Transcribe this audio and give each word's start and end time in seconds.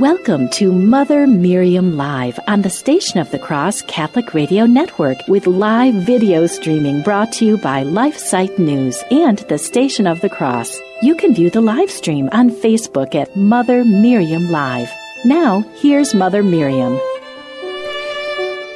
Welcome 0.00 0.48
to 0.48 0.72
Mother 0.72 1.24
Miriam 1.24 1.96
Live 1.96 2.40
on 2.48 2.62
the 2.62 2.68
Station 2.68 3.20
of 3.20 3.30
the 3.30 3.38
Cross 3.38 3.82
Catholic 3.82 4.34
Radio 4.34 4.66
Network 4.66 5.18
with 5.28 5.46
live 5.46 5.94
video 5.94 6.48
streaming 6.48 7.00
brought 7.02 7.30
to 7.34 7.44
you 7.44 7.58
by 7.58 7.84
LifeSite 7.84 8.58
News 8.58 9.04
and 9.12 9.38
the 9.48 9.56
Station 9.56 10.08
of 10.08 10.20
the 10.20 10.28
Cross. 10.28 10.80
You 11.00 11.14
can 11.14 11.32
view 11.32 11.48
the 11.48 11.60
live 11.60 11.92
stream 11.92 12.28
on 12.32 12.50
Facebook 12.50 13.14
at 13.14 13.36
Mother 13.36 13.84
Miriam 13.84 14.50
Live. 14.50 14.92
Now, 15.24 15.60
here's 15.76 16.12
Mother 16.12 16.42
Miriam. 16.42 16.98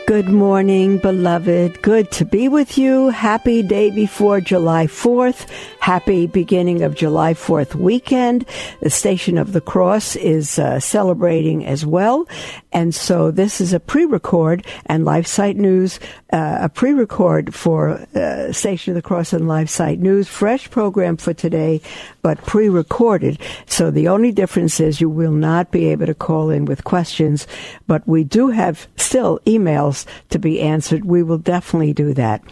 Good 0.08 0.30
morning, 0.30 0.96
beloved. 0.96 1.82
Good 1.82 2.10
to 2.12 2.24
be 2.24 2.48
with 2.48 2.78
you. 2.78 3.10
Happy 3.10 3.62
day 3.62 3.90
before 3.90 4.40
July 4.40 4.86
4th. 4.86 5.46
Happy 5.80 6.26
beginning 6.26 6.80
of 6.80 6.94
July 6.94 7.34
4th 7.34 7.74
weekend. 7.74 8.46
The 8.80 8.88
Station 8.88 9.36
of 9.36 9.52
the 9.52 9.60
Cross 9.60 10.16
is 10.16 10.58
uh, 10.58 10.80
celebrating 10.80 11.66
as 11.66 11.84
well. 11.84 12.26
And 12.72 12.94
so 12.94 13.30
this 13.30 13.60
is 13.60 13.72
a 13.72 13.80
pre-record 13.80 14.66
and 14.86 15.04
LifeSite 15.04 15.56
News, 15.56 15.98
uh, 16.32 16.58
a 16.62 16.68
pre-record 16.68 17.54
for 17.54 18.06
uh, 18.14 18.52
Station 18.52 18.92
of 18.92 18.94
the 18.96 19.02
Cross 19.02 19.32
and 19.32 19.46
LifeSite 19.46 19.98
News. 19.98 20.28
Fresh 20.28 20.70
program 20.70 21.16
for 21.16 21.32
today, 21.32 21.80
but 22.20 22.44
pre-recorded. 22.44 23.38
So 23.66 23.90
the 23.90 24.08
only 24.08 24.32
difference 24.32 24.80
is 24.80 25.00
you 25.00 25.08
will 25.08 25.32
not 25.32 25.70
be 25.70 25.86
able 25.86 26.06
to 26.06 26.14
call 26.14 26.50
in 26.50 26.66
with 26.66 26.84
questions, 26.84 27.46
but 27.86 28.06
we 28.06 28.22
do 28.22 28.48
have 28.48 28.86
still 28.96 29.40
emails 29.46 30.04
to 30.28 30.38
be 30.38 30.60
answered. 30.60 31.06
We 31.06 31.22
will 31.22 31.38
definitely 31.38 31.94
do 31.94 32.12
that. 32.14 32.42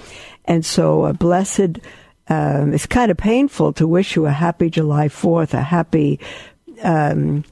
And 0.46 0.64
so 0.64 1.04
a 1.04 1.12
blessed, 1.12 1.78
um, 2.28 2.72
it's 2.72 2.86
kind 2.86 3.10
of 3.10 3.18
painful 3.18 3.74
to 3.74 3.86
wish 3.86 4.16
you 4.16 4.24
a 4.24 4.30
happy 4.30 4.70
July 4.70 5.08
4th, 5.08 5.52
a 5.52 5.62
happy 5.62 6.20
um, 6.82 7.44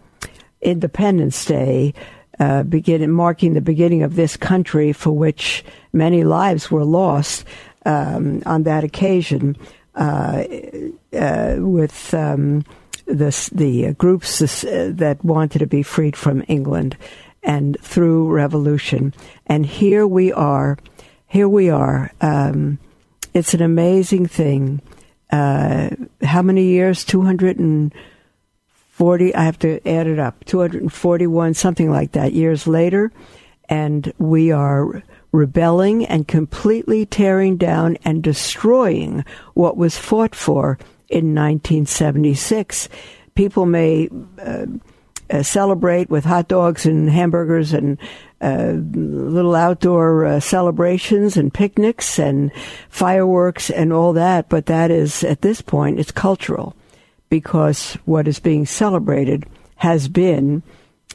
Independence 0.63 1.45
Day 1.45 1.93
uh, 2.39 2.63
beginning, 2.65 3.11
marking 3.11 3.55
the 3.55 3.61
beginning 3.61 4.03
of 4.03 4.17
this 4.17 4.37
country 4.37 4.93
for 4.93 5.13
which 5.13 5.65
many 5.93 6.25
lives 6.25 6.71
were 6.71 6.85
lost 6.85 7.45
um, 7.87 8.43
on 8.47 8.65
that 8.65 8.85
occasion 8.85 9.57
uh, 9.95 10.45
uh, 11.13 11.57
with 11.59 12.13
um, 12.15 12.65
the, 13.07 13.51
the 13.53 13.95
groups 13.95 14.41
that 14.41 15.19
wanted 15.23 15.59
to 15.61 15.67
be 15.67 15.83
freed 15.83 16.17
from 16.17 16.43
England 16.49 16.97
and 17.43 17.77
through 17.81 18.29
revolution. 18.29 19.13
And 19.47 19.67
here 19.67 20.07
we 20.07 20.33
are. 20.33 20.79
Here 21.27 21.49
we 21.49 21.71
are. 21.71 22.11
Um, 22.21 22.79
it's 23.35 23.55
an 23.55 23.63
amazing 23.63 24.27
thing. 24.27 24.81
Uh, 25.31 25.91
how 26.23 26.43
many 26.43 26.65
years? 26.65 27.05
200 27.05 27.59
and 27.59 27.95
40, 28.95 29.35
I 29.35 29.43
have 29.43 29.59
to 29.59 29.85
add 29.89 30.07
it 30.07 30.21
up, 30.21 30.45
241, 30.45 31.55
something 31.55 31.91
like 31.91 32.13
that, 32.13 32.33
years 32.33 32.69
later. 32.69 33.11
And 33.69 34.13
we 34.19 34.53
are 34.53 35.03
rebelling 35.33 36.07
and 36.07 36.29
completely 36.29 37.05
tearing 37.05 37.57
down 37.57 37.99
and 38.05 38.23
destroying 38.23 39.25
what 39.55 39.77
was 39.77 39.99
fought 39.99 40.37
for 40.37 40.79
in 41.09 41.35
1976. 41.35 42.89
People 43.35 43.67
may 43.67 44.09
uh, 44.39 44.67
uh, 45.29 45.43
celebrate 45.43 46.09
with 46.09 46.25
hot 46.25 46.47
dogs 46.47 46.87
and 46.87 47.11
hamburgers 47.11 47.73
and 47.73 47.99
uh, 48.41 48.75
little 48.95 49.57
outdoor 49.57 50.25
uh, 50.25 50.39
celebrations 50.39 51.37
and 51.37 51.53
picnics 51.53 52.17
and 52.17 52.53
fireworks 52.91 53.71
and 53.71 53.93
all 53.93 54.13
that, 54.13 54.49
but 54.49 54.67
that 54.67 54.93
is, 54.93 55.25
at 55.25 55.43
this 55.43 55.61
point, 55.61 55.99
it's 55.99 56.13
cultural 56.13 56.77
because 57.35 57.99
what 58.05 58.29
is 58.29 58.39
being 58.39 58.65
celebrated 58.65 59.45
has 59.75 60.07
been 60.07 60.63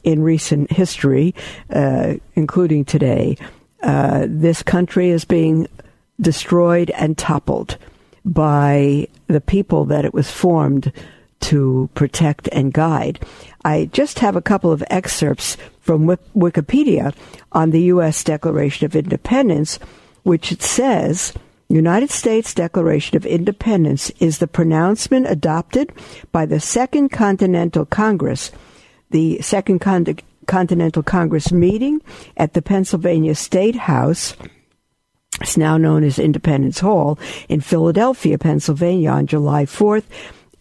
in 0.03 0.21
recent 0.21 0.69
history, 0.69 1.33
uh, 1.69 2.15
including 2.35 2.83
today, 2.83 3.37
uh, 3.83 4.25
this 4.27 4.61
country 4.61 5.11
is 5.11 5.23
being 5.23 5.65
destroyed 6.19 6.89
and 6.89 7.17
toppled 7.17 7.77
by 8.25 9.08
the 9.27 9.39
people 9.39 9.85
that 9.85 10.03
it 10.03 10.13
was 10.13 10.29
formed 10.29 10.91
to 11.39 11.89
protect 11.93 12.49
and 12.52 12.73
guide. 12.73 13.17
I 13.63 13.89
just 13.93 14.19
have 14.19 14.35
a 14.35 14.41
couple 14.41 14.73
of 14.73 14.83
excerpts 14.89 15.55
from 15.79 16.05
Wikipedia 16.35 17.15
on 17.53 17.71
the 17.71 17.83
U.S. 17.93 18.25
Declaration 18.25 18.85
of 18.85 18.93
Independence, 18.93 19.79
which 20.23 20.52
it 20.52 20.61
says 20.61 21.31
United 21.75 22.09
States 22.09 22.55
Declaration 22.55 23.15
of 23.15 23.27
Independence 23.27 24.09
is 24.19 24.39
the 24.39 24.47
pronouncement 24.47 25.27
adopted 25.30 25.93
by 26.31 26.47
the 26.47 26.59
Second 26.59 27.09
Continental 27.09 27.85
Congress, 27.85 28.52
the 29.11 29.39
Second 29.41 29.77
Con- 29.77 30.17
Continental 30.47 31.03
Congress 31.03 31.52
meeting 31.52 32.02
at 32.35 32.53
the 32.53 32.63
Pennsylvania 32.63 33.35
State 33.35 33.75
House. 33.75 34.35
It's 35.41 35.58
now 35.58 35.77
known 35.77 36.03
as 36.03 36.17
Independence 36.17 36.79
Hall 36.79 37.19
in 37.47 37.61
Philadelphia, 37.61 38.39
Pennsylvania 38.39 39.11
on 39.11 39.27
July 39.27 39.65
4th, 39.65 40.05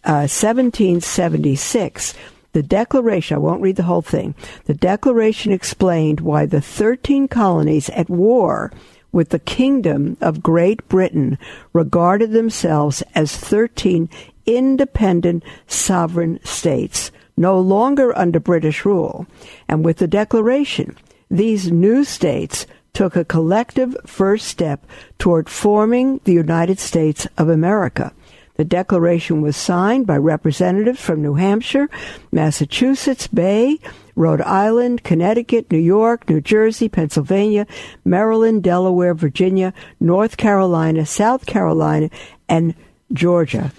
uh, 0.03 0.29
1776. 0.29 2.13
The 2.53 2.61
Declaration, 2.61 3.35
I 3.35 3.39
won't 3.39 3.63
read 3.63 3.77
the 3.77 3.83
whole 3.83 4.03
thing. 4.03 4.35
The 4.65 4.75
Declaration 4.75 5.51
explained 5.51 6.19
why 6.19 6.45
the 6.45 6.61
13 6.61 7.27
colonies 7.27 7.89
at 7.89 8.11
war 8.11 8.71
with 9.11 9.29
the 9.29 9.39
Kingdom 9.39 10.17
of 10.21 10.43
Great 10.43 10.87
Britain 10.87 11.37
regarded 11.73 12.31
themselves 12.31 13.03
as 13.15 13.35
13 13.35 14.09
independent 14.45 15.43
sovereign 15.67 16.39
states, 16.43 17.11
no 17.37 17.59
longer 17.59 18.17
under 18.17 18.39
British 18.39 18.85
rule. 18.85 19.27
And 19.67 19.85
with 19.85 19.97
the 19.97 20.07
declaration, 20.07 20.95
these 21.29 21.71
new 21.71 22.03
states 22.03 22.65
took 22.93 23.15
a 23.15 23.25
collective 23.25 23.95
first 24.05 24.47
step 24.47 24.85
toward 25.19 25.49
forming 25.49 26.19
the 26.23 26.33
United 26.33 26.79
States 26.79 27.27
of 27.37 27.49
America. 27.49 28.11
The 28.59 28.65
declaration 28.65 29.39
was 29.39 29.55
signed 29.55 30.05
by 30.05 30.17
representatives 30.17 30.99
from 30.99 31.21
New 31.21 31.35
Hampshire, 31.35 31.89
Massachusetts 32.29 33.25
Bay, 33.25 33.79
Rhode 34.17 34.41
Island, 34.41 35.01
Connecticut, 35.05 35.71
New 35.71 35.77
York, 35.77 36.27
New 36.27 36.41
Jersey, 36.41 36.89
Pennsylvania, 36.89 37.65
Maryland, 38.03 38.61
Delaware, 38.61 39.13
Virginia, 39.13 39.73
North 40.01 40.35
Carolina, 40.35 41.05
South 41.05 41.45
Carolina, 41.45 42.09
and 42.49 42.75
Georgia. 43.13 43.71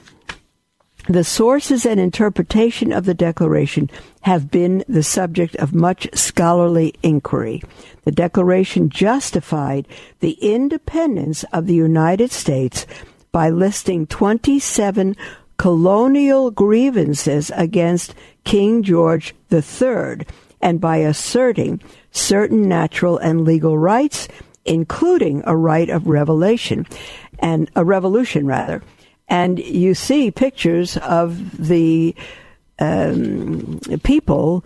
The 1.10 1.24
sources 1.24 1.84
and 1.84 2.00
interpretation 2.00 2.90
of 2.90 3.04
the 3.04 3.12
Declaration 3.12 3.90
have 4.22 4.50
been 4.50 4.82
the 4.88 5.02
subject 5.02 5.56
of 5.56 5.74
much 5.74 6.08
scholarly 6.14 6.94
inquiry. 7.02 7.62
The 8.04 8.12
Declaration 8.12 8.88
justified 8.88 9.86
the 10.20 10.38
independence 10.40 11.44
of 11.52 11.66
the 11.66 11.74
United 11.74 12.30
States 12.30 12.86
by 13.32 13.50
listing 13.50 14.06
27 14.06 15.16
colonial 15.56 16.50
grievances 16.50 17.50
against 17.54 18.14
King 18.44 18.82
George 18.82 19.34
III 19.52 20.26
and 20.60 20.80
by 20.80 20.98
asserting 20.98 21.80
certain 22.10 22.68
natural 22.68 23.18
and 23.18 23.44
legal 23.44 23.78
rights, 23.78 24.28
including 24.64 25.42
a 25.46 25.56
right 25.56 25.88
of 25.90 26.06
revelation 26.06 26.86
and 27.38 27.70
a 27.76 27.84
revolution 27.84 28.46
rather. 28.46 28.82
And 29.28 29.58
you 29.58 29.94
see 29.94 30.30
pictures 30.30 30.96
of 30.96 31.56
the 31.56 32.14
um, 32.78 33.80
people 34.02 34.64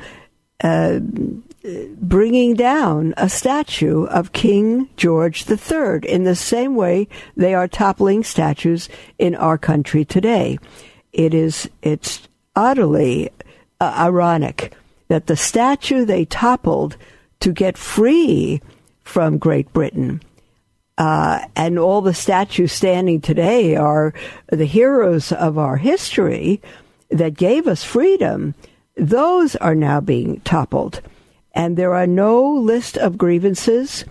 uh, 0.63 1.01
bringing 1.97 2.55
down 2.55 3.15
a 3.17 3.29
statue 3.29 4.05
of 4.05 4.33
King 4.33 4.89
George 4.97 5.49
III 5.49 6.01
in 6.07 6.25
the 6.25 6.35
same 6.35 6.75
way 6.75 7.09
they 7.37 7.55
are 7.55 7.69
toppling 7.69 8.23
statues 8.23 8.89
in 9.19 9.35
our 9.35 9.57
country 9.57 10.05
today. 10.05 10.59
It 11.13 11.33
is 11.33 11.71
it's 11.83 12.29
utterly 12.55 13.31
uh, 13.81 13.95
ironic 13.97 14.75
that 15.09 15.27
the 15.27 15.37
statue 15.37 16.05
they 16.05 16.25
toppled 16.25 16.97
to 17.41 17.53
get 17.53 17.79
free 17.79 18.61
from 19.03 19.39
Great 19.39 19.73
Britain 19.73 20.21
uh, 20.99 21.47
and 21.57 21.79
all 21.79 22.01
the 22.01 22.15
statues 22.15 22.73
standing 22.73 23.21
today 23.21 23.75
are 23.75 24.13
the 24.49 24.65
heroes 24.65 25.33
of 25.33 25.59
our 25.59 25.77
history 25.77 26.61
that 27.09 27.35
gave 27.35 27.67
us 27.67 27.83
freedom. 27.83 28.55
Those 28.97 29.57
are 29.57 29.75
now 29.75 30.01
being 30.01 30.41
toppled 30.41 31.01
and 31.55 31.77
there 31.77 31.95
are 31.95 32.07
no 32.07 32.43
list 32.43 32.97
of 32.99 33.17
grievances. 33.17 34.05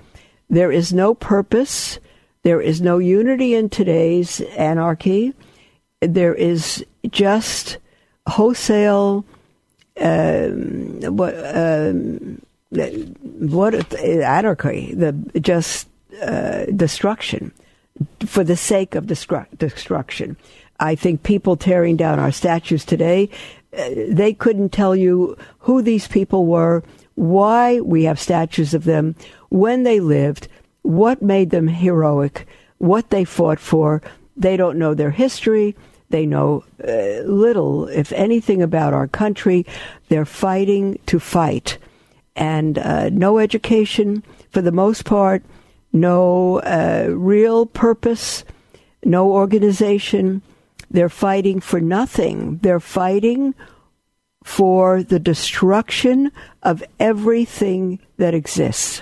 There 0.50 0.72
is 0.72 0.94
no 0.94 1.14
purpose. 1.14 2.00
There 2.44 2.62
is 2.62 2.82
no 2.82 2.98
unity 2.98 3.54
in 3.54 3.70
today's 3.70 4.42
anarchy. 4.58 5.34
There 6.02 6.34
is 6.34 6.86
just 7.10 7.78
wholesale 8.28 9.26
um, 10.00 11.02
what 11.02 11.36
um, 11.56 12.42
what 12.72 13.94
anarchy, 13.94 14.94
the 14.96 15.12
just 15.40 15.88
uh, 16.22 16.66
destruction 16.66 17.52
for 18.26 18.44
the 18.44 18.58
sake 18.58 18.96
of 18.96 19.06
destru- 19.06 19.46
destruction. 19.58 20.36
I 20.80 20.96
think 20.96 21.24
people 21.24 21.56
tearing 21.56 21.96
down 21.98 22.20
our 22.20 22.32
statues 22.32 22.84
today 22.84 23.30
uh, 23.78 23.90
they 24.08 24.34
couldn't 24.34 24.70
tell 24.70 24.96
you 24.96 25.36
who 25.60 25.82
these 25.82 26.08
people 26.08 26.46
were, 26.46 26.84
why 27.16 27.80
we 27.80 28.04
have 28.04 28.20
statues 28.20 28.74
of 28.74 28.84
them, 28.84 29.16
when 29.50 29.84
they 29.84 30.00
lived, 30.00 30.48
what 30.82 31.22
made 31.22 31.50
them 31.50 31.68
heroic, 31.68 32.48
what 32.78 33.10
they 33.10 33.24
fought 33.24 33.60
for. 33.60 34.02
They 34.36 34.58
don't 34.58 34.80
know 34.80 34.94
their 34.94 35.12
history. 35.12 35.76
They 36.10 36.26
know 36.26 36.64
uh, 36.84 37.24
little, 37.26 37.88
if 37.88 38.12
anything, 38.12 38.62
about 38.62 38.94
our 38.94 39.08
country. 39.08 39.66
They're 40.10 40.26
fighting 40.26 41.00
to 41.08 41.20
fight. 41.20 41.78
And 42.36 42.78
uh, 42.78 43.10
no 43.10 43.40
education, 43.40 44.24
for 44.50 44.62
the 44.62 44.72
most 44.72 45.06
part, 45.06 45.44
no 45.92 46.60
uh, 46.60 47.08
real 47.10 47.66
purpose, 47.66 48.44
no 49.04 49.32
organization. 49.32 50.42
They're 50.90 51.10
fighting 51.10 51.60
for 51.60 51.80
nothing. 51.80 52.58
They're 52.58 52.80
fighting 52.80 53.56
for 54.44 55.04
the 55.04 55.20
destruction 55.20 56.32
of 56.62 56.84
everything 57.00 58.00
that 58.18 58.34
exists 58.34 59.02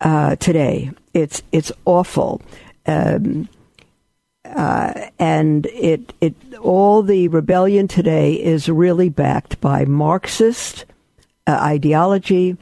uh, 0.00 0.36
today. 0.36 0.90
It's 1.14 1.42
it's 1.52 1.72
awful, 1.84 2.42
um, 2.86 3.48
uh, 4.44 5.08
and 5.18 5.66
it 5.66 6.12
it 6.20 6.34
all 6.60 7.02
the 7.02 7.28
rebellion 7.28 7.88
today 7.88 8.34
is 8.34 8.68
really 8.68 9.08
backed 9.08 9.60
by 9.60 9.84
Marxist 9.84 10.84
uh, 11.46 11.52
ideology 11.52 12.56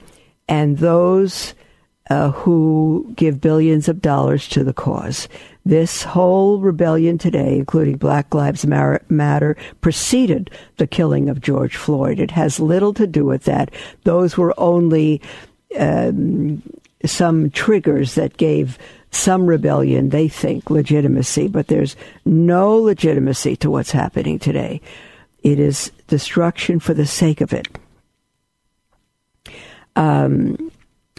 and 0.49 0.79
those 0.79 1.55
uh, 2.11 2.31
who 2.31 3.13
give 3.17 3.41
billions 3.41 3.89
of 3.89 4.03
dollars 4.03 4.49
to 4.49 4.63
the 4.63 4.75
cause. 4.75 5.29
This 5.67 6.03
whole 6.03 6.59
rebellion 6.59 7.17
today, 7.17 7.57
including 7.57 7.97
Black 7.97 8.35
Lives 8.35 8.67
Matter, 8.67 9.57
preceded 9.81 10.51
the 10.77 10.87
killing 10.87 11.31
of 11.31 11.41
George 11.41 11.77
Floyd. 11.77 12.21
It 12.21 12.31
has 12.33 12.61
little 12.61 12.93
to 12.95 13.07
do 13.07 13.25
with 13.25 13.45
that. 13.45 13.71
Those 14.03 14.37
were 14.37 14.53
only 14.59 15.23
um, 15.79 16.63
some 17.07 17.51
triggers 17.51 18.15
that 18.15 18.37
gave 18.37 18.79
some 19.11 19.47
rebellion, 19.47 20.11
they 20.11 20.29
think, 20.29 20.69
legitimacy, 20.71 21.49
but 21.49 21.69
there's 21.69 21.97
no 22.25 22.77
legitimacy 22.77 23.57
to 23.57 23.71
what's 23.71 23.93
happening 23.93 24.39
today. 24.39 24.81
It 25.43 25.59
is 25.59 25.93
destruction 26.09 26.81
for 26.81 26.95
the 26.95 27.07
sake 27.07 27.41
of 27.41 27.53
it. 27.53 27.69
Um, 29.97 30.73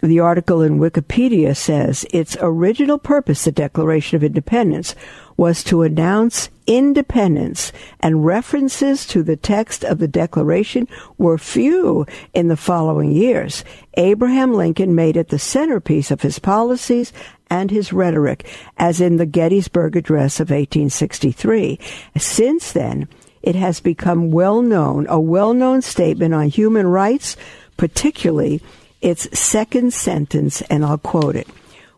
the 0.08 0.20
article 0.20 0.62
in 0.62 0.80
Wikipedia 0.80 1.56
says 1.56 2.06
its 2.12 2.38
original 2.42 2.98
purpose, 2.98 3.44
the 3.46 3.52
Declaration 3.52 4.16
of 4.16 4.24
Independence, 4.24 4.96
was 5.38 5.64
to 5.66 5.82
announce 5.82 6.50
independence, 6.68 7.72
and 8.00 8.26
references 8.26 9.06
to 9.06 9.22
the 9.22 9.36
text 9.36 9.84
of 9.84 10.00
the 10.00 10.08
Declaration 10.08 10.88
were 11.18 11.38
few 11.38 12.06
in 12.34 12.48
the 12.48 12.58
following 12.58 13.12
years. 13.12 13.64
Abraham 13.96 14.54
Lincoln 14.54 14.96
made 14.96 15.18
it 15.18 15.30
the 15.30 15.40
centerpiece 15.40 16.12
of 16.12 16.22
his 16.22 16.40
policies 16.40 17.14
and 17.50 17.70
his 17.70 17.94
rhetoric, 17.94 18.48
as 18.78 19.00
in 19.00 19.18
the 19.18 19.26
Gettysburg 19.26 19.96
Address 19.96 20.40
of 20.40 20.50
1863. 20.50 21.80
Since 22.18 22.72
then, 22.72 23.08
it 23.44 23.56
has 23.56 23.80
become 23.80 24.32
well 24.32 24.62
known, 24.62 25.06
a 25.08 25.20
well 25.20 25.54
known 25.54 25.82
statement 25.82 26.34
on 26.34 26.48
human 26.48 26.88
rights, 26.88 27.38
particularly 27.78 28.62
its 29.06 29.38
second 29.38 29.94
sentence, 29.94 30.64
and 30.64 30.84
I'll 30.84 30.98
quote 30.98 31.36
it. 31.36 31.48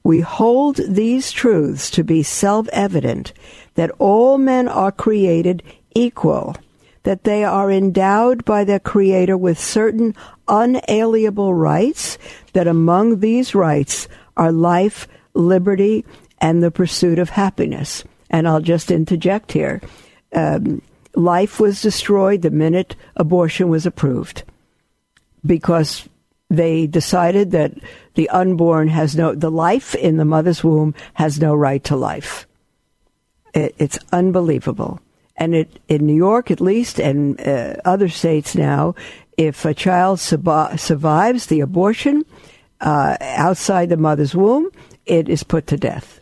We 0.03 0.19
hold 0.19 0.75
these 0.75 1.31
truths 1.31 1.89
to 1.91 2.03
be 2.03 2.21
self 2.21 2.67
evident 2.73 3.31
that 3.75 3.91
all 3.97 4.37
men 4.37 4.67
are 4.67 4.91
created 4.91 5.63
equal, 5.95 6.57
that 7.03 7.23
they 7.23 7.45
are 7.45 7.71
endowed 7.71 8.43
by 8.43 8.65
their 8.65 8.79
Creator 8.79 9.37
with 9.37 9.57
certain 9.57 10.15
unalienable 10.49 11.53
rights, 11.53 12.17
that 12.51 12.67
among 12.67 13.21
these 13.21 13.55
rights 13.55 14.09
are 14.35 14.51
life, 14.51 15.07
liberty, 15.33 16.05
and 16.39 16.61
the 16.61 16.71
pursuit 16.71 17.19
of 17.19 17.29
happiness. 17.29 18.03
And 18.29 18.49
I'll 18.49 18.59
just 18.59 18.91
interject 18.91 19.53
here. 19.53 19.81
Um, 20.35 20.81
life 21.15 21.57
was 21.57 21.81
destroyed 21.81 22.41
the 22.41 22.51
minute 22.51 22.97
abortion 23.15 23.69
was 23.69 23.85
approved 23.85 24.43
because 25.45 26.09
they 26.49 26.87
decided 26.87 27.51
that 27.51 27.73
the 28.15 28.29
unborn 28.29 28.87
has 28.87 29.15
no, 29.15 29.35
the 29.35 29.51
life 29.51 29.95
in 29.95 30.17
the 30.17 30.25
mother's 30.25 30.63
womb 30.63 30.95
has 31.13 31.39
no 31.39 31.53
right 31.53 31.83
to 31.83 31.95
life. 31.95 32.47
It, 33.53 33.75
it's 33.77 33.99
unbelievable. 34.11 34.99
And 35.35 35.53
it, 35.53 35.79
in 35.87 36.05
New 36.05 36.15
York, 36.15 36.49
at 36.49 36.61
least, 36.61 36.99
and 36.99 37.39
uh, 37.41 37.75
other 37.85 38.09
states 38.09 38.55
now, 38.55 38.95
if 39.37 39.65
a 39.65 39.73
child 39.73 40.19
sub- 40.19 40.79
survives 40.79 41.45
the 41.45 41.59
abortion 41.59 42.25
uh, 42.81 43.17
outside 43.21 43.89
the 43.89 43.97
mother's 43.97 44.33
womb, 44.33 44.69
it 45.05 45.29
is 45.29 45.43
put 45.43 45.67
to 45.67 45.77
death. 45.77 46.19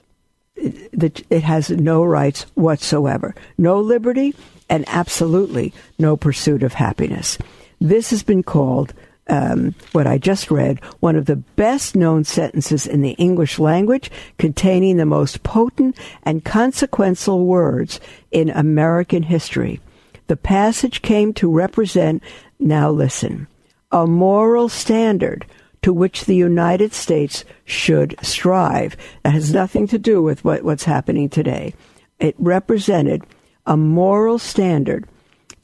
It, 0.55 1.25
it 1.29 1.43
has 1.43 1.69
no 1.69 2.03
rights 2.03 2.43
whatsoever, 2.55 3.35
no 3.57 3.79
liberty, 3.79 4.33
and 4.69 4.83
absolutely 4.87 5.73
no 5.99 6.17
pursuit 6.17 6.63
of 6.63 6.73
happiness. 6.73 7.37
This 7.79 8.09
has 8.09 8.23
been 8.23 8.43
called 8.43 8.93
um, 9.27 9.73
what 9.91 10.07
I 10.07 10.17
just 10.17 10.51
read, 10.51 10.83
one 10.99 11.15
of 11.15 11.25
the 11.25 11.35
best 11.35 11.95
known 11.95 12.23
sentences 12.23 12.85
in 12.85 13.01
the 13.01 13.11
English 13.11 13.59
language, 13.59 14.11
containing 14.37 14.97
the 14.97 15.05
most 15.05 15.43
potent 15.43 15.97
and 16.23 16.45
consequential 16.45 17.45
words 17.45 17.99
in 18.31 18.49
American 18.49 19.23
history. 19.23 19.79
The 20.27 20.37
passage 20.37 21.01
came 21.01 21.33
to 21.33 21.51
represent, 21.51 22.23
now 22.59 22.89
listen, 22.89 23.47
a 23.91 24.07
moral 24.07 24.69
standard 24.69 25.45
to 25.81 25.93
which 25.93 26.25
the 26.25 26.35
United 26.35 26.93
States 26.93 27.45
should 27.63 28.15
strive. 28.21 28.97
That 29.23 29.33
has 29.33 29.53
nothing 29.53 29.87
to 29.87 29.99
do 29.99 30.21
with 30.21 30.43
what, 30.43 30.63
what's 30.63 30.85
happening 30.85 31.29
today. 31.29 31.75
It 32.19 32.35
represented 32.39 33.23
a 33.65 33.77
moral 33.77 34.39
standard 34.39 35.07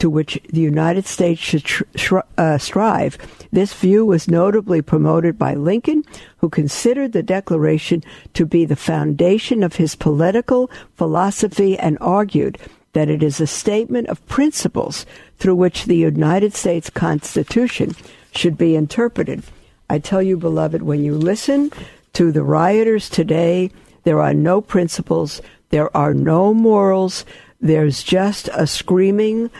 to 0.02 0.10
which 0.10 0.42
the 0.50 0.60
United 0.60 1.06
States 1.06 1.40
should 1.40 2.24
uh, 2.36 2.58
strive. 2.58 3.20
This 3.52 3.72
view 3.72 4.04
was 4.04 4.28
notably 4.28 4.82
promoted 4.82 5.38
by 5.38 5.54
Lincoln, 5.54 6.04
who 6.38 6.50
considered 6.50 7.12
the 7.12 7.22
Declaration 7.22 8.04
to 8.34 8.48
be 8.48 8.66
the 8.66 8.76
foundation 8.76 9.62
of 9.62 9.76
his 9.76 9.94
political 9.94 10.72
philosophy 10.96 11.78
and 11.78 12.00
argued 12.02 12.58
that 12.94 13.10
it 13.10 13.22
is 13.22 13.40
a 13.40 13.46
statement 13.46 14.08
of 14.08 14.26
principles 14.26 15.06
through 15.38 15.54
which 15.54 15.86
the 15.86 15.98
United 15.98 16.56
States 16.56 16.90
Constitution 16.90 17.92
should 18.34 18.58
be 18.58 18.76
interpreted. 18.76 19.44
I 19.88 20.00
tell 20.00 20.24
you, 20.24 20.36
beloved, 20.36 20.82
when 20.82 21.04
you 21.04 21.14
listen 21.14 21.72
to 22.14 22.32
the 22.32 22.42
rioters 22.42 23.08
today, 23.08 23.70
there 24.04 24.20
are 24.20 24.34
no 24.34 24.62
principles, 24.62 25.44
there 25.70 25.96
are 25.96 26.16
no 26.16 26.56
morals, 26.56 27.24
there's 27.60 28.02
just 28.02 28.50
a 28.54 28.66
screaming 28.66 29.52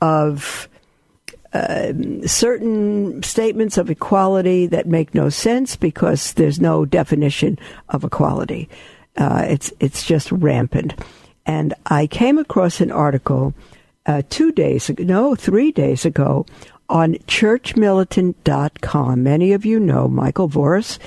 of 0.00 0.68
uh, 1.52 1.92
certain 2.26 3.22
statements 3.22 3.78
of 3.78 3.90
equality 3.90 4.66
that 4.66 4.86
make 4.86 5.14
no 5.14 5.28
sense 5.28 5.76
because 5.76 6.34
there's 6.34 6.60
no 6.60 6.84
definition 6.84 7.58
of 7.88 8.04
equality. 8.04 8.68
Uh, 9.16 9.46
it's 9.48 9.72
it's 9.80 10.04
just 10.04 10.30
rampant. 10.30 10.94
And 11.46 11.72
I 11.86 12.06
came 12.06 12.36
across 12.38 12.80
an 12.80 12.92
article 12.92 13.54
uh, 14.04 14.22
two 14.28 14.52
days 14.52 14.90
ago, 14.90 15.02
no, 15.04 15.34
three 15.34 15.72
days 15.72 16.04
ago, 16.04 16.44
on 16.88 17.14
churchmilitant.com. 17.26 19.22
Many 19.22 19.52
of 19.52 19.64
you 19.64 19.80
know 19.80 20.08
Michael 20.08 20.48
Voris 20.48 20.98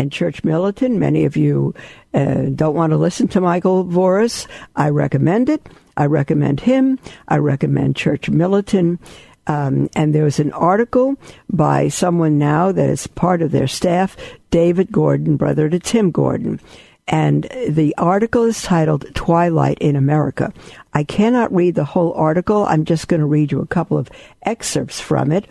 and 0.00 0.10
Church 0.10 0.42
Militant. 0.44 0.96
Many 0.96 1.26
of 1.26 1.36
you 1.36 1.74
uh, 2.14 2.46
don't 2.54 2.74
want 2.74 2.92
to 2.92 2.96
listen 2.96 3.28
to 3.28 3.40
Michael 3.42 3.84
Voris. 3.84 4.46
I 4.74 4.88
recommend 4.88 5.50
it. 5.50 5.68
I 5.94 6.06
recommend 6.06 6.60
him. 6.60 6.98
I 7.28 7.36
recommend 7.36 7.96
Church 7.96 8.30
Militant. 8.30 8.98
Um, 9.46 9.90
and 9.94 10.14
there's 10.14 10.40
an 10.40 10.52
article 10.52 11.16
by 11.50 11.88
someone 11.88 12.38
now 12.38 12.72
that 12.72 12.88
is 12.88 13.06
part 13.08 13.42
of 13.42 13.50
their 13.50 13.66
staff, 13.66 14.16
David 14.50 14.90
Gordon, 14.90 15.36
brother 15.36 15.68
to 15.68 15.78
Tim 15.78 16.10
Gordon. 16.10 16.60
And 17.06 17.46
the 17.68 17.94
article 17.98 18.44
is 18.44 18.62
titled 18.62 19.14
Twilight 19.14 19.78
in 19.80 19.96
America. 19.96 20.50
I 20.94 21.04
cannot 21.04 21.54
read 21.54 21.74
the 21.74 21.84
whole 21.84 22.14
article. 22.14 22.64
I'm 22.64 22.86
just 22.86 23.06
going 23.06 23.20
to 23.20 23.26
read 23.26 23.52
you 23.52 23.60
a 23.60 23.66
couple 23.66 23.98
of 23.98 24.08
excerpts 24.46 24.98
from 24.98 25.30
it. 25.30 25.46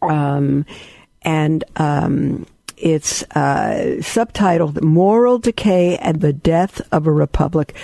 Um, 0.00 0.64
and 1.22 1.64
um, 1.74 2.46
it's 2.76 3.22
uh, 3.34 3.96
subtitled 3.98 4.82
Moral 4.82 5.38
Decay 5.38 5.96
and 5.98 6.20
the 6.20 6.32
Death 6.32 6.80
of 6.92 7.06
a 7.06 7.12
Republic. 7.12 7.74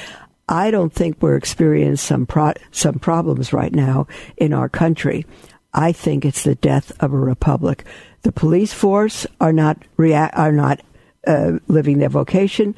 I 0.49 0.70
don't 0.70 0.92
think 0.92 1.16
we're 1.20 1.37
experiencing 1.37 1.97
some 1.97 2.26
pro- 2.26 2.54
some 2.73 2.99
problems 2.99 3.52
right 3.52 3.73
now 3.73 4.09
in 4.37 4.52
our 4.52 4.68
country. 4.68 5.25
I 5.73 5.92
think 5.92 6.25
it's 6.25 6.42
the 6.42 6.56
death 6.56 6.92
of 6.99 7.12
a 7.12 7.18
republic. 7.18 7.85
The 8.23 8.32
police 8.32 8.73
force 8.73 9.26
are 9.40 9.52
not 9.52 9.78
rea- 9.97 10.30
are 10.32 10.50
not 10.50 10.80
uh, 11.26 11.59
living 11.68 11.99
their 11.99 12.09
vocation. 12.09 12.75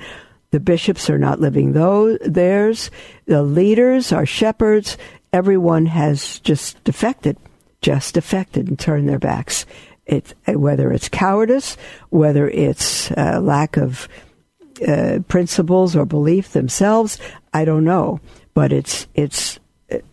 The 0.51 0.61
bishops 0.61 1.09
are 1.09 1.19
not 1.19 1.41
living 1.41 1.73
those 1.73 2.19
theirs. 2.21 2.91
The 3.25 3.43
leaders 3.43 4.13
are 4.13 4.27
shepherds, 4.27 4.99
everyone 5.33 5.87
has 5.87 6.41
just 6.41 6.83
defected, 6.85 7.39
just 7.81 8.15
defected 8.15 8.69
and 8.69 8.79
turned 8.79 9.09
their 9.09 9.19
backs. 9.19 9.65
Whether 10.47 10.93
it's 10.93 11.09
cowardice, 11.09 11.77
whether 12.11 12.49
it's 12.49 13.11
uh, 13.13 13.41
lack 13.41 13.77
of 13.77 14.09
uh, 14.87 15.21
principles 15.29 15.95
or 15.95 16.05
belief 16.05 16.53
themselves, 16.53 17.19
I 17.53 17.65
don't 17.65 17.85
know. 17.85 18.21
But 18.55 18.73
it's 18.73 19.07
it's 19.15 19.59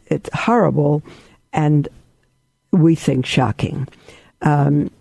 it's 0.06 0.30
horrible, 0.34 1.04
and 1.52 1.88
we 2.72 2.96
think 2.96 3.26
shocking. 3.26 3.88
Um, 4.42 4.92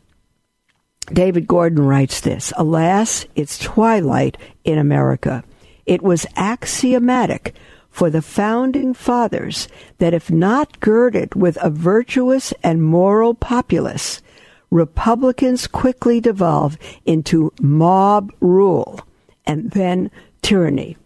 David 1.12 1.46
Gordon 1.46 1.84
writes 1.84 2.20
this 2.20 2.52
Alas, 2.56 3.26
it's 3.34 3.58
twilight 3.58 4.36
in 4.64 4.78
America. 4.78 5.44
It 5.86 6.02
was 6.02 6.26
axiomatic 6.36 7.54
for 7.90 8.10
the 8.10 8.22
founding 8.22 8.94
fathers 8.94 9.68
that 9.98 10.14
if 10.14 10.30
not 10.30 10.80
girded 10.80 11.34
with 11.34 11.56
a 11.62 11.70
virtuous 11.70 12.52
and 12.62 12.82
moral 12.82 13.34
populace, 13.34 14.20
Republicans 14.70 15.66
quickly 15.66 16.20
devolve 16.20 16.76
into 17.06 17.52
mob 17.60 18.32
rule 18.40 19.00
and 19.46 19.70
then 19.70 20.10
tyranny. 20.42 20.96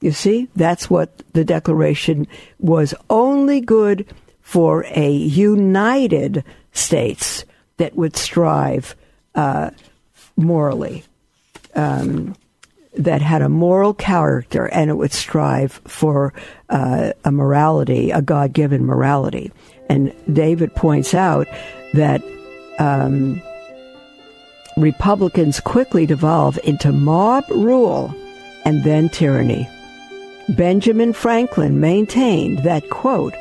You 0.00 0.10
see, 0.10 0.48
that's 0.56 0.90
what 0.90 1.22
the 1.32 1.44
Declaration 1.44 2.26
was 2.58 2.94
only 3.08 3.60
good 3.60 4.06
for 4.40 4.84
a 4.88 5.10
united 5.10 6.44
states 6.72 7.44
that 7.76 7.94
would 7.94 8.16
strive 8.16 8.96
uh, 9.34 9.70
morally, 10.36 11.04
um, 11.74 12.34
that 12.94 13.22
had 13.22 13.42
a 13.42 13.48
moral 13.48 13.94
character, 13.94 14.66
and 14.66 14.90
it 14.90 14.94
would 14.94 15.12
strive 15.12 15.80
for 15.86 16.34
uh, 16.68 17.12
a 17.24 17.30
morality, 17.30 18.10
a 18.10 18.20
God 18.20 18.52
given 18.52 18.84
morality. 18.84 19.52
And 19.88 20.12
David 20.30 20.74
points 20.74 21.14
out 21.14 21.46
that 21.94 22.22
um, 22.78 23.42
Republicans 24.76 25.60
quickly 25.60 26.06
devolve 26.06 26.58
into 26.64 26.92
mob 26.92 27.44
rule 27.50 28.14
and 28.64 28.84
then 28.84 29.08
tyranny. 29.08 29.68
Benjamin 30.48 31.12
Franklin 31.12 31.80
maintained 31.80 32.58
that, 32.58 32.88
quote, 32.90 33.34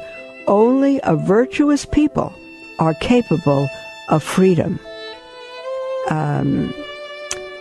only 0.48 1.00
a 1.04 1.16
virtuous 1.16 1.86
people 1.86 2.34
are 2.80 2.94
capable 2.96 3.68
of 4.10 4.24
freedom. 4.24 4.80
Um, 6.10 6.74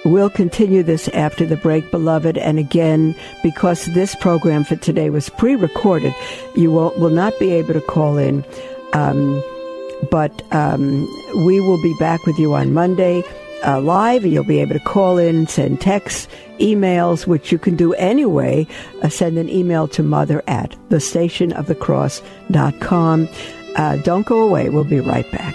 we'll 0.04 0.30
continue 0.30 0.82
this 0.82 1.08
after 1.08 1.46
the 1.46 1.56
break, 1.56 1.90
beloved. 1.90 2.38
And 2.38 2.58
again, 2.58 3.14
because 3.42 3.86
this 3.86 4.14
program 4.16 4.64
for 4.64 4.76
today 4.76 5.10
was 5.10 5.28
pre 5.28 5.54
recorded, 5.54 6.14
you 6.56 6.70
will, 6.70 6.92
will 6.96 7.10
not 7.10 7.38
be 7.38 7.52
able 7.52 7.74
to 7.74 7.80
call 7.80 8.18
in. 8.18 8.44
Um, 8.92 9.42
but 10.10 10.42
um, 10.52 11.02
we 11.46 11.60
will 11.60 11.80
be 11.82 11.94
back 11.98 12.24
with 12.26 12.38
you 12.38 12.54
on 12.54 12.72
Monday 12.72 13.22
uh, 13.64 13.80
live, 13.80 14.24
you'll 14.24 14.44
be 14.44 14.60
able 14.60 14.74
to 14.74 14.80
call 14.80 15.18
in, 15.18 15.46
send 15.46 15.80
texts, 15.80 16.28
emails, 16.58 17.26
which 17.26 17.50
you 17.52 17.58
can 17.58 17.76
do 17.76 17.92
anyway. 17.94 18.66
Uh, 19.02 19.08
send 19.08 19.38
an 19.38 19.48
email 19.48 19.88
to 19.88 20.02
mother 20.02 20.42
at 20.46 20.76
thestationofthecross.com. 20.88 23.28
Uh, 23.76 23.96
don't 23.98 24.26
go 24.26 24.40
away. 24.40 24.68
We'll 24.70 24.84
be 24.84 25.00
right 25.00 25.30
back. 25.30 25.54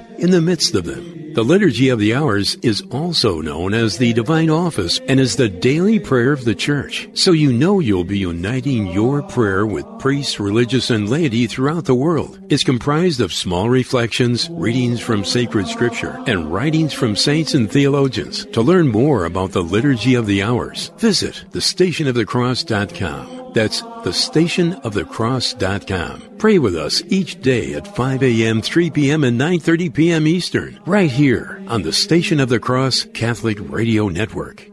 in 0.21 0.31
the 0.31 0.41
midst 0.41 0.75
of 0.75 0.85
them. 0.85 1.21
The 1.33 1.43
Liturgy 1.43 1.87
of 1.87 1.99
the 1.99 2.13
Hours 2.13 2.55
is 2.55 2.81
also 2.91 3.39
known 3.39 3.73
as 3.73 3.97
the 3.97 4.11
Divine 4.11 4.49
Office 4.49 4.99
and 5.07 5.17
is 5.17 5.37
the 5.37 5.47
daily 5.47 5.97
prayer 5.97 6.33
of 6.33 6.43
the 6.43 6.53
Church. 6.53 7.07
So 7.13 7.31
you 7.31 7.53
know 7.53 7.79
you'll 7.79 8.03
be 8.03 8.19
uniting 8.19 8.87
your 8.87 9.23
prayer 9.23 9.65
with 9.65 9.85
priests, 9.97 10.41
religious, 10.41 10.89
and 10.89 11.09
laity 11.09 11.47
throughout 11.47 11.85
the 11.85 11.95
world. 11.95 12.37
It's 12.49 12.65
comprised 12.65 13.21
of 13.21 13.33
small 13.33 13.69
reflections, 13.69 14.49
readings 14.51 14.99
from 14.99 15.23
sacred 15.23 15.67
scripture, 15.67 16.21
and 16.27 16.51
writings 16.51 16.91
from 16.91 17.15
saints 17.15 17.53
and 17.53 17.71
theologians. 17.71 18.43
To 18.47 18.61
learn 18.61 18.89
more 18.89 19.23
about 19.23 19.53
the 19.53 19.63
Liturgy 19.63 20.15
of 20.15 20.27
the 20.27 20.43
Hours, 20.43 20.91
visit 20.97 21.45
thestationofthecross.com. 21.51 23.41
That's 23.53 23.81
thestationofthecross.com. 23.81 26.37
Pray 26.37 26.57
with 26.57 26.75
us 26.75 27.03
each 27.07 27.39
day 27.41 27.73
at 27.75 27.95
5 27.95 28.23
a.m., 28.23 28.61
3 28.61 28.89
p.m., 28.89 29.23
and 29.23 29.39
9.30 29.39 29.93
p.m. 29.93 30.10
Eastern, 30.19 30.79
right 30.85 31.09
here 31.09 31.63
on 31.67 31.83
the 31.83 31.93
Station 31.93 32.39
of 32.39 32.49
the 32.49 32.59
Cross 32.59 33.05
Catholic 33.13 33.57
Radio 33.61 34.09
Network. 34.09 34.71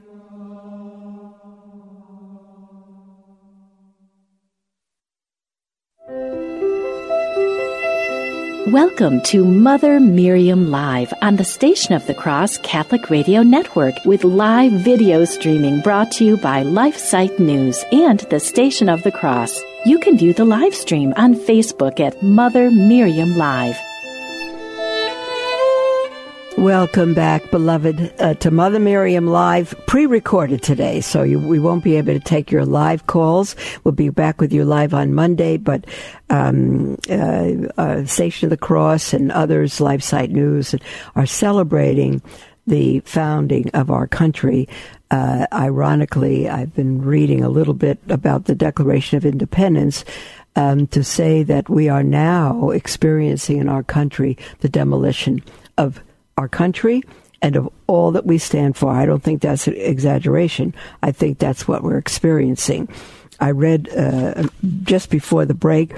Welcome 8.73 9.23
to 9.23 9.45
Mother 9.45 9.99
Miriam 9.99 10.71
Live 10.71 11.15
on 11.23 11.37
the 11.37 11.45
Station 11.45 11.95
of 11.95 12.07
the 12.07 12.13
Cross 12.13 12.59
Catholic 12.59 13.09
Radio 13.09 13.43
Network 13.43 13.95
with 14.05 14.25
live 14.25 14.73
video 14.73 15.25
streaming 15.25 15.81
brought 15.81 16.13
to 16.13 16.25
you 16.25 16.37
by 16.37 16.65
LifeSite 16.65 17.39
News 17.39 17.83
and 17.93 18.21
the 18.29 18.41
Station 18.41 18.91
of 18.91 19.03
the 19.05 19.13
Cross. 19.13 19.59
You 19.87 19.99
can 19.99 20.19
view 20.19 20.35
the 20.35 20.45
live 20.45 20.75
stream 20.75 21.15
on 21.17 21.35
Facebook 21.35 21.99
at 21.99 22.23
Mother 22.23 22.71
Miriam 22.71 23.39
Live. 23.39 23.79
Welcome 26.59 27.15
back, 27.15 27.53
beloved, 27.53 28.13
uh, 28.19 28.35
to 28.35 28.51
Mother 28.51 28.81
Miriam 28.81 29.29
Live, 29.29 29.77
pre-recorded 29.87 30.61
today, 30.61 31.01
so 31.01 31.23
you, 31.23 31.39
we 31.39 31.61
won't 31.61 31.85
be 31.85 31.95
able 31.95 32.15
to 32.15 32.19
take 32.19 32.51
your 32.51 32.67
live 32.67 33.07
calls. 33.07 33.55
We'll 33.85 33.93
be 33.93 34.09
back 34.09 34.41
with 34.41 34.53
you 34.53 34.65
live 34.65 34.93
on 34.93 35.15
Monday, 35.15 35.57
but 35.57 35.85
um, 36.31 36.99
uh, 37.09 37.53
uh, 37.79 38.05
Station 38.07 38.47
of 38.47 38.51
the 38.51 38.57
Cross 38.57 39.13
and 39.13 39.31
others, 39.31 39.79
LifeSite 39.79 40.31
News, 40.31 40.75
are 41.15 41.27
celebrating 41.27 42.21
the 42.67 43.01
founding 43.01 43.71
of 43.71 43.93
our 43.93 44.09
country. 44.09 44.69
Uh, 45.13 45.47
ironically, 45.53 46.49
I've 46.49 46.75
been 46.75 47.01
reading 47.03 47.45
a 47.45 47.49
little 47.49 47.73
bit 47.73 48.01
about 48.09 48.47
the 48.47 48.57
Declaration 48.57 49.17
of 49.17 49.25
Independence. 49.25 50.05
Um, 50.57 50.89
to 50.89 51.05
say 51.05 51.45
that 51.45 51.69
we 51.69 51.89
are 51.89 52.03
now 52.03 52.71
experiencing 52.71 53.59
in 53.59 53.69
our 53.69 53.85
country 53.85 54.37
the 54.59 54.69
demolition 54.69 55.41
of 55.77 56.03
our 56.39 56.49
country 56.49 57.03
and 57.43 57.57
of 57.57 57.69
all 57.87 58.13
that 58.13 58.27
we 58.27 58.39
stand 58.39 58.77
for. 58.77 58.91
I 58.91 59.07
don't 59.07 59.23
think 59.23 59.43
that's 59.43 59.67
an 59.67 59.75
exaggeration. 59.75 60.75
I 61.03 61.13
think 61.13 61.39
that's 61.39 61.69
what 61.69 61.83
we're 61.83 61.99
experiencing. 61.99 62.89
I 63.41 63.51
read 63.51 63.89
uh, 63.91 64.49
just 64.83 65.11
before 65.11 65.45
the 65.45 65.55
break 65.55 65.95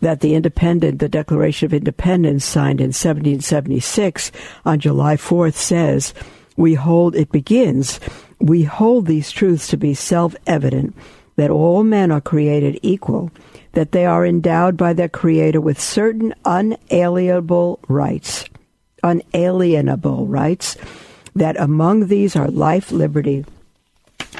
that 0.00 0.20
the 0.20 0.34
independent, 0.34 0.98
the 0.98 1.08
Declaration 1.08 1.66
of 1.66 1.74
Independence 1.74 2.44
signed 2.44 2.80
in 2.80 2.88
1776 2.88 4.32
on 4.64 4.80
July 4.80 5.16
4th 5.16 5.54
says, 5.54 6.14
we 6.56 6.74
hold, 6.74 7.14
it 7.14 7.30
begins, 7.30 8.00
we 8.38 8.62
hold 8.64 9.06
these 9.06 9.30
truths 9.30 9.68
to 9.68 9.76
be 9.76 9.92
self-evident 9.92 10.96
that 11.36 11.50
all 11.50 11.84
men 11.84 12.10
are 12.10 12.20
created 12.20 12.78
equal, 12.82 13.30
that 13.72 13.92
they 13.92 14.04
are 14.04 14.26
endowed 14.26 14.76
by 14.76 14.92
their 14.92 15.08
Creator 15.08 15.60
with 15.60 15.80
certain 15.80 16.34
unalienable 16.44 17.78
rights, 17.88 18.44
unalienable 19.02 20.26
rights, 20.26 20.76
that 21.34 21.58
among 21.60 22.08
these 22.08 22.36
are 22.36 22.48
life, 22.48 22.90
liberty, 22.90 23.44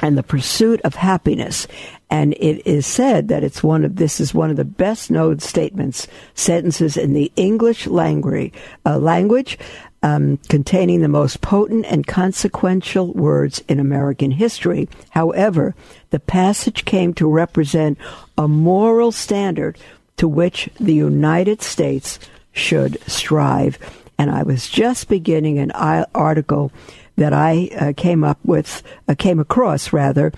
and 0.01 0.17
the 0.17 0.23
pursuit 0.23 0.81
of 0.81 0.95
happiness. 0.95 1.67
And 2.09 2.33
it 2.33 2.65
is 2.67 2.85
said 2.85 3.27
that 3.29 3.43
it's 3.43 3.63
one 3.63 3.85
of 3.85 3.95
this 3.95 4.19
is 4.19 4.33
one 4.33 4.49
of 4.49 4.57
the 4.57 4.65
best 4.65 5.11
known 5.11 5.39
statements, 5.39 6.07
sentences 6.33 6.97
in 6.97 7.13
the 7.13 7.31
English 7.35 7.87
language, 7.87 8.53
uh, 8.85 8.97
language 8.97 9.57
um, 10.03 10.37
containing 10.49 11.01
the 11.01 11.07
most 11.07 11.41
potent 11.41 11.85
and 11.85 12.07
consequential 12.07 13.13
words 13.13 13.63
in 13.67 13.79
American 13.79 14.31
history. 14.31 14.89
However, 15.11 15.75
the 16.09 16.19
passage 16.19 16.85
came 16.85 17.13
to 17.15 17.29
represent 17.29 17.97
a 18.37 18.47
moral 18.47 19.11
standard 19.11 19.77
to 20.17 20.27
which 20.27 20.69
the 20.79 20.93
United 20.93 21.61
States 21.61 22.19
should 22.51 22.97
strive. 23.09 23.77
And 24.21 24.29
I 24.29 24.43
was 24.43 24.69
just 24.69 25.09
beginning 25.09 25.57
an 25.57 25.71
article 25.71 26.71
that 27.15 27.33
I 27.33 27.71
uh, 27.75 27.93
came 27.97 28.23
up 28.23 28.37
with, 28.45 28.83
uh, 29.07 29.15
came 29.17 29.39
across 29.39 29.91
rather, 29.91 30.31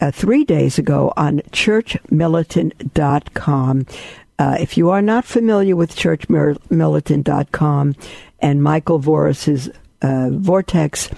uh, 0.00 0.10
three 0.10 0.44
days 0.44 0.78
ago 0.78 1.12
on 1.14 1.40
churchmilitant.com. 1.52 3.86
Uh, 4.38 4.56
if 4.58 4.78
you 4.78 4.88
are 4.88 5.02
not 5.02 5.26
familiar 5.26 5.76
with 5.76 5.94
churchmilitant.com 5.94 7.94
and 8.40 8.62
Michael 8.62 8.98
Voris's 8.98 9.68
uh, 10.00 10.30
Vortex, 10.30 11.10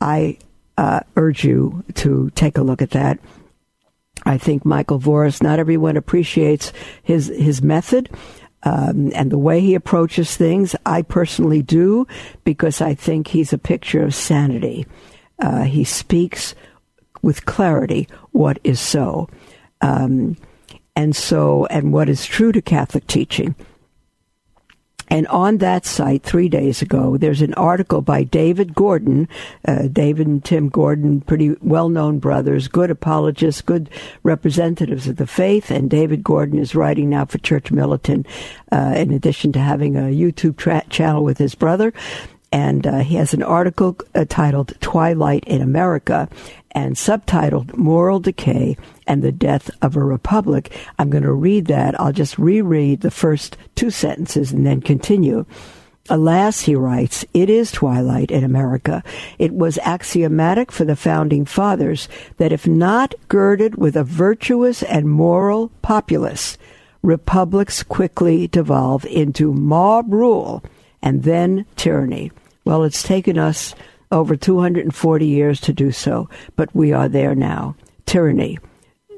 I 0.00 0.38
uh, 0.78 1.00
urge 1.16 1.42
you 1.42 1.82
to 1.94 2.30
take 2.36 2.56
a 2.56 2.62
look 2.62 2.82
at 2.82 2.90
that. 2.90 3.18
I 4.24 4.38
think 4.38 4.64
Michael 4.64 5.00
Voris, 5.00 5.42
not 5.42 5.58
everyone 5.58 5.96
appreciates 5.96 6.72
his, 7.02 7.26
his 7.26 7.62
method. 7.62 8.10
Um, 8.64 9.10
and 9.14 9.30
the 9.30 9.38
way 9.38 9.60
he 9.60 9.74
approaches 9.74 10.36
things, 10.36 10.76
I 10.86 11.02
personally 11.02 11.62
do 11.62 12.06
because 12.44 12.80
I 12.80 12.94
think 12.94 13.28
he's 13.28 13.52
a 13.52 13.58
picture 13.58 14.02
of 14.02 14.14
sanity. 14.14 14.86
Uh, 15.38 15.62
he 15.62 15.84
speaks 15.84 16.54
with 17.22 17.44
clarity 17.44 18.08
what 18.30 18.58
is 18.62 18.80
so. 18.80 19.28
Um, 19.80 20.36
and 20.94 21.16
so, 21.16 21.66
and 21.66 21.92
what 21.92 22.08
is 22.08 22.24
true 22.24 22.52
to 22.52 22.62
Catholic 22.62 23.06
teaching. 23.06 23.54
And 25.12 25.26
on 25.26 25.58
that 25.58 25.84
site, 25.84 26.22
three 26.22 26.48
days 26.48 26.80
ago, 26.80 27.18
there's 27.18 27.42
an 27.42 27.52
article 27.52 28.00
by 28.00 28.24
David 28.24 28.74
Gordon. 28.74 29.28
Uh, 29.62 29.88
David 29.88 30.26
and 30.26 30.42
Tim 30.42 30.70
Gordon, 30.70 31.20
pretty 31.20 31.54
well 31.60 31.90
known 31.90 32.18
brothers, 32.18 32.66
good 32.66 32.90
apologists, 32.90 33.60
good 33.60 33.90
representatives 34.22 35.06
of 35.06 35.16
the 35.16 35.26
faith. 35.26 35.70
And 35.70 35.90
David 35.90 36.24
Gordon 36.24 36.58
is 36.58 36.74
writing 36.74 37.10
now 37.10 37.26
for 37.26 37.36
Church 37.36 37.70
Militant, 37.70 38.26
uh, 38.72 38.94
in 38.96 39.10
addition 39.12 39.52
to 39.52 39.58
having 39.58 39.96
a 39.96 40.04
YouTube 40.04 40.56
tra- 40.56 40.86
channel 40.88 41.22
with 41.22 41.36
his 41.36 41.54
brother 41.54 41.92
and 42.52 42.86
uh, 42.86 42.98
he 42.98 43.16
has 43.16 43.32
an 43.32 43.42
article 43.42 43.96
uh, 44.14 44.26
titled 44.28 44.74
Twilight 44.80 45.42
in 45.46 45.62
America 45.62 46.28
and 46.72 46.94
subtitled 46.94 47.76
Moral 47.76 48.20
Decay 48.20 48.76
and 49.06 49.22
the 49.22 49.32
Death 49.32 49.70
of 49.80 49.96
a 49.96 50.04
Republic. 50.04 50.76
I'm 50.98 51.10
going 51.10 51.24
to 51.24 51.32
read 51.32 51.66
that. 51.66 51.98
I'll 51.98 52.12
just 52.12 52.38
reread 52.38 53.00
the 53.00 53.10
first 53.10 53.56
two 53.74 53.90
sentences 53.90 54.52
and 54.52 54.66
then 54.66 54.80
continue. 54.80 55.46
Alas, 56.10 56.62
he 56.62 56.74
writes, 56.74 57.24
it 57.32 57.48
is 57.48 57.70
twilight 57.70 58.30
in 58.30 58.42
America. 58.42 59.04
It 59.38 59.52
was 59.52 59.78
axiomatic 59.78 60.72
for 60.72 60.84
the 60.84 60.96
founding 60.96 61.44
fathers 61.44 62.08
that 62.38 62.52
if 62.52 62.66
not 62.66 63.14
girded 63.28 63.76
with 63.76 63.96
a 63.96 64.04
virtuous 64.04 64.82
and 64.82 65.08
moral 65.08 65.70
populace, 65.80 66.58
republics 67.02 67.82
quickly 67.82 68.48
devolve 68.48 69.04
into 69.06 69.52
mob 69.52 70.12
rule 70.12 70.64
and 71.02 71.22
then 71.22 71.66
tyranny. 71.76 72.30
Well, 72.64 72.84
it's 72.84 73.02
taken 73.02 73.38
us 73.38 73.74
over 74.10 74.36
240 74.36 75.26
years 75.26 75.60
to 75.62 75.72
do 75.72 75.90
so, 75.90 76.28
but 76.56 76.74
we 76.74 76.92
are 76.92 77.08
there 77.08 77.34
now. 77.34 77.74
Tyranny. 78.06 78.58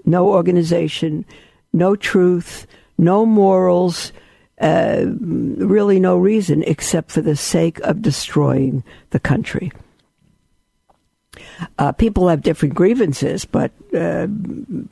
No 0.04 0.28
organization, 0.28 1.24
no 1.72 1.96
truth, 1.96 2.66
no 2.98 3.26
morals, 3.26 4.12
uh, 4.60 5.04
really 5.06 5.98
no 5.98 6.16
reason 6.16 6.62
except 6.62 7.10
for 7.10 7.20
the 7.20 7.36
sake 7.36 7.80
of 7.80 8.02
destroying 8.02 8.84
the 9.10 9.18
country. 9.18 9.72
Uh, 11.78 11.92
people 11.92 12.28
have 12.28 12.42
different 12.42 12.74
grievances, 12.74 13.44
but 13.44 13.72
uh, 13.96 14.26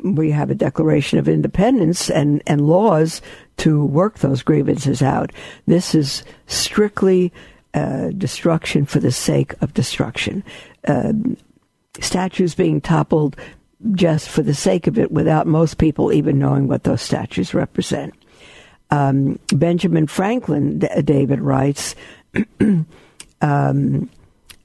we 0.03 0.31
have 0.31 0.51
a 0.51 0.55
Declaration 0.55 1.19
of 1.19 1.29
Independence 1.29 2.11
and, 2.11 2.43
and 2.47 2.67
laws 2.67 3.23
to 3.59 3.85
work 3.85 4.19
those 4.19 4.43
grievances 4.43 5.03
out. 5.03 5.31
This 5.67 5.95
is 5.95 6.25
strictly 6.47 7.33
uh, 7.75 8.09
destruction 8.11 8.87
for 8.87 9.01
the 9.01 9.13
sake 9.13 9.55
of 9.61 9.75
destruction. 9.75 10.45
Uh, 10.87 11.13
statues 12.01 12.55
being 12.55 12.81
toppled 12.81 13.37
just 13.93 14.29
for 14.29 14.43
the 14.43 14.55
sake 14.55 14.87
of 14.87 14.99
it 14.99 15.11
without 15.11 15.47
most 15.47 15.79
people 15.79 16.13
even 16.13 16.39
knowing 16.39 16.69
what 16.69 16.85
those 16.85 17.03
statues 17.03 17.55
represent. 17.55 18.15
Um, 18.91 19.39
Benjamin 19.49 20.07
Franklin, 20.07 20.79
David 20.79 21.41
writes, 21.41 21.95
um, 23.41 24.11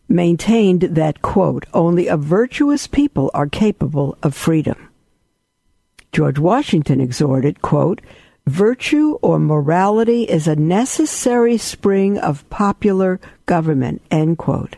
maintained 0.09 0.81
that, 0.81 1.21
quote, 1.21 1.65
only 1.73 2.07
a 2.07 2.17
virtuous 2.17 2.87
people 2.87 3.31
are 3.33 3.47
capable 3.47 4.17
of 4.23 4.35
freedom. 4.35 4.89
George 6.11 6.39
Washington 6.39 7.01
exhorted, 7.01 7.61
quote, 7.61 8.01
Virtue 8.47 9.19
or 9.21 9.39
morality 9.39 10.23
is 10.23 10.47
a 10.47 10.55
necessary 10.55 11.57
spring 11.57 12.17
of 12.17 12.49
popular 12.49 13.19
government, 13.45 14.01
end 14.09 14.37
quote. 14.37 14.77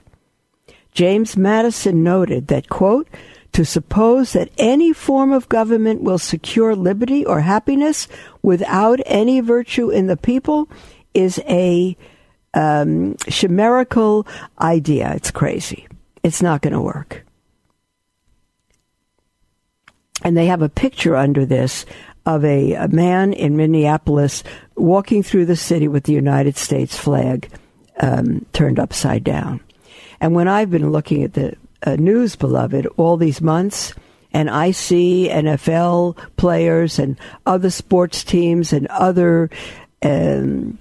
James 0.91 1.38
Madison 1.38 2.03
noted 2.03 2.47
that, 2.47 2.67
quote, 2.67 3.08
to 3.51 3.63
suppose 3.63 4.34
that 4.34 4.49
any 4.58 4.91
form 4.91 5.32
of 5.32 5.49
government 5.49 6.01
will 6.01 6.17
secure 6.17 6.75
liberty 6.75 7.23
or 7.23 7.41
happiness 7.41 8.08
without 8.41 8.99
any 9.05 9.39
virtue 9.39 9.91
in 9.91 10.08
the 10.08 10.17
people 10.17 10.67
is 11.13 11.39
a 11.47 11.95
um, 12.55 13.15
chimerical 13.27 14.25
idea. 14.60 15.13
It's 15.13 15.29
crazy. 15.29 15.88
It's 16.23 16.41
not 16.41 16.63
going 16.63 16.73
to 16.73 16.82
work. 16.82 17.23
And 20.23 20.36
they 20.36 20.47
have 20.47 20.62
a 20.62 20.69
picture 20.69 21.15
under 21.15 21.45
this 21.45 21.86
of 22.25 22.43
a, 22.45 22.73
a 22.73 22.88
man 22.88 23.34
in 23.34 23.58
Minneapolis 23.58 24.43
walking 24.75 25.23
through 25.23 25.45
the 25.45 25.55
city 25.55 25.88
with 25.88 26.03
the 26.03 26.13
United 26.13 26.58
States 26.58 26.97
flag 26.97 27.49
um, 27.99 28.45
turned 28.53 28.79
upside 28.79 29.23
down. 29.23 29.60
And 30.21 30.36
when 30.36 30.47
I've 30.47 30.69
been 30.69 30.91
looking 30.91 31.23
at 31.23 31.34
the 31.34 31.55
uh, 31.84 31.95
news, 31.95 32.36
beloved, 32.36 32.88
all 32.97 33.17
these 33.17 33.41
months, 33.41 33.93
and 34.32 34.49
I 34.49 34.71
see 34.71 35.29
NFL 35.32 36.17
players 36.38 36.99
and 36.99 37.17
other 37.45 37.69
sports 37.69 38.23
teams 38.23 38.73
and 38.73 38.86
other 38.88 39.49
um, 40.03 40.77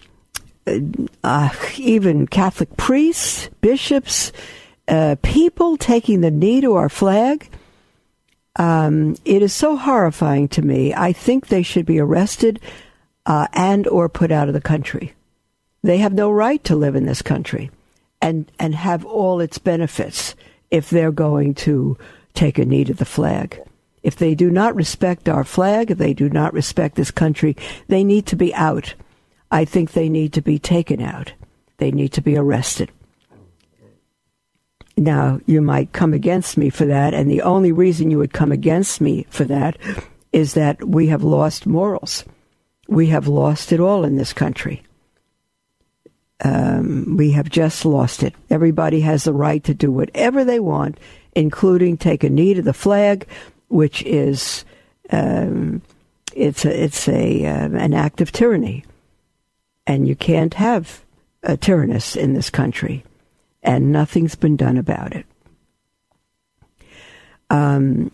uh, 1.24 1.50
even 1.78 2.26
Catholic 2.26 2.76
priests, 2.76 3.48
bishops, 3.60 4.32
uh, 4.86 5.16
people 5.22 5.76
taking 5.76 6.20
the 6.20 6.30
knee 6.30 6.60
to 6.60 6.74
our 6.74 6.88
flag 6.88 7.48
um, 8.56 9.16
it 9.24 9.42
is 9.42 9.52
so 9.52 9.76
horrifying 9.76 10.48
to 10.48 10.62
me. 10.62 10.92
I 10.94 11.12
think 11.12 11.46
they 11.46 11.62
should 11.62 11.86
be 11.86 11.98
arrested 11.98 12.60
uh, 13.26 13.46
and 13.52 13.86
or 13.86 14.08
put 14.08 14.32
out 14.32 14.48
of 14.48 14.54
the 14.54 14.60
country. 14.60 15.14
They 15.82 15.98
have 15.98 16.12
no 16.12 16.30
right 16.30 16.62
to 16.64 16.76
live 16.76 16.96
in 16.96 17.06
this 17.06 17.22
country 17.22 17.70
and 18.20 18.50
and 18.58 18.74
have 18.74 19.04
all 19.04 19.40
its 19.40 19.58
benefits 19.58 20.34
if 20.70 20.90
they're 20.90 21.12
going 21.12 21.54
to 21.54 21.96
take 22.34 22.58
a 22.58 22.64
knee 22.64 22.84
to 22.84 22.94
the 22.94 23.04
flag. 23.04 23.60
If 24.02 24.16
they 24.16 24.34
do 24.34 24.50
not 24.50 24.74
respect 24.74 25.28
our 25.28 25.44
flag, 25.44 25.90
if 25.90 25.98
they 25.98 26.14
do 26.14 26.28
not 26.28 26.52
respect 26.52 26.96
this 26.96 27.10
country, 27.10 27.56
they 27.88 28.04
need 28.04 28.26
to 28.26 28.36
be 28.36 28.54
out. 28.54 28.94
I 29.50 29.64
think 29.64 29.92
they 29.92 30.08
need 30.08 30.32
to 30.34 30.40
be 30.40 30.58
taken 30.58 31.00
out. 31.00 31.32
They 31.78 31.90
need 31.90 32.12
to 32.12 32.20
be 32.20 32.36
arrested. 32.36 32.90
Now, 34.98 35.40
you 35.46 35.62
might 35.62 35.92
come 35.92 36.12
against 36.12 36.56
me 36.56 36.70
for 36.70 36.84
that, 36.86 37.14
and 37.14 37.30
the 37.30 37.42
only 37.42 37.72
reason 37.72 38.10
you 38.10 38.18
would 38.18 38.32
come 38.32 38.52
against 38.52 39.00
me 39.00 39.26
for 39.30 39.44
that 39.44 39.76
is 40.32 40.54
that 40.54 40.86
we 40.86 41.06
have 41.06 41.22
lost 41.22 41.66
morals. 41.66 42.24
We 42.88 43.06
have 43.06 43.28
lost 43.28 43.72
it 43.72 43.80
all 43.80 44.04
in 44.04 44.16
this 44.16 44.32
country. 44.32 44.82
Um, 46.44 47.16
we 47.16 47.32
have 47.32 47.48
just 47.48 47.84
lost 47.84 48.22
it. 48.22 48.34
Everybody 48.50 49.00
has 49.00 49.24
the 49.24 49.32
right 49.32 49.62
to 49.64 49.74
do 49.74 49.92
whatever 49.92 50.44
they 50.44 50.60
want, 50.60 50.98
including 51.34 51.96
take 51.96 52.24
a 52.24 52.30
knee 52.30 52.54
to 52.54 52.62
the 52.62 52.72
flag, 52.72 53.26
which 53.68 54.02
is 54.02 54.64
Um, 55.10 55.80
it's 56.36 56.66
a, 56.66 56.84
it's 56.84 57.08
a 57.08 57.46
uh, 57.46 57.70
an 57.72 57.94
act 57.94 58.20
of 58.20 58.30
tyranny, 58.30 58.84
and 59.86 60.06
you 60.06 60.14
can't 60.14 60.54
have 60.54 61.02
a 61.42 61.56
tyrannous 61.56 62.14
in 62.14 62.34
this 62.34 62.50
country, 62.50 63.02
and 63.62 63.92
nothing's 63.92 64.34
been 64.34 64.56
done 64.56 64.76
about 64.76 65.14
it. 65.14 65.26
Um, 67.50 68.10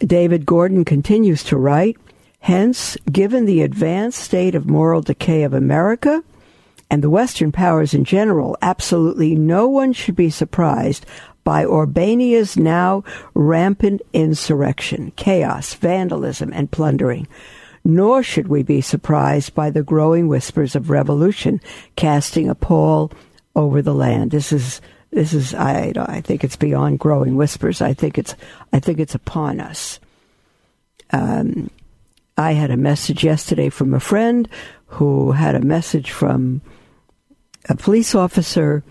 David 0.00 0.46
Gordon 0.46 0.84
continues 0.84 1.42
to 1.44 1.56
write. 1.56 1.96
Hence, 2.40 2.96
given 3.10 3.46
the 3.46 3.62
advanced 3.62 4.18
state 4.18 4.56
of 4.56 4.68
moral 4.68 5.00
decay 5.00 5.44
of 5.44 5.54
America 5.54 6.24
and 6.90 7.00
the 7.00 7.10
Western 7.10 7.52
powers 7.52 7.94
in 7.94 8.04
general, 8.04 8.56
absolutely 8.60 9.36
no 9.36 9.68
one 9.68 9.92
should 9.92 10.16
be 10.16 10.28
surprised 10.28 11.06
by 11.44 11.64
Albania's 11.64 12.56
now 12.56 13.04
rampant 13.34 14.02
insurrection, 14.12 15.12
chaos, 15.14 15.74
vandalism, 15.74 16.52
and 16.52 16.70
plundering. 16.70 17.28
Nor 17.84 18.22
should 18.22 18.48
we 18.48 18.62
be 18.62 18.80
surprised 18.80 19.54
by 19.54 19.70
the 19.70 19.82
growing 19.82 20.28
whispers 20.28 20.76
of 20.76 20.90
revolution 20.90 21.60
casting 21.96 22.48
a 22.48 22.54
pall 22.54 23.10
over 23.56 23.82
the 23.82 23.94
land. 23.94 24.30
This 24.30 24.52
is 24.52 24.80
this 25.10 25.34
is 25.34 25.54
I 25.54 25.92
I 25.96 26.20
think 26.20 26.44
it's 26.44 26.56
beyond 26.56 27.00
growing 27.00 27.36
whispers. 27.36 27.82
I 27.82 27.92
think 27.92 28.18
it's 28.18 28.34
I 28.72 28.80
think 28.80 28.98
it's 28.98 29.14
upon 29.14 29.60
us. 29.60 29.98
Um, 31.10 31.70
I 32.36 32.52
had 32.52 32.70
a 32.70 32.76
message 32.76 33.22
yesterday 33.22 33.68
from 33.68 33.92
a 33.92 34.00
friend 34.00 34.48
who 34.86 35.32
had 35.32 35.54
a 35.54 35.60
message 35.60 36.10
from 36.10 36.62
a 37.68 37.76
police 37.76 38.14
officer 38.14 38.82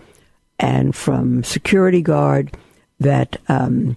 and 0.58 0.94
from 0.94 1.42
security 1.42 2.02
guard 2.02 2.56
that 3.00 3.36
um, 3.48 3.96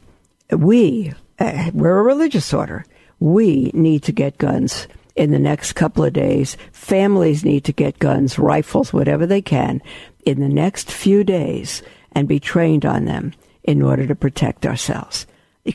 we, 0.50 1.14
uh, 1.40 1.70
we're 1.74 2.00
a 2.00 2.04
religious 2.04 2.54
order, 2.54 2.86
we 3.20 3.72
need 3.74 4.04
to 4.04 4.12
get 4.12 4.38
guns 4.38 4.88
in 5.16 5.32
the 5.32 5.40
next 5.40 5.74
couple 5.74 6.04
of 6.04 6.14
days. 6.14 6.58
Families 6.72 7.46
need 7.46 7.64
to 7.66 7.74
get 7.74 8.00
guns, 8.00 8.38
rifles, 8.38 8.92
whatever 8.92 9.26
they 9.26 9.42
can, 9.42 9.82
in 10.26 10.40
the 10.40 10.50
next 10.50 10.92
few 10.92 11.24
days 11.24 11.82
and 12.12 12.28
be 12.28 12.40
trained 12.40 12.86
on 12.86 13.06
them 13.06 13.34
in 13.64 13.82
order 13.82 14.06
to 14.08 14.16
protect 14.16 14.66
ourselves. 14.66 15.26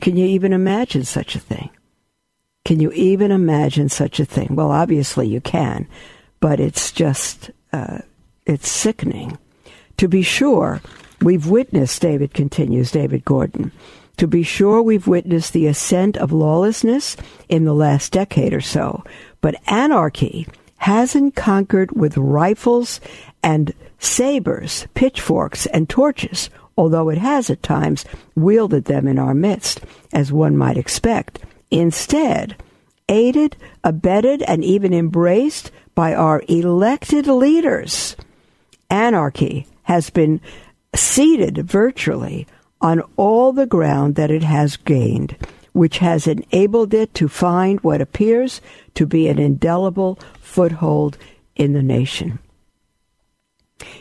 Can 0.00 0.16
you 0.16 0.26
even 0.26 0.52
imagine 0.52 1.04
such 1.04 1.34
a 1.34 1.40
thing? 1.40 1.70
Can 2.64 2.78
you 2.80 2.92
even 2.92 3.32
imagine 3.32 3.88
such 3.88 4.20
a 4.20 4.24
thing? 4.24 4.48
Well, 4.54 4.70
obviously 4.70 5.26
you 5.26 5.40
can, 5.40 5.88
but 6.40 6.60
it's 6.60 6.92
just, 6.92 7.50
uh, 7.72 7.98
it's 8.46 8.68
sickening. 8.68 9.38
To 9.96 10.08
be 10.08 10.22
sure, 10.22 10.80
we've 11.20 11.46
witnessed, 11.46 12.00
David 12.02 12.34
continues, 12.34 12.92
David 12.92 13.24
Gordon, 13.24 13.72
to 14.20 14.26
be 14.26 14.42
sure 14.42 14.82
we've 14.82 15.06
witnessed 15.06 15.54
the 15.54 15.66
ascent 15.66 16.14
of 16.18 16.30
lawlessness 16.30 17.16
in 17.48 17.64
the 17.64 17.72
last 17.72 18.12
decade 18.12 18.52
or 18.52 18.60
so, 18.60 19.02
but 19.40 19.54
anarchy 19.66 20.46
hasn't 20.76 21.34
conquered 21.34 21.90
with 21.92 22.18
rifles 22.18 23.00
and 23.42 23.72
sabers, 23.98 24.86
pitchforks, 24.92 25.64
and 25.64 25.88
torches, 25.88 26.50
although 26.76 27.08
it 27.08 27.16
has 27.16 27.48
at 27.48 27.62
times 27.62 28.04
wielded 28.34 28.84
them 28.84 29.08
in 29.08 29.18
our 29.18 29.32
midst, 29.32 29.80
as 30.12 30.30
one 30.30 30.54
might 30.54 30.76
expect. 30.76 31.38
Instead, 31.70 32.54
aided, 33.08 33.56
abetted, 33.82 34.42
and 34.42 34.62
even 34.62 34.92
embraced 34.92 35.70
by 35.94 36.14
our 36.14 36.42
elected 36.46 37.26
leaders, 37.26 38.16
anarchy 38.90 39.66
has 39.84 40.10
been 40.10 40.42
seated 40.94 41.56
virtually 41.56 42.46
on 42.80 43.02
all 43.16 43.52
the 43.52 43.66
ground 43.66 44.14
that 44.14 44.30
it 44.30 44.42
has 44.42 44.76
gained, 44.76 45.36
which 45.72 45.98
has 45.98 46.26
enabled 46.26 46.94
it 46.94 47.12
to 47.14 47.28
find 47.28 47.80
what 47.80 48.00
appears 48.00 48.60
to 48.94 49.06
be 49.06 49.28
an 49.28 49.38
indelible 49.38 50.18
foothold 50.40 51.16
in 51.56 51.72
the 51.72 51.82
nation. 51.82 52.38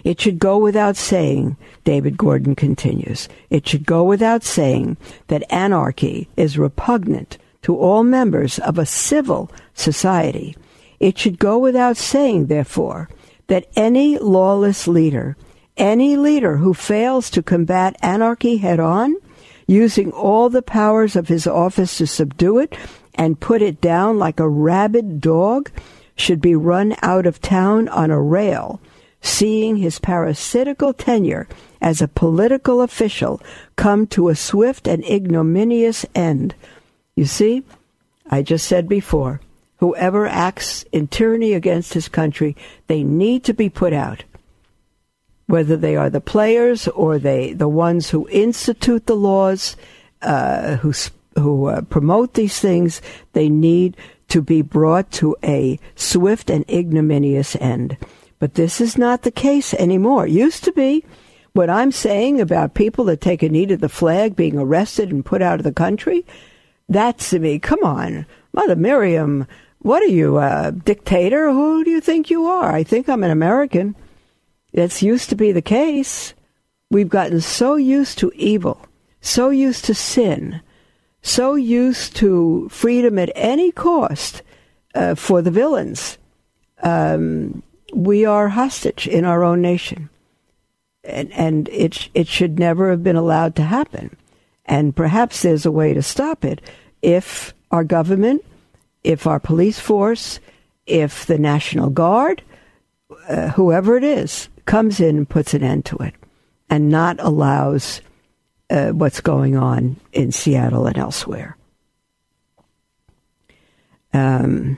It 0.03 0.19
should 0.19 0.39
go 0.39 0.57
without 0.57 0.97
saying, 0.97 1.57
David 1.83 2.17
Gordon 2.17 2.55
continues, 2.55 3.29
it 3.49 3.67
should 3.67 3.85
go 3.85 4.03
without 4.03 4.43
saying 4.43 4.97
that 5.27 5.49
anarchy 5.49 6.27
is 6.35 6.57
repugnant 6.57 7.37
to 7.61 7.77
all 7.77 8.03
members 8.03 8.59
of 8.59 8.77
a 8.77 8.85
civil 8.85 9.51
society. 9.73 10.55
It 10.99 11.17
should 11.17 11.39
go 11.39 11.57
without 11.57 11.97
saying, 11.97 12.47
therefore, 12.47 13.09
that 13.47 13.67
any 13.75 14.17
lawless 14.17 14.87
leader 14.87 15.37
any 15.79 16.15
leader 16.17 16.57
who 16.57 16.73
fails 16.73 17.29
to 17.31 17.41
combat 17.41 17.95
anarchy 18.01 18.57
head 18.57 18.79
on, 18.79 19.15
using 19.65 20.11
all 20.11 20.49
the 20.49 20.61
powers 20.61 21.15
of 21.15 21.27
his 21.27 21.47
office 21.47 21.97
to 21.97 22.05
subdue 22.05 22.59
it 22.59 22.75
and 23.15 23.39
put 23.39 23.61
it 23.61 23.81
down 23.81 24.19
like 24.19 24.39
a 24.39 24.47
rabid 24.47 25.21
dog, 25.21 25.71
should 26.15 26.41
be 26.41 26.55
run 26.55 26.95
out 27.01 27.25
of 27.25 27.41
town 27.41 27.87
on 27.89 28.11
a 28.11 28.21
rail, 28.21 28.81
seeing 29.21 29.77
his 29.77 29.99
parasitical 29.99 30.93
tenure 30.93 31.47
as 31.81 32.01
a 32.01 32.07
political 32.07 32.81
official 32.81 33.41
come 33.75 34.05
to 34.05 34.29
a 34.29 34.35
swift 34.35 34.87
and 34.87 35.03
ignominious 35.05 36.05
end. 36.13 36.53
You 37.15 37.25
see, 37.25 37.63
I 38.29 38.41
just 38.41 38.67
said 38.67 38.89
before, 38.89 39.39
whoever 39.77 40.27
acts 40.27 40.83
in 40.91 41.07
tyranny 41.07 41.53
against 41.53 41.93
his 41.93 42.09
country, 42.09 42.55
they 42.87 43.03
need 43.03 43.43
to 43.45 43.53
be 43.53 43.69
put 43.69 43.93
out 43.93 44.23
whether 45.49 45.75
they 45.75 45.95
are 45.95 46.11
the 46.11 46.21
players 46.21 46.87
or 46.89 47.17
they 47.17 47.53
the 47.53 47.67
ones 47.67 48.11
who 48.11 48.29
institute 48.29 49.07
the 49.07 49.15
laws, 49.15 49.75
uh, 50.21 50.75
who 50.75 50.93
who 51.35 51.65
uh, 51.65 51.81
promote 51.81 52.35
these 52.35 52.59
things, 52.59 53.01
they 53.33 53.49
need 53.49 53.97
to 54.27 54.43
be 54.43 54.61
brought 54.61 55.09
to 55.09 55.35
a 55.43 55.79
swift 55.95 56.51
and 56.51 56.69
ignominious 56.69 57.55
end. 57.55 57.97
But 58.37 58.53
this 58.53 58.79
is 58.79 58.95
not 58.95 59.23
the 59.23 59.31
case 59.31 59.73
anymore. 59.73 60.27
It 60.27 60.33
used 60.33 60.63
to 60.65 60.71
be. 60.71 61.03
What 61.53 61.69
I'm 61.69 61.91
saying 61.91 62.39
about 62.39 62.75
people 62.75 63.05
that 63.05 63.19
take 63.19 63.41
a 63.41 63.49
knee 63.49 63.65
to 63.65 63.75
the 63.75 63.89
flag 63.89 64.35
being 64.35 64.55
arrested 64.55 65.11
and 65.11 65.25
put 65.25 65.41
out 65.41 65.59
of 65.59 65.63
the 65.63 65.73
country, 65.73 66.27
that's 66.87 67.31
to 67.31 67.39
me. 67.39 67.57
Come 67.57 67.83
on, 67.83 68.27
Mother 68.53 68.75
Miriam, 68.75 69.47
what 69.79 70.03
are 70.03 70.13
you, 70.13 70.37
a 70.37 70.71
dictator? 70.71 71.51
Who 71.51 71.83
do 71.83 71.89
you 71.89 72.01
think 72.01 72.29
you 72.29 72.45
are? 72.45 72.71
I 72.71 72.83
think 72.83 73.09
I'm 73.09 73.23
an 73.23 73.31
American. 73.31 73.95
That's 74.73 75.01
used 75.01 75.29
to 75.29 75.35
be 75.35 75.51
the 75.51 75.61
case. 75.61 76.33
We've 76.91 77.09
gotten 77.09 77.41
so 77.41 77.75
used 77.75 78.17
to 78.19 78.31
evil, 78.35 78.85
so 79.21 79.49
used 79.49 79.85
to 79.85 79.93
sin, 79.93 80.61
so 81.21 81.55
used 81.55 82.15
to 82.17 82.67
freedom 82.69 83.19
at 83.19 83.31
any 83.35 83.71
cost 83.71 84.41
uh, 84.95 85.15
for 85.15 85.41
the 85.41 85.51
villains. 85.51 86.17
Um, 86.81 87.61
we 87.93 88.25
are 88.25 88.49
hostage 88.49 89.07
in 89.07 89.25
our 89.25 89.43
own 89.43 89.61
nation. 89.61 90.09
And, 91.03 91.31
and 91.31 91.69
it, 91.69 92.09
it 92.13 92.27
should 92.27 92.59
never 92.59 92.89
have 92.89 93.03
been 93.03 93.15
allowed 93.15 93.55
to 93.55 93.63
happen. 93.63 94.15
And 94.65 94.95
perhaps 94.95 95.41
there's 95.41 95.65
a 95.65 95.71
way 95.71 95.93
to 95.93 96.01
stop 96.01 96.45
it 96.45 96.61
if 97.01 97.53
our 97.71 97.83
government, 97.83 98.45
if 99.03 99.25
our 99.25 99.39
police 99.39 99.79
force, 99.79 100.39
if 100.85 101.25
the 101.25 101.37
National 101.37 101.89
Guard, 101.89 102.43
uh, 103.27 103.49
whoever 103.49 103.97
it 103.97 104.03
is, 104.03 104.49
comes 104.69 104.99
in 104.99 105.17
and 105.17 105.27
puts 105.27 105.55
an 105.55 105.63
end 105.63 105.83
to 105.83 105.97
it 105.97 106.13
and 106.69 106.89
not 106.89 107.19
allows 107.19 108.01
uh, 108.69 108.89
what's 108.89 109.19
going 109.19 109.57
on 109.57 109.95
in 110.13 110.31
Seattle 110.31 110.85
and 110.85 110.95
elsewhere. 110.95 111.57
Um, 114.13 114.77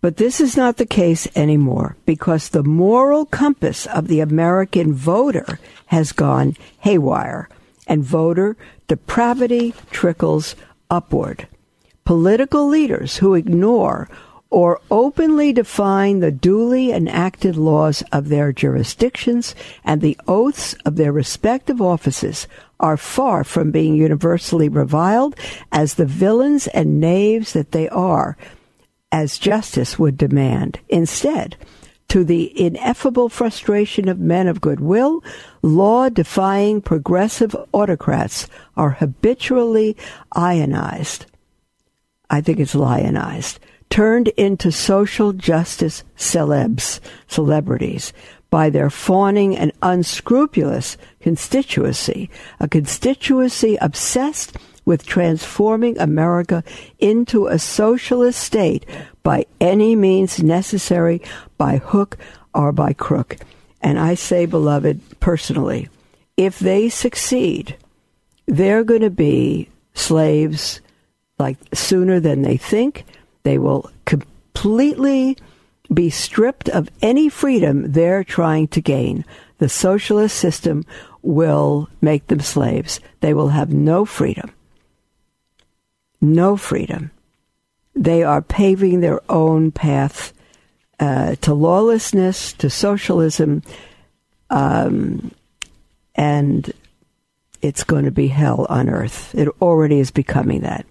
But 0.00 0.18
this 0.18 0.38
is 0.38 0.54
not 0.54 0.76
the 0.76 0.84
case 0.84 1.26
anymore 1.34 1.96
because 2.04 2.50
the 2.50 2.62
moral 2.62 3.24
compass 3.24 3.86
of 3.86 4.06
the 4.06 4.20
American 4.20 4.92
voter 4.92 5.58
has 5.86 6.12
gone 6.12 6.58
haywire, 6.80 7.48
and 7.86 8.04
voter 8.04 8.54
depravity 8.86 9.72
trickles 9.90 10.56
upward 10.90 11.48
political 12.04 12.68
leaders 12.68 13.16
who 13.18 13.34
ignore 13.34 14.08
or 14.50 14.80
openly 14.88 15.52
define 15.52 16.20
the 16.20 16.30
duly 16.30 16.92
enacted 16.92 17.56
laws 17.56 18.04
of 18.12 18.28
their 18.28 18.52
jurisdictions 18.52 19.52
and 19.84 20.00
the 20.00 20.16
oaths 20.28 20.74
of 20.84 20.94
their 20.94 21.10
respective 21.10 21.82
offices 21.82 22.46
are 22.78 22.96
far 22.96 23.42
from 23.42 23.72
being 23.72 23.96
universally 23.96 24.68
reviled 24.68 25.34
as 25.72 25.94
the 25.94 26.06
villains 26.06 26.68
and 26.68 27.00
knaves 27.00 27.52
that 27.52 27.72
they 27.72 27.88
are, 27.88 28.36
as 29.10 29.38
justice 29.38 29.98
would 29.98 30.16
demand. 30.16 30.78
Instead, 30.88 31.56
to 32.06 32.22
the 32.22 32.52
ineffable 32.60 33.28
frustration 33.28 34.08
of 34.08 34.20
men 34.20 34.46
of 34.46 34.60
goodwill, 34.60 35.24
law 35.62 36.08
defying 36.08 36.80
progressive 36.80 37.56
autocrats 37.72 38.46
are 38.76 38.90
habitually 38.90 39.96
ionized 40.30 41.26
I 42.30 42.40
think 42.40 42.58
it's 42.58 42.74
lionized, 42.74 43.60
turned 43.90 44.28
into 44.28 44.72
social 44.72 45.32
justice 45.32 46.04
celebs, 46.16 47.00
celebrities, 47.28 48.12
by 48.50 48.70
their 48.70 48.90
fawning 48.90 49.56
and 49.56 49.72
unscrupulous 49.82 50.96
constituency, 51.20 52.30
a 52.60 52.68
constituency 52.68 53.76
obsessed 53.80 54.56
with 54.84 55.06
transforming 55.06 55.98
America 55.98 56.62
into 56.98 57.46
a 57.46 57.58
socialist 57.58 58.40
state 58.40 58.86
by 59.22 59.46
any 59.60 59.96
means 59.96 60.42
necessary, 60.42 61.20
by 61.58 61.78
hook 61.78 62.16
or 62.54 62.70
by 62.70 62.92
crook. 62.92 63.36
And 63.80 63.98
I 63.98 64.14
say, 64.14 64.46
beloved, 64.46 65.20
personally, 65.20 65.88
if 66.36 66.58
they 66.58 66.88
succeed, 66.88 67.76
they're 68.46 68.84
going 68.84 69.00
to 69.00 69.10
be 69.10 69.68
slaves 69.94 70.80
like 71.38 71.56
sooner 71.72 72.20
than 72.20 72.42
they 72.42 72.56
think. 72.56 73.04
They 73.42 73.58
will 73.58 73.90
completely 74.04 75.36
be 75.92 76.10
stripped 76.10 76.68
of 76.68 76.90
any 77.02 77.28
freedom 77.28 77.92
they're 77.92 78.24
trying 78.24 78.68
to 78.68 78.80
gain. 78.80 79.24
The 79.58 79.68
socialist 79.68 80.36
system 80.36 80.84
will 81.22 81.88
make 82.00 82.26
them 82.26 82.40
slaves. 82.40 83.00
They 83.20 83.34
will 83.34 83.48
have 83.48 83.72
no 83.72 84.04
freedom. 84.04 84.50
No 86.20 86.56
freedom. 86.56 87.10
They 87.94 88.22
are 88.22 88.42
paving 88.42 89.00
their 89.00 89.20
own 89.30 89.70
path 89.70 90.32
uh, 90.98 91.36
to 91.36 91.54
lawlessness, 91.54 92.52
to 92.54 92.70
socialism, 92.70 93.62
um, 94.50 95.32
and 96.14 96.72
it's 97.62 97.84
going 97.84 98.04
to 98.04 98.10
be 98.10 98.28
hell 98.28 98.66
on 98.68 98.88
earth. 98.88 99.34
It 99.34 99.48
already 99.60 99.98
is 99.98 100.10
becoming 100.10 100.60
that. 100.62 100.86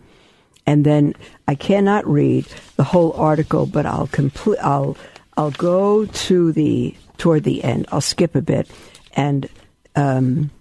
And 0.65 0.85
then 0.85 1.13
I 1.47 1.55
cannot 1.55 2.07
read 2.07 2.45
the 2.77 2.83
whole 2.83 3.13
article, 3.13 3.65
but 3.65 3.85
I'll 3.85 4.07
complete. 4.07 4.59
I'll 4.59 4.97
I'll 5.35 5.51
go 5.51 6.05
to 6.05 6.51
the 6.51 6.95
toward 7.17 7.43
the 7.43 7.63
end. 7.63 7.87
I'll 7.91 8.01
skip 8.01 8.35
a 8.35 8.41
bit, 8.41 8.69
and 9.13 9.49
um, 9.95 10.51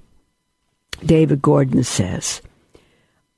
David 1.05 1.41
Gordon 1.41 1.85
says 1.85 2.43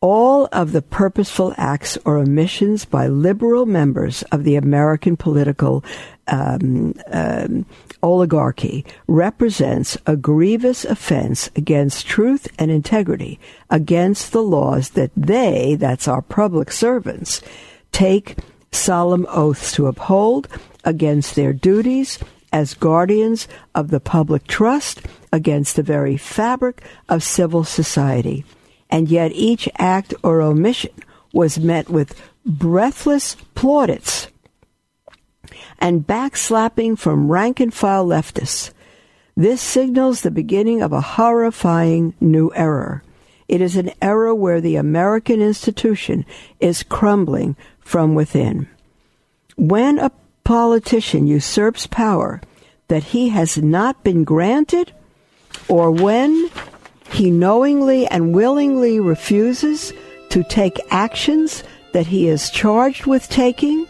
all 0.05 0.51
of 0.53 0.73
the 0.73 0.83
purposeful 0.83 1.55
acts 1.57 1.97
or 2.05 2.19
omissions 2.19 2.85
by 2.85 3.07
liberal 3.07 3.65
members 3.65 4.23
of 4.25 4.45
the 4.45 4.55
American 4.55 5.17
political 5.17 5.83
um, 6.27 6.93
um, 7.11 7.65
oligarchy 8.03 8.85
represents 9.07 9.97
a 10.05 10.15
grievous 10.15 10.85
offense 10.85 11.49
against 11.57 12.07
truth 12.07 12.47
and 12.59 12.71
integrity, 12.71 13.41
against 13.71 14.33
the 14.33 14.43
laws 14.43 14.91
that 14.91 15.11
they, 15.17 15.75
that's 15.75 16.07
our 16.07 16.21
public 16.21 16.71
servants, 16.71 17.41
take 17.91 18.37
solemn 18.73 19.27
oaths 19.31 19.73
to 19.73 19.87
uphold, 19.87 20.49
against 20.85 21.35
their 21.35 21.55
duties 21.55 22.19
as 22.53 22.75
guardians 22.75 23.49
of 23.75 23.89
the 23.89 24.01
public 24.01 24.47
trust, 24.47 25.01
against 25.33 25.77
the 25.77 25.83
very 25.83 26.19
fabric 26.19 26.83
of 27.09 27.23
civil 27.23 27.65
society 27.65 28.45
and 28.95 29.09
yet 29.09 29.33
each 29.33 29.69
act 29.77 30.15
or 30.23 30.41
omission 30.41 30.93
was 31.33 31.59
met 31.59 31.91
with 31.91 32.15
breathless 32.47 33.35
plaudits 33.57 34.29
and 35.81 36.07
backslapping 36.07 36.97
from 36.97 37.29
rank 37.29 37.59
and 37.59 37.75
file 37.75 38.07
leftists. 38.07 38.71
This 39.37 39.61
signals 39.61 40.21
the 40.21 40.31
beginning 40.31 40.81
of 40.81 40.93
a 40.93 41.01
horrifying 41.01 42.15
new 42.21 42.53
era. 42.55 43.03
It 43.49 43.61
is 43.61 43.75
an 43.75 43.91
era 44.01 44.33
where 44.33 44.61
the 44.61 44.77
American 44.77 45.43
institution 45.43 46.25
is 46.61 46.85
crumbling 46.85 47.57
from 47.81 48.15
within. 48.15 48.69
When 49.57 49.99
a 49.99 50.13
politician 50.45 51.27
usurps 51.27 51.89
power 51.89 52.41
that 52.87 53.11
he 53.11 53.31
has 53.31 53.59
not 53.59 54.05
been 54.05 54.23
granted, 54.23 54.93
or 55.67 55.91
when 55.91 56.49
he 57.15 57.31
knowingly 57.31 58.07
and 58.09 58.35
willingly 58.35 58.99
refuses 58.99 59.93
to 60.31 60.43
take 60.43 60.81
actions 60.91 61.63
that 61.93 62.09
he 62.09 62.27
is 62.27 62.51
charged 62.51 63.07
with 63.07 63.29
taking. 63.29 63.87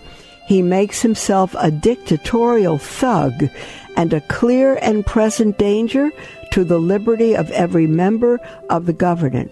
He 0.46 0.60
makes 0.60 1.00
himself 1.00 1.54
a 1.58 1.70
dictatorial 1.70 2.76
thug 2.76 3.48
and 3.96 4.12
a 4.12 4.20
clear 4.22 4.78
and 4.82 5.06
present 5.06 5.56
danger 5.56 6.10
to 6.50 6.64
the 6.64 6.78
liberty 6.78 7.34
of 7.34 7.50
every 7.52 7.86
member 7.86 8.38
of 8.68 8.84
the 8.84 8.92
government. 8.92 9.50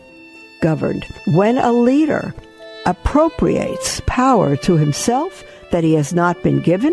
Governed. 0.61 1.05
When 1.29 1.57
a 1.57 1.73
leader 1.73 2.35
appropriates 2.85 4.03
power 4.07 4.55
to 4.57 4.77
himself 4.77 5.43
that 5.71 5.83
he 5.83 5.95
has 5.95 6.13
not 6.13 6.43
been 6.43 6.61
given, 6.61 6.93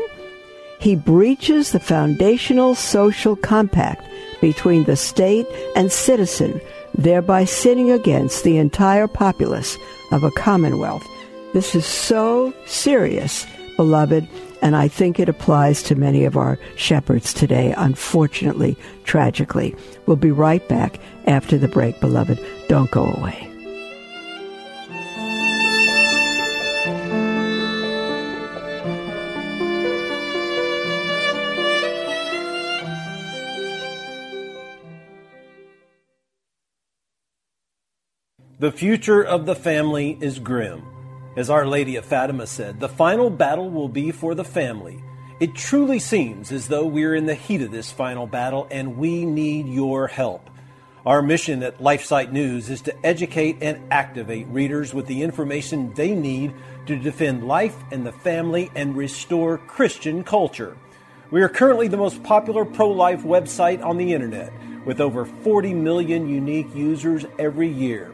he 0.79 0.95
breaches 0.95 1.73
the 1.73 1.79
foundational 1.81 2.73
social 2.73 3.35
compact 3.35 4.05
between 4.41 4.83
the 4.83 4.95
state 4.95 5.47
and 5.75 5.91
citizen, 5.91 6.61
thereby 6.93 7.45
sinning 7.45 7.91
against 7.91 8.43
the 8.43 8.57
entire 8.57 9.07
populace 9.07 9.77
of 10.11 10.23
a 10.23 10.31
commonwealth. 10.31 11.05
This 11.53 11.75
is 11.75 11.85
so 11.85 12.53
serious, 12.65 13.45
beloved, 13.75 14.27
and 14.61 14.75
I 14.75 14.87
think 14.87 15.19
it 15.19 15.29
applies 15.29 15.81
to 15.83 15.95
many 15.95 16.25
of 16.25 16.37
our 16.37 16.59
shepherds 16.75 17.33
today, 17.33 17.73
unfortunately, 17.77 18.77
tragically. 19.03 19.75
We'll 20.05 20.17
be 20.17 20.31
right 20.31 20.67
back 20.67 20.99
after 21.25 21.57
the 21.57 21.67
break, 21.67 21.99
beloved. 21.99 22.39
Don't 22.67 22.91
go 22.91 23.05
away. 23.05 23.48
The 38.59 38.73
future 38.73 39.23
of 39.23 39.45
the 39.45 39.55
family 39.55 40.17
is 40.19 40.37
grim. 40.37 40.83
As 41.37 41.49
Our 41.49 41.65
Lady 41.65 41.95
of 41.95 42.03
Fatima 42.03 42.45
said, 42.45 42.81
the 42.81 42.89
final 42.89 43.29
battle 43.29 43.69
will 43.69 43.87
be 43.87 44.11
for 44.11 44.35
the 44.35 44.43
family. 44.43 45.01
It 45.39 45.55
truly 45.55 45.97
seems 45.97 46.51
as 46.51 46.67
though 46.67 46.85
we're 46.85 47.15
in 47.15 47.25
the 47.25 47.35
heat 47.35 47.61
of 47.61 47.71
this 47.71 47.89
final 47.89 48.27
battle 48.27 48.67
and 48.69 48.97
we 48.97 49.23
need 49.23 49.69
your 49.69 50.07
help. 50.07 50.49
Our 51.05 51.21
mission 51.21 51.63
at 51.63 51.77
LifeSite 51.77 52.33
News 52.33 52.69
is 52.69 52.81
to 52.81 53.05
educate 53.05 53.59
and 53.61 53.81
activate 53.93 54.47
readers 54.47 54.93
with 54.93 55.07
the 55.07 55.23
information 55.23 55.93
they 55.93 56.13
need 56.13 56.53
to 56.87 56.97
defend 56.97 57.47
life 57.47 57.77
and 57.93 58.05
the 58.05 58.11
family 58.11 58.69
and 58.75 58.97
restore 58.97 59.57
Christian 59.57 60.21
culture. 60.21 60.75
We 61.31 61.41
are 61.43 61.47
currently 61.47 61.87
the 61.87 61.95
most 61.95 62.21
popular 62.23 62.65
pro 62.65 62.89
life 62.89 63.21
website 63.23 63.81
on 63.81 63.95
the 63.95 64.11
internet 64.11 64.51
with 64.85 64.99
over 64.99 65.23
40 65.23 65.73
million 65.75 66.27
unique 66.27 66.75
users 66.75 67.25
every 67.37 67.69
year. 67.69 68.13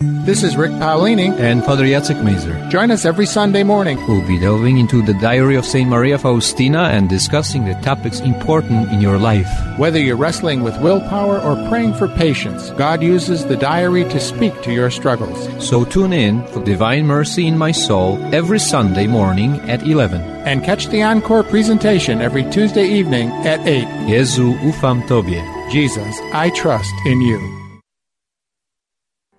This 0.00 0.44
is 0.44 0.56
Rick 0.56 0.70
Paolini 0.72 1.36
and 1.40 1.64
Father 1.64 1.84
Jacek 1.84 2.22
Mazer. 2.22 2.54
Join 2.68 2.92
us 2.92 3.04
every 3.04 3.26
Sunday 3.26 3.64
morning. 3.64 3.96
We'll 4.06 4.24
be 4.24 4.38
delving 4.38 4.78
into 4.78 5.02
the 5.02 5.14
diary 5.14 5.56
of 5.56 5.66
St. 5.66 5.90
Maria 5.90 6.16
Faustina 6.16 6.84
and 6.84 7.08
discussing 7.08 7.64
the 7.64 7.74
topics 7.80 8.20
important 8.20 8.92
in 8.92 9.00
your 9.00 9.18
life. 9.18 9.50
Whether 9.76 9.98
you're 9.98 10.14
wrestling 10.16 10.62
with 10.62 10.80
willpower 10.80 11.40
or 11.40 11.68
praying 11.68 11.94
for 11.94 12.06
patience, 12.06 12.70
God 12.78 13.02
uses 13.02 13.44
the 13.44 13.56
diary 13.56 14.04
to 14.04 14.20
speak 14.20 14.62
to 14.62 14.72
your 14.72 14.92
struggles. 14.92 15.48
So 15.58 15.84
tune 15.84 16.12
in 16.12 16.46
for 16.46 16.62
Divine 16.62 17.04
Mercy 17.04 17.48
in 17.48 17.58
My 17.58 17.72
Soul 17.72 18.22
every 18.32 18.60
Sunday 18.60 19.08
morning 19.08 19.58
at 19.68 19.82
11. 19.82 20.20
And 20.46 20.62
catch 20.62 20.86
the 20.86 21.02
encore 21.02 21.42
presentation 21.42 22.22
every 22.22 22.48
Tuesday 22.50 22.86
evening 22.86 23.30
at 23.44 23.66
8. 23.66 23.82
Jezu 24.06 24.56
ufam 24.60 25.02
Tobie. 25.08 25.42
Jesus, 25.72 26.20
I 26.32 26.50
trust 26.50 26.94
in 27.04 27.20
you. 27.20 27.57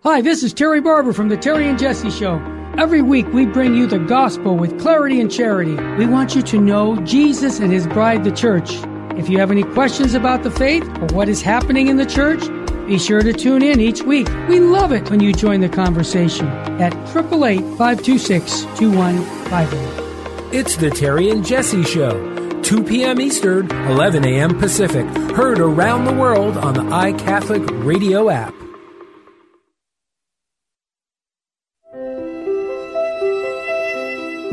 Hi, 0.03 0.21
this 0.21 0.43
is 0.43 0.53
Terry 0.53 0.79
Barber 0.79 1.11
from 1.11 1.27
The 1.27 1.35
Terry 1.35 1.67
and 1.67 1.77
Jesse 1.77 2.09
Show. 2.09 2.35
Every 2.77 3.01
week 3.01 3.27
we 3.33 3.45
bring 3.45 3.75
you 3.75 3.85
the 3.85 3.99
gospel 3.99 4.55
with 4.55 4.79
clarity 4.79 5.19
and 5.19 5.29
charity. 5.29 5.75
We 5.97 6.05
want 6.05 6.37
you 6.37 6.41
to 6.41 6.57
know 6.57 6.95
Jesus 7.01 7.59
and 7.59 7.69
his 7.69 7.85
bride, 7.85 8.23
the 8.23 8.31
church. 8.31 8.71
If 9.17 9.27
you 9.27 9.39
have 9.39 9.51
any 9.51 9.63
questions 9.63 10.13
about 10.13 10.43
the 10.43 10.51
faith 10.51 10.87
or 11.01 11.07
what 11.07 11.27
is 11.27 11.41
happening 11.41 11.87
in 11.87 11.97
the 11.97 12.05
church, 12.05 12.39
be 12.87 12.97
sure 12.97 13.21
to 13.21 13.33
tune 13.33 13.61
in 13.61 13.81
each 13.81 14.01
week. 14.01 14.29
We 14.47 14.61
love 14.61 14.93
it 14.93 15.09
when 15.09 15.19
you 15.19 15.33
join 15.33 15.59
the 15.59 15.67
conversation 15.67 16.47
at 16.79 16.93
888 17.09 17.59
526 17.77 18.61
2151. 18.77 20.53
It's 20.53 20.77
The 20.77 20.91
Terry 20.91 21.29
and 21.29 21.45
Jesse 21.45 21.83
Show 21.83 22.61
2 22.61 22.83
p.m. 22.85 23.19
Eastern, 23.19 23.69
11 23.69 24.23
a.m. 24.23 24.57
Pacific. 24.57 25.05
Heard 25.35 25.59
around 25.59 26.05
the 26.05 26.13
world 26.13 26.55
on 26.55 26.73
the 26.73 26.83
iCatholic 26.83 27.83
radio 27.83 28.29
app. 28.29 28.53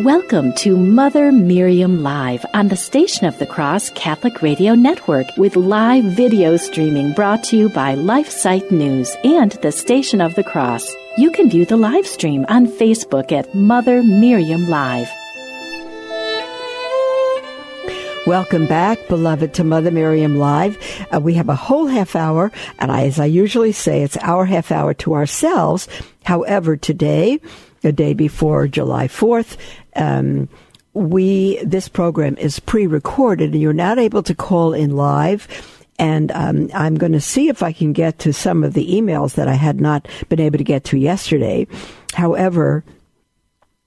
Welcome 0.07 0.53
to 0.59 0.77
Mother 0.77 1.33
Miriam 1.33 2.01
Live 2.01 2.47
on 2.55 2.69
the 2.69 2.77
Station 2.77 3.27
of 3.27 3.37
the 3.41 3.47
Cross 3.47 3.91
Catholic 3.97 4.41
Radio 4.41 4.77
Network 4.77 5.27
with 5.37 5.57
live 5.57 6.05
video 6.05 6.57
streaming 6.57 7.13
brought 7.13 7.43
to 7.47 7.57
you 7.57 7.69
by 7.71 7.97
LifeSite 7.97 8.71
News 8.71 9.17
and 9.25 9.51
the 9.63 9.73
Station 9.73 10.21
of 10.21 10.37
the 10.37 10.45
Cross. 10.45 10.95
You 11.19 11.33
can 11.33 11.51
view 11.51 11.67
the 11.67 11.77
live 11.77 12.07
stream 12.07 12.47
on 12.49 12.69
Facebook 12.69 13.33
at 13.33 13.53
Mother 13.53 14.05
Miriam 14.05 14.69
Live. 14.69 15.11
Welcome 18.29 18.69
back, 18.69 19.09
beloved, 19.09 19.55
to 19.55 19.65
Mother 19.65 19.91
Miriam 19.91 20.39
Live. 20.39 20.79
Uh, 21.13 21.19
we 21.19 21.35
have 21.35 21.49
a 21.49 21.57
whole 21.57 21.89
half 21.89 22.15
hour, 22.15 22.53
and 22.79 22.93
I, 22.93 23.07
as 23.07 23.19
I 23.19 23.25
usually 23.25 23.73
say, 23.73 24.05
it's 24.05 24.17
our 24.19 24.45
half 24.45 24.71
hour 24.71 24.95
to 24.95 25.15
ourselves. 25.15 25.89
However, 26.23 26.77
today, 26.77 27.41
the 27.83 27.93
day 27.93 28.15
before 28.15 28.67
July 28.67 29.07
4th, 29.07 29.57
um, 29.97 30.49
we 30.95 31.63
this 31.65 31.89
program 31.89 32.37
is 32.39 32.59
pre-recorded, 32.59 33.53
and 33.53 33.61
you're 33.61 33.73
not 33.73 33.99
able 33.99 34.23
to 34.23 34.35
call 34.35 34.73
in 34.73 34.97
live. 34.97 35.47
And 35.99 36.31
um, 36.33 36.71
I'm 36.75 36.97
going 36.97 37.13
to 37.13 37.21
see 37.21 37.49
if 37.49 37.63
I 37.63 37.73
can 37.73 37.93
get 37.93 38.19
to 38.21 38.33
some 38.33 38.63
of 38.63 38.75
the 38.75 38.87
emails 38.95 39.35
that 39.35 39.49
I 39.49 39.55
had 39.55 39.81
not 39.81 40.07
been 40.29 40.41
able 40.41 40.59
to 40.59 40.65
get 40.65 40.85
to 40.85 40.99
yesterday. 40.99 41.67
However, 42.13 42.85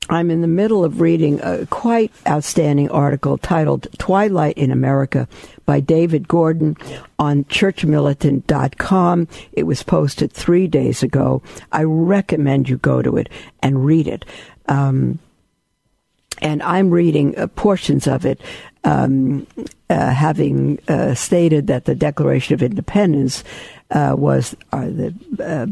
I'm 0.10 0.32
in 0.32 0.41
the 0.41 0.48
middle 0.48 0.84
of 0.84 1.02
reading 1.02 1.39
a 1.43 1.67
quite 1.67 2.12
outstanding 2.28 2.89
article 2.89 3.38
titled 3.38 3.88
Twilight 4.00 4.58
in 4.58 4.72
America 4.72 5.28
by 5.67 5.80
David 5.82 6.28
Gordon 6.28 6.76
on 7.19 7.43
churchmilitant.com. 7.43 9.28
It 9.52 9.63
was 9.63 9.84
posted 9.84 10.32
three 10.32 10.67
days 10.67 11.04
ago. 11.04 11.43
I 11.72 11.84
recommend 11.84 12.69
you 12.69 12.78
go 12.78 13.04
to 13.04 13.17
it 13.17 13.30
and 13.62 13.86
read 13.86 14.08
it. 14.08 14.26
Um, 14.67 15.19
and 16.41 16.63
I'm 16.63 16.89
reading 16.89 17.38
uh, 17.38 17.47
portions 17.47 18.08
of 18.08 18.25
it, 18.25 18.41
um, 18.84 19.45
uh, 19.89 20.12
having 20.12 20.80
uh, 20.88 21.13
stated 21.13 21.67
that 21.67 21.86
the 21.86 21.95
Declaration 21.95 22.54
of 22.54 22.63
Independence 22.63 23.43
uh, 23.91 24.15
was 24.17 24.56
are 24.71 24.89
the 24.89 25.13
uh, 25.39 25.67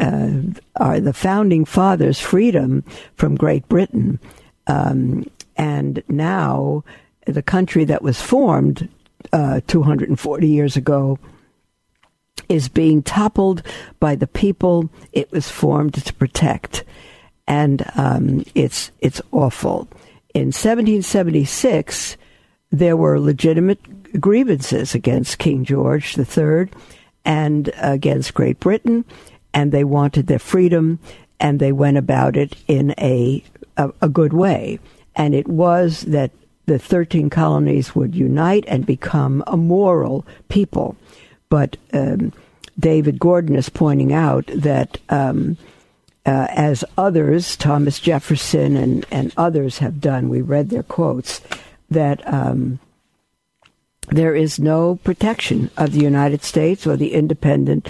uh, 0.00 0.60
are 0.76 1.00
the 1.00 1.12
founding 1.12 1.64
fathers' 1.64 2.20
freedom 2.20 2.84
from 3.14 3.36
Great 3.36 3.68
Britain, 3.68 4.18
um, 4.66 5.24
and 5.56 6.02
now 6.08 6.84
the 7.26 7.42
country 7.42 7.84
that 7.84 8.02
was 8.02 8.20
formed 8.20 8.88
240 9.32 10.48
years 10.48 10.76
ago 10.76 11.18
is 12.48 12.68
being 12.68 13.02
toppled 13.02 13.62
by 14.00 14.14
the 14.14 14.26
people 14.26 14.90
it 15.12 15.30
was 15.30 15.48
formed 15.48 15.94
to 15.94 16.12
protect, 16.14 16.84
and 17.46 17.88
um, 17.96 18.44
it's 18.54 18.90
it's 19.00 19.22
awful 19.30 19.88
in 20.34 20.48
1776, 20.48 22.16
there 22.70 22.96
were 22.96 23.20
legitimate 23.20 24.20
grievances 24.20 24.94
against 24.94 25.38
King 25.38 25.64
George 25.64 26.16
III 26.18 26.68
and 27.24 27.70
against 27.76 28.34
Great 28.34 28.58
Britain, 28.60 29.04
and 29.54 29.72
they 29.72 29.84
wanted 29.84 30.26
their 30.26 30.38
freedom, 30.38 30.98
and 31.38 31.60
they 31.60 31.72
went 31.72 31.98
about 31.98 32.36
it 32.36 32.56
in 32.66 32.94
a, 32.98 33.44
a, 33.76 33.92
a 34.00 34.08
good 34.08 34.32
way. 34.32 34.78
And 35.14 35.34
it 35.34 35.48
was 35.48 36.02
that 36.02 36.30
the 36.66 36.78
13 36.78 37.28
colonies 37.28 37.94
would 37.94 38.14
unite 38.14 38.64
and 38.68 38.86
become 38.86 39.42
a 39.46 39.56
moral 39.56 40.24
people. 40.48 40.96
But 41.48 41.76
um, 41.92 42.32
David 42.78 43.18
Gordon 43.18 43.56
is 43.56 43.68
pointing 43.68 44.12
out 44.12 44.46
that 44.54 44.98
um, 45.10 45.58
uh, 46.24 46.46
as 46.50 46.84
others, 46.96 47.56
Thomas 47.56 47.98
Jefferson 47.98 48.76
and, 48.76 49.04
and 49.10 49.32
others 49.36 49.78
have 49.78 50.00
done, 50.00 50.28
we 50.28 50.40
read 50.40 50.70
their 50.70 50.84
quotes, 50.84 51.40
that 51.90 52.26
um, 52.32 52.78
there 54.08 54.34
is 54.34 54.58
no 54.58 54.96
protection 54.96 55.70
of 55.76 55.92
the 55.92 56.00
United 56.00 56.42
States 56.42 56.86
or 56.86 56.96
the 56.96 57.12
independent 57.14 57.88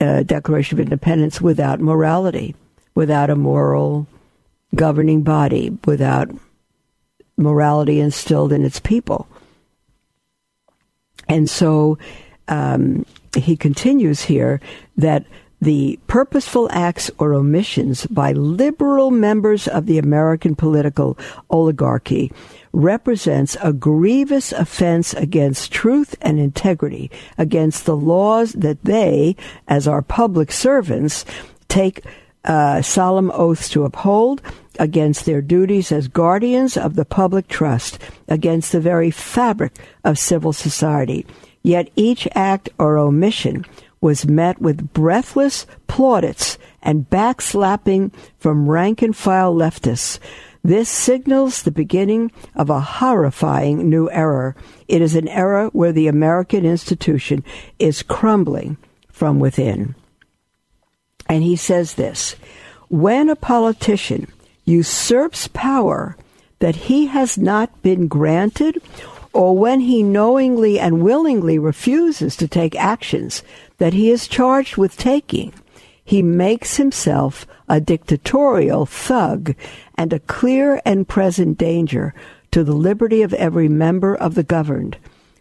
uh, 0.00 0.22
Declaration 0.22 0.78
of 0.78 0.84
Independence 0.84 1.40
without 1.40 1.80
morality, 1.80 2.54
without 2.94 3.30
a 3.30 3.36
moral 3.36 4.06
governing 4.74 5.22
body, 5.22 5.76
without 5.84 6.30
morality 7.36 8.00
instilled 8.00 8.52
in 8.52 8.64
its 8.64 8.80
people. 8.80 9.28
And 11.28 11.48
so 11.48 11.98
um, 12.48 13.06
he 13.36 13.56
continues 13.56 14.22
here 14.22 14.60
that 14.96 15.24
the 15.64 15.98
purposeful 16.06 16.68
acts 16.70 17.10
or 17.18 17.32
omissions 17.32 18.06
by 18.06 18.32
liberal 18.32 19.10
members 19.10 19.66
of 19.66 19.86
the 19.86 19.98
American 19.98 20.54
political 20.54 21.18
oligarchy 21.48 22.30
represents 22.72 23.56
a 23.62 23.72
grievous 23.72 24.52
offense 24.52 25.14
against 25.14 25.72
truth 25.72 26.14
and 26.20 26.38
integrity, 26.38 27.10
against 27.38 27.86
the 27.86 27.96
laws 27.96 28.52
that 28.52 28.84
they, 28.84 29.34
as 29.66 29.88
our 29.88 30.02
public 30.02 30.52
servants, 30.52 31.24
take 31.68 32.02
uh, 32.44 32.82
solemn 32.82 33.30
oaths 33.32 33.70
to 33.70 33.84
uphold, 33.84 34.42
against 34.78 35.24
their 35.24 35.40
duties 35.40 35.92
as 35.92 36.08
guardians 36.08 36.76
of 36.76 36.96
the 36.96 37.04
public 37.04 37.48
trust, 37.48 37.98
against 38.28 38.72
the 38.72 38.80
very 38.80 39.10
fabric 39.10 39.72
of 40.02 40.18
civil 40.18 40.52
society. 40.52 41.24
Yet 41.62 41.90
each 41.96 42.28
act 42.34 42.68
or 42.78 42.98
omission 42.98 43.64
was 44.04 44.26
met 44.26 44.60
with 44.60 44.92
breathless 44.92 45.66
plaudits 45.86 46.58
and 46.82 47.08
backslapping 47.08 48.12
from 48.36 48.68
rank 48.68 49.00
and 49.00 49.16
file 49.16 49.54
leftists. 49.54 50.18
This 50.62 50.90
signals 50.90 51.62
the 51.62 51.70
beginning 51.70 52.30
of 52.54 52.68
a 52.68 52.80
horrifying 52.80 53.88
new 53.88 54.10
era. 54.10 54.54
It 54.88 55.00
is 55.00 55.14
an 55.16 55.26
era 55.28 55.70
where 55.72 55.90
the 55.90 56.06
American 56.06 56.66
institution 56.66 57.42
is 57.78 58.02
crumbling 58.02 58.76
from 59.10 59.40
within. 59.40 59.94
And 61.26 61.42
he 61.42 61.56
says 61.56 61.94
this 61.94 62.36
when 62.88 63.30
a 63.30 63.36
politician 63.36 64.30
usurps 64.66 65.48
power 65.48 66.14
that 66.58 66.76
he 66.76 67.06
has 67.06 67.38
not 67.38 67.80
been 67.80 68.06
granted, 68.06 68.82
or 69.34 69.58
when 69.58 69.80
he 69.80 70.02
knowingly 70.02 70.78
and 70.78 71.02
willingly 71.02 71.58
refuses 71.58 72.36
to 72.36 72.48
take 72.48 72.76
actions 72.76 73.42
that 73.78 73.92
he 73.92 74.10
is 74.10 74.28
charged 74.28 74.76
with 74.76 74.96
taking, 74.96 75.52
he 76.04 76.22
makes 76.22 76.76
himself 76.76 77.46
a 77.68 77.80
dictatorial 77.80 78.86
thug 78.86 79.54
and 79.96 80.12
a 80.12 80.20
clear 80.20 80.80
and 80.84 81.08
present 81.08 81.58
danger 81.58 82.14
to 82.52 82.62
the 82.62 82.72
liberty 82.72 83.22
of 83.22 83.34
every 83.34 83.68
member 83.68 84.14
of 84.14 84.36
the 84.36 84.44
governed. 84.44 84.96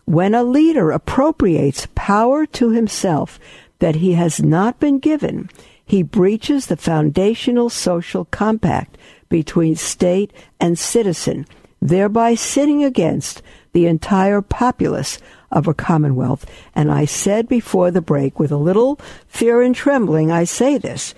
When 0.06 0.34
a 0.34 0.44
leader 0.44 0.90
appropriates 0.90 1.88
power 1.94 2.46
to 2.48 2.72
himself 2.72 3.40
that 3.80 3.96
he 3.96 4.14
has 4.14 4.42
not 4.42 4.80
been 4.80 5.00
given, 5.00 5.50
he 5.86 6.02
breaches 6.02 6.66
the 6.66 6.78
foundational 6.78 7.70
social 7.70 8.26
compact 8.26 8.98
between 9.30 9.76
state 9.76 10.32
and 10.60 10.80
citizen, 10.80 11.46
thereby 11.82 12.36
sitting 12.36 12.84
against 12.84 13.42
the 13.74 13.88
entire 13.88 14.42
populace 14.42 15.20
of 15.52 15.68
a 15.68 15.74
commonwealth. 15.74 16.46
And 16.74 16.92
I 16.92 17.06
said 17.06 17.48
before 17.48 17.92
the 17.92 18.02
break, 18.02 18.40
with 18.40 18.52
a 18.52 18.58
little 18.58 19.00
fear 19.28 19.62
and 19.62 19.76
trembling, 19.76 20.32
I 20.32 20.46
say 20.46 20.78
this, 20.78 21.14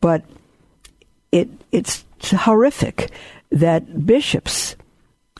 but 0.00 0.24
it 1.32 1.48
it's 1.70 2.04
horrific 2.30 3.10
that 3.50 4.06
bishops 4.06 4.76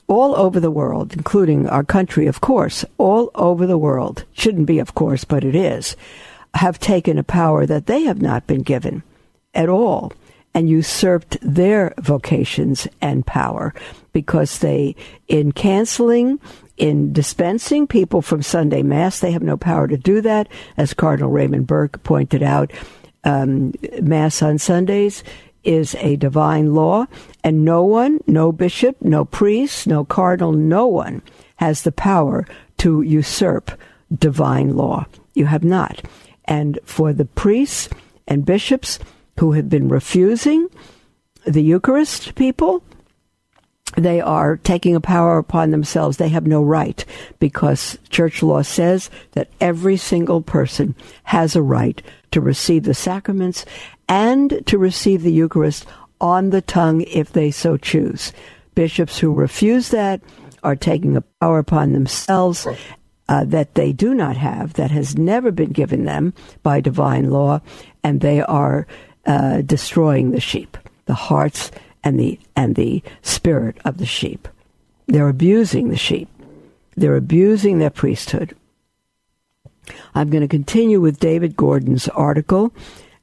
all 0.07 0.35
over 0.37 0.59
the 0.59 0.71
world, 0.71 1.13
including 1.13 1.69
our 1.69 1.85
country, 1.85 2.27
of 2.27 2.41
course, 2.41 2.85
all 2.97 3.31
over 3.35 3.67
the 3.67 3.77
world, 3.77 4.25
shouldn't 4.33 4.67
be, 4.67 4.79
of 4.79 4.95
course, 4.95 5.25
but 5.25 5.45
it 5.45 5.55
is, 5.55 5.97
have 6.55 6.79
taken 6.79 7.19
a 7.19 7.23
power 7.23 7.67
that 7.67 7.87
they 7.87 8.05
have 8.05 8.23
not 8.23 8.47
been 8.47 8.63
given 8.63 9.03
at 9.53 9.69
all 9.69 10.13
and 10.55 10.69
usurped 10.69 11.37
their 11.43 11.95
vocations 11.99 12.89
and 13.01 13.27
power 13.27 13.75
because 14.13 14.59
they, 14.59 14.97
in 15.29 15.53
canceling 15.53 16.41
in 16.79 17.13
dispensing 17.13 17.87
people 17.87 18.23
from 18.23 18.41
Sunday 18.41 18.83
Mass. 18.83 19.21
They 19.21 19.33
have 19.33 19.43
no 19.43 19.57
power 19.57 19.87
to 19.89 19.97
do 19.97 20.21
that. 20.23 20.49
As 20.77 20.95
Cardinal 20.95 21.31
Raymond 21.31 21.67
Burke 21.67 22.03
pointed 22.05 22.43
out, 22.43 22.73
um, 23.25 23.75
Mass 24.01 24.41
on 24.43 24.59
Sundays 24.59 25.23
is 25.65 25.97
a 25.97 26.17
divine 26.17 26.73
law, 26.73 27.07
and 27.43 27.65
no 27.65 27.83
one, 27.83 28.21
no 28.27 28.53
bishop, 28.53 28.97
no 29.03 29.25
priest, 29.25 29.87
no 29.87 30.05
cardinal, 30.05 30.53
no 30.53 30.87
one 30.87 31.21
has 31.57 31.83
the 31.83 31.93
power 31.93 32.47
to 32.79 33.03
usurp 33.03 33.73
divine 34.17 34.77
law. 34.77 35.05
You 35.35 35.47
have 35.47 35.65
not. 35.65 36.03
And 36.45 36.79
for 36.85 37.13
the 37.13 37.25
priests 37.25 37.89
and 38.27 38.47
bishops 38.47 38.99
who 39.39 39.53
have 39.53 39.69
been 39.69 39.89
refusing 39.89 40.69
the 41.47 41.63
Eucharist 41.63 42.35
people, 42.35 42.83
they 43.97 44.21
are 44.21 44.59
taking 44.59 44.95
a 44.95 45.01
power 45.01 45.39
upon 45.39 45.71
themselves 45.71 46.17
they 46.17 46.29
have 46.29 46.47
no 46.47 46.63
right 46.63 47.05
because 47.39 47.99
church 48.11 48.43
law 48.43 48.63
says 48.63 49.09
that 49.33 49.49
every 49.61 49.97
single 49.97 50.43
person 50.43 50.95
has 51.25 51.57
a 51.57 51.63
right 51.63 52.03
to 52.31 52.41
receive 52.41 52.85
the 52.85 52.95
sacraments 52.95 53.65
and 54.09 54.63
to 54.67 54.77
receive 54.77 55.23
the 55.23 55.33
Eucharist 55.33 55.87
on 56.21 56.51
the 56.51 56.63
tongue 56.63 57.03
if 57.03 57.33
they 57.33 57.51
so 57.51 57.77
choose. 57.77 58.33
Bishops 58.75 59.19
who 59.19 59.33
refuse 59.33 59.89
that 59.89 60.21
are 60.63 60.77
taking 60.77 61.17
a 61.17 61.25
power 61.41 61.59
upon 61.59 61.93
themselves 61.93 62.67
uh, 63.29 63.45
that 63.45 63.75
they 63.75 63.93
do 63.93 64.15
not 64.15 64.37
have, 64.37 64.75
that 64.75 64.91
has 64.91 65.17
never 65.17 65.51
been 65.51 65.71
given 65.71 66.05
them 66.05 66.33
by 66.63 66.81
divine 66.81 67.31
law, 67.31 67.61
and 68.03 68.21
they 68.21 68.41
are 68.43 68.87
uh, 69.29 69.61
destroying 69.61 70.33
the 70.33 70.41
sheep, 70.41 70.77
the 71.05 71.15
hearts 71.15 71.71
and 72.03 72.19
the 72.19 72.41
and 72.57 72.75
the 72.75 73.03
spirit 73.23 73.77
of 73.85 73.99
the 73.99 74.07
sheep. 74.07 74.49
They're 75.07 75.29
abusing 75.29 75.91
the 75.91 75.97
sheep. 75.97 76.29
They're 76.97 77.17
abusing 77.17 77.79
their 77.79 77.91
priesthood. 77.91 78.57
I'm 80.15 80.31
going 80.31 80.43
to 80.43 80.49
continue 80.49 81.01
with 81.01 81.21
David 81.21 81.57
Gordon's 81.57 82.09
article 82.09 82.73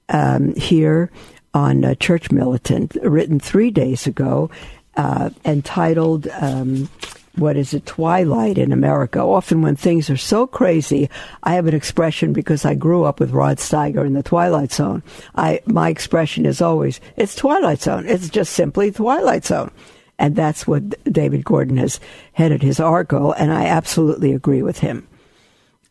um, 0.10 0.56
here 0.56 1.12
on 1.54 1.84
uh, 1.84 1.96
Church 1.96 2.32
Militant, 2.32 2.96
written 3.02 3.40
three 3.40 3.72
days 3.72 4.08
ago, 4.08 4.50
uh, 4.98 5.30
entitled 5.44 6.28
um, 6.40 6.90
what 7.36 7.58
is 7.58 7.74
it, 7.74 7.86
twilight 7.86 8.58
in 8.58 8.72
America. 8.72 9.20
Often 9.20 9.62
when 9.62 9.76
things 9.76 10.10
are 10.10 10.18
so 10.18 10.48
crazy, 10.48 11.10
I 11.44 11.54
have 11.54 11.68
an 11.68 11.76
expression 11.76 12.34
because 12.34 12.66
I 12.66 12.76
grew 12.76 13.04
up 13.04 13.20
with 13.20 13.32
Rod 13.32 13.58
Steiger 13.58 14.06
in 14.06 14.14
the 14.14 14.24
Twilight 14.24 14.72
Zone. 14.72 15.04
I, 15.36 15.62
my 15.66 15.90
expression 15.90 16.46
is 16.46 16.62
always, 16.62 17.00
it's 17.18 17.36
Twilight 17.36 17.82
Zone. 17.82 18.06
It's 18.08 18.30
just 18.30 18.54
simply 18.54 18.92
Twilight 18.92 19.46
Zone. 19.46 19.72
And 20.18 20.36
that's 20.36 20.66
what 20.66 21.04
David 21.12 21.44
Gordon 21.44 21.78
has 21.78 22.00
headed 22.34 22.62
his 22.64 22.80
article, 22.80 23.34
and 23.34 23.52
I 23.52 23.66
absolutely 23.66 24.34
agree 24.34 24.62
with 24.62 24.80
him. 24.80 25.08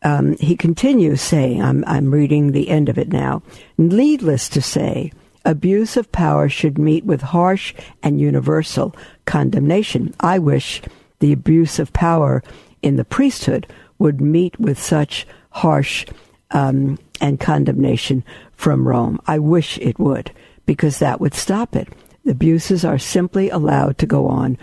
Um, 0.01 0.35
he 0.37 0.55
continues 0.55 1.21
saying, 1.21 1.61
I'm, 1.61 1.83
I'm 1.85 2.11
reading 2.11 2.51
the 2.51 2.69
end 2.69 2.89
of 2.89 2.97
it 2.97 3.09
now. 3.09 3.43
Needless 3.77 4.49
to 4.49 4.61
say, 4.61 5.11
abuse 5.45 5.95
of 5.95 6.11
power 6.11 6.49
should 6.49 6.77
meet 6.77 7.05
with 7.05 7.21
harsh 7.21 7.73
and 8.01 8.19
universal 8.19 8.95
condemnation. 9.25 10.13
I 10.19 10.39
wish 10.39 10.81
the 11.19 11.31
abuse 11.31 11.79
of 11.79 11.93
power 11.93 12.43
in 12.81 12.95
the 12.95 13.05
priesthood 13.05 13.67
would 13.97 14.21
meet 14.21 14.59
with 14.59 14.79
such 14.81 15.25
harsh 15.49 16.05
um, 16.51 16.97
and 17.21 17.39
condemnation 17.39 18.23
from 18.53 18.87
Rome. 18.87 19.19
I 19.25 19.39
wish 19.39 19.77
it 19.79 19.97
would, 19.99 20.31
because 20.65 20.99
that 20.99 21.19
would 21.19 21.33
stop 21.33 21.75
it. 21.75 21.87
The 22.23 22.31
abuses 22.31 22.83
are 22.83 22.97
simply 22.97 23.49
allowed 23.49 23.97
to 23.99 24.05
go 24.05 24.27
on, 24.27 24.57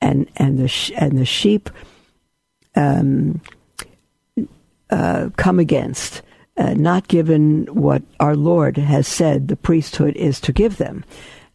and 0.00 0.30
and 0.36 0.58
the 0.58 0.68
sh- 0.68 0.92
and 0.96 1.18
the 1.18 1.24
sheep 1.24 1.70
um, 2.74 3.40
uh, 4.90 5.30
come 5.36 5.58
against, 5.58 6.22
uh, 6.56 6.74
not 6.74 7.08
given 7.08 7.66
what 7.66 8.02
our 8.20 8.36
Lord 8.36 8.76
has 8.76 9.08
said 9.08 9.48
the 9.48 9.56
priesthood 9.56 10.14
is 10.16 10.40
to 10.40 10.52
give 10.52 10.76
them, 10.76 11.04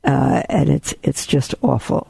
uh, 0.04 0.44
and 0.50 0.70
it's 0.70 0.94
it's 1.04 1.26
just 1.28 1.54
awful. 1.62 2.08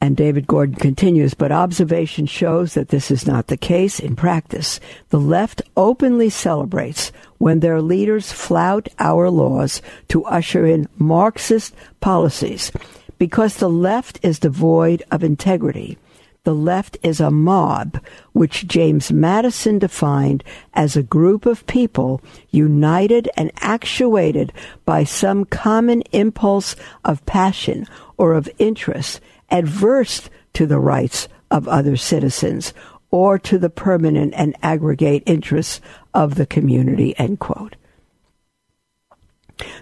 And 0.00 0.16
David 0.16 0.46
Gordon 0.46 0.76
continues, 0.76 1.34
but 1.34 1.52
observation 1.52 2.26
shows 2.26 2.74
that 2.74 2.88
this 2.88 3.10
is 3.10 3.26
not 3.26 3.48
the 3.48 3.56
case 3.56 4.00
in 4.00 4.16
practice. 4.16 4.80
The 5.10 5.20
left 5.20 5.62
openly 5.76 6.30
celebrates 6.30 7.12
when 7.38 7.60
their 7.60 7.80
leaders 7.80 8.32
flout 8.32 8.88
our 8.98 9.30
laws 9.30 9.82
to 10.08 10.24
usher 10.24 10.66
in 10.66 10.88
Marxist 10.98 11.74
policies 12.00 12.72
because 13.18 13.56
the 13.56 13.68
left 13.68 14.18
is 14.22 14.38
devoid 14.38 15.02
of 15.10 15.22
integrity. 15.22 15.98
The 16.44 16.54
left 16.54 16.96
is 17.02 17.20
a 17.20 17.30
mob, 17.30 18.02
which 18.32 18.66
James 18.66 19.12
Madison 19.12 19.78
defined 19.78 20.42
as 20.72 20.96
a 20.96 21.02
group 21.02 21.44
of 21.44 21.66
people 21.66 22.22
united 22.50 23.28
and 23.36 23.52
actuated 23.56 24.50
by 24.86 25.04
some 25.04 25.44
common 25.44 26.00
impulse 26.12 26.76
of 27.04 27.24
passion 27.26 27.86
or 28.16 28.32
of 28.32 28.48
interest 28.58 29.20
adverse 29.50 30.28
to 30.54 30.66
the 30.66 30.78
rights 30.78 31.28
of 31.50 31.68
other 31.68 31.96
citizens 31.96 32.72
or 33.10 33.38
to 33.38 33.58
the 33.58 33.70
permanent 33.70 34.32
and 34.36 34.56
aggregate 34.62 35.22
interests 35.26 35.80
of 36.14 36.36
the 36.36 36.46
community, 36.46 37.18
end 37.18 37.40
quote. 37.40 37.76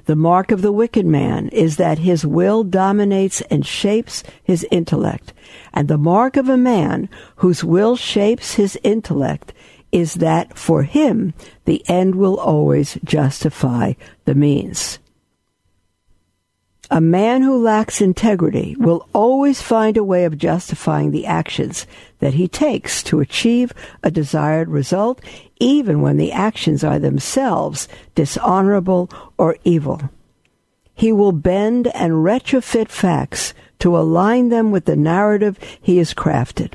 The 0.07 0.17
mark 0.17 0.51
of 0.51 0.63
the 0.63 0.73
wicked 0.73 1.07
man 1.07 1.49
is 1.49 1.77
that 1.77 2.01
his 2.01 2.27
will 2.27 2.65
dominates 2.65 3.41
and 3.43 3.65
shapes 3.65 4.25
his 4.43 4.67
intellect. 4.71 5.33
And 5.73 5.87
the 5.87 5.99
mark 5.99 6.37
of 6.37 6.49
a 6.49 6.57
man 6.57 7.09
whose 7.37 7.63
will 7.63 7.95
shapes 7.95 8.55
his 8.55 8.79
intellect 8.83 9.53
is 9.93 10.15
that 10.15 10.59
for 10.59 10.83
him 10.83 11.33
the 11.65 11.83
end 11.89 12.17
will 12.17 12.39
always 12.39 12.99
justify 13.05 13.93
the 14.25 14.35
means. 14.35 14.99
A 16.91 17.03
man 17.03 17.43
who 17.43 17.63
lacks 17.63 18.01
integrity 18.01 18.75
will 18.79 19.07
always 19.13 19.61
find 19.61 19.99
a 19.99 20.05
way 20.05 20.25
of 20.25 20.39
justifying 20.39 21.11
the 21.11 21.27
actions 21.27 21.87
that 22.21 22.35
he 22.35 22.49
takes 22.49 23.03
to 23.05 23.21
achieve 23.21 23.75
a 24.03 24.11
desired 24.11 24.71
result, 24.71 25.21
even 25.61 26.01
when 26.01 26.17
the 26.17 26.33
actions 26.33 26.83
are 26.83 26.99
themselves 26.99 27.89
dishonorable 28.15 29.11
or 29.37 29.57
evil. 29.65 30.01
He 30.95 31.13
will 31.13 31.33
bend 31.33 31.89
and 31.89 32.25
retrofit 32.25 32.89
facts 32.89 33.53
to 33.81 33.97
align 33.97 34.49
them 34.49 34.71
with 34.71 34.87
the 34.87 34.97
narrative 34.97 35.59
he 35.81 35.99
has 35.99 36.15
crafted. 36.15 36.73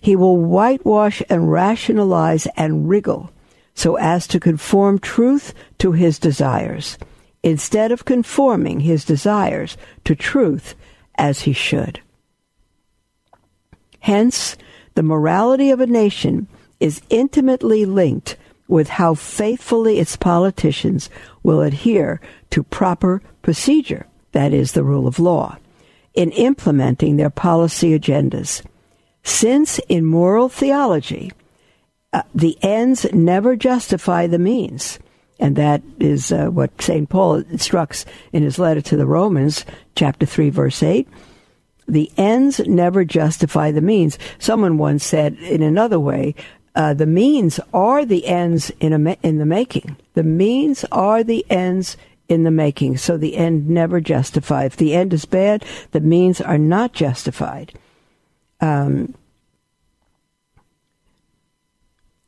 He 0.00 0.14
will 0.14 0.36
whitewash 0.36 1.22
and 1.28 1.50
rationalize 1.50 2.46
and 2.56 2.88
wriggle 2.88 3.32
so 3.74 3.96
as 3.96 4.28
to 4.28 4.38
conform 4.38 5.00
truth 5.00 5.54
to 5.78 5.92
his 5.92 6.20
desires 6.20 6.98
instead 7.42 7.92
of 7.92 8.04
conforming 8.04 8.80
his 8.80 9.04
desires 9.04 9.76
to 10.04 10.14
truth 10.14 10.74
as 11.16 11.42
he 11.42 11.52
should. 11.52 12.00
Hence, 14.00 14.56
the 14.94 15.02
morality 15.02 15.70
of 15.70 15.80
a 15.80 15.86
nation 15.86 16.48
is 16.80 17.02
intimately 17.10 17.84
linked 17.84 18.36
with 18.66 18.88
how 18.88 19.14
faithfully 19.14 19.98
its 19.98 20.16
politicians 20.16 21.10
will 21.42 21.60
adhere 21.60 22.20
to 22.50 22.62
proper 22.62 23.20
procedure, 23.42 24.06
that 24.32 24.52
is, 24.52 24.72
the 24.72 24.84
rule 24.84 25.06
of 25.06 25.18
law, 25.18 25.58
in 26.14 26.30
implementing 26.32 27.16
their 27.16 27.30
policy 27.30 27.98
agendas. 27.98 28.62
Since 29.22 29.80
in 29.88 30.04
moral 30.06 30.48
theology, 30.48 31.32
uh, 32.12 32.22
the 32.34 32.56
ends 32.62 33.06
never 33.12 33.56
justify 33.56 34.26
the 34.26 34.38
means, 34.38 34.98
and 35.40 35.56
that 35.56 35.82
is 35.98 36.30
uh, 36.30 36.46
what 36.46 36.80
St. 36.80 37.08
Paul 37.08 37.36
instructs 37.36 38.04
in 38.32 38.42
his 38.42 38.58
letter 38.58 38.82
to 38.82 38.96
the 38.96 39.06
Romans, 39.06 39.64
chapter 39.96 40.26
3, 40.26 40.50
verse 40.50 40.82
8. 40.82 41.08
The 41.88 42.10
ends 42.16 42.60
never 42.60 43.04
justify 43.04 43.72
the 43.72 43.80
means. 43.80 44.18
Someone 44.38 44.78
once 44.78 45.04
said 45.04 45.34
in 45.34 45.62
another 45.62 45.98
way, 45.98 46.34
uh, 46.76 46.94
the 46.94 47.06
means 47.06 47.58
are 47.74 48.04
the 48.04 48.26
ends 48.26 48.70
in, 48.78 48.92
a, 48.92 49.16
in 49.22 49.38
the 49.38 49.46
making. 49.46 49.96
The 50.14 50.22
means 50.22 50.84
are 50.92 51.24
the 51.24 51.44
ends 51.50 51.96
in 52.28 52.44
the 52.44 52.50
making. 52.50 52.98
So 52.98 53.16
the 53.16 53.36
end 53.36 53.68
never 53.68 54.00
justifies. 54.00 54.66
If 54.66 54.76
the 54.76 54.94
end 54.94 55.12
is 55.12 55.24
bad, 55.24 55.64
the 55.90 56.00
means 56.00 56.40
are 56.40 56.58
not 56.58 56.92
justified. 56.92 57.72
Um, 58.60 59.14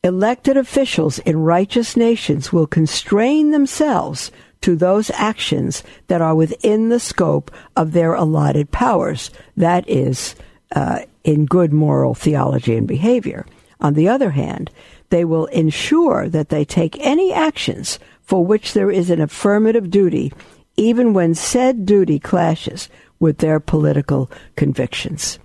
Elected 0.05 0.57
officials 0.57 1.20
in 1.20 1.44
righteous 1.44 1.96
nations 1.96 2.53
will 2.53 2.66
constrain 2.66 3.53
themselves 3.53 4.32
to 4.61 4.74
those 4.74 5.11
actions 5.11 5.84
that 6.09 6.20
are 6.20 6.34
within 6.34 6.88
the 6.88 6.98
scope 6.98 7.53
of 7.76 7.92
their 7.92 8.14
allotted 8.14 8.72
powers. 8.72 9.30
That 9.57 9.88
is, 9.88 10.34
uh, 10.74 11.03
in 11.22 11.46
good 11.46 11.72
moral 11.72 12.14
theology 12.14 12.76
and 12.76 12.88
behavior. 12.88 13.46
On 13.80 13.94
the 13.94 14.09
other 14.09 14.30
hand, 14.30 14.72
they 15.11 15.24
will 15.24 15.46
ensure 15.46 16.28
that 16.28 16.48
they 16.48 16.64
take 16.64 16.98
any 16.98 17.32
actions 17.32 18.00
for 18.22 18.44
which 18.44 18.72
there 18.72 18.90
is 18.90 19.09
an 19.09 19.20
affirmative 19.20 19.88
duty, 19.88 20.32
even 20.76 21.14
when 21.14 21.32
said 21.32 21.86
duty 21.86 22.18
clashes 22.18 22.88
with 23.20 23.38
their 23.38 23.61
political 23.61 24.28
convictions. 24.57 25.38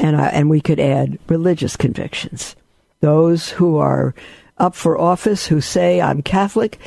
And, 0.00 0.16
I, 0.16 0.28
and 0.28 0.48
we 0.48 0.62
could 0.62 0.80
add 0.80 1.18
religious 1.28 1.76
convictions 1.76 2.56
those 3.00 3.50
who 3.50 3.76
are 3.78 4.14
up 4.58 4.74
for 4.74 4.98
office 5.00 5.46
who 5.46 5.60
say, 5.60 6.00
I'm 6.00 6.22
Catholic. 6.22 6.78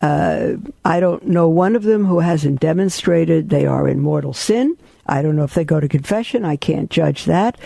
Uh, 0.00 0.54
I 0.84 0.98
don't 0.98 1.28
know 1.28 1.48
one 1.48 1.76
of 1.76 1.84
them 1.84 2.04
who 2.04 2.18
hasn't 2.18 2.60
demonstrated 2.60 3.48
they 3.48 3.66
are 3.66 3.86
in 3.86 4.00
mortal 4.00 4.32
sin. 4.32 4.76
I 5.06 5.22
don't 5.22 5.36
know 5.36 5.44
if 5.44 5.54
they 5.54 5.64
go 5.64 5.78
to 5.78 5.88
confession. 5.88 6.44
I 6.44 6.56
can't 6.56 6.90
judge 6.90 7.26
that. 7.26 7.58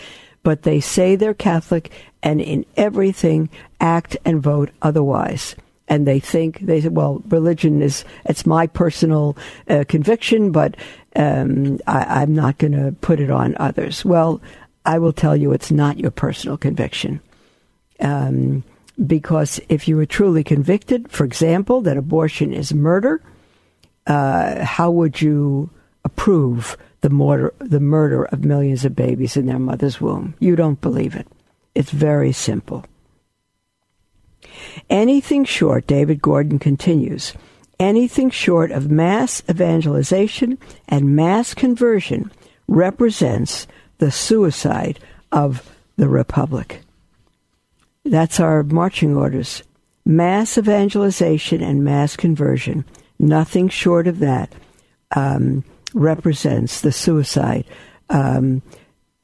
But 0.43 0.63
they 0.63 0.81
say 0.81 1.17
they're 1.17 1.35
Catholic 1.35 1.91
and 2.23 2.41
in 2.41 2.67
everything 2.77 3.49
act 3.81 4.17
and 4.25 4.43
vote 4.43 4.71
otherwise. 4.83 5.57
and 5.89 6.07
they 6.07 6.21
think 6.21 6.61
they 6.61 6.81
say, 6.81 6.89
well, 6.89 7.23
religion 7.29 7.83
is 7.83 8.05
it's 8.25 8.47
my 8.47 8.67
personal 8.67 9.37
uh, 9.69 9.85
conviction, 9.89 10.51
but 10.51 10.77
um, 11.15 11.79
I, 11.87 12.23
I'm 12.23 12.35
not 12.35 12.59
going 12.59 12.73
to 12.73 12.93
put 13.01 13.21
it 13.21 13.31
on 13.31 13.57
others. 13.59 14.05
Well, 14.05 14.41
I 14.85 14.99
will 14.99 15.13
tell 15.13 15.37
you, 15.37 15.53
it's 15.53 15.71
not 15.71 15.99
your 15.99 16.11
personal 16.11 16.57
conviction. 16.57 17.21
Um, 18.01 18.65
because 19.07 19.61
if 19.69 19.89
you 19.89 19.97
were 19.97 20.07
truly 20.07 20.43
convicted, 20.43 21.11
for 21.11 21.25
example, 21.25 21.83
that 21.83 21.97
abortion 21.97 22.53
is 22.53 22.73
murder, 22.73 23.23
uh, 24.07 24.65
how 24.65 24.91
would 24.91 25.21
you 25.21 25.71
approve 26.05 26.77
the 27.01 27.53
the 27.61 27.81
murder 27.81 28.25
of 28.25 28.45
millions 28.45 28.85
of 28.85 28.97
babies 28.97 29.37
in 29.37 29.47
their 29.47 29.59
mother's 29.59 30.01
womb? 30.01 30.35
You 30.39 30.57
don't 30.57 30.81
believe 30.81 31.15
it. 31.15 31.27
It's 31.75 31.91
very 31.91 32.33
simple. 32.33 32.87
Anything 34.89 35.45
short, 35.45 35.87
David 35.87 36.23
Gordon 36.23 36.59
continues, 36.59 37.35
anything 37.79 38.31
short 38.31 38.71
of 38.71 38.91
mass 38.91 39.43
evangelization 39.51 40.59
and 40.89 41.15
mass 41.15 41.53
conversion 41.53 42.31
represents 42.67 43.67
the 43.99 44.11
suicide 44.11 44.99
of 45.33 45.71
the 45.97 46.09
Republic. 46.09 46.83
That's 48.07 48.41
our 48.41 48.63
marching 48.63 49.17
orders. 49.17 49.63
Mass 50.05 50.57
evangelization 50.57 51.63
and 51.63 51.85
mass 51.85 52.17
conversion. 52.17 52.85
Nothing 53.19 53.69
short 53.69 54.07
of 54.07 54.21
that 54.21 54.53
um, 55.15 55.65
represents 55.93 56.81
the 56.81 56.93
suicide. 56.93 57.65
Um, 58.09 58.63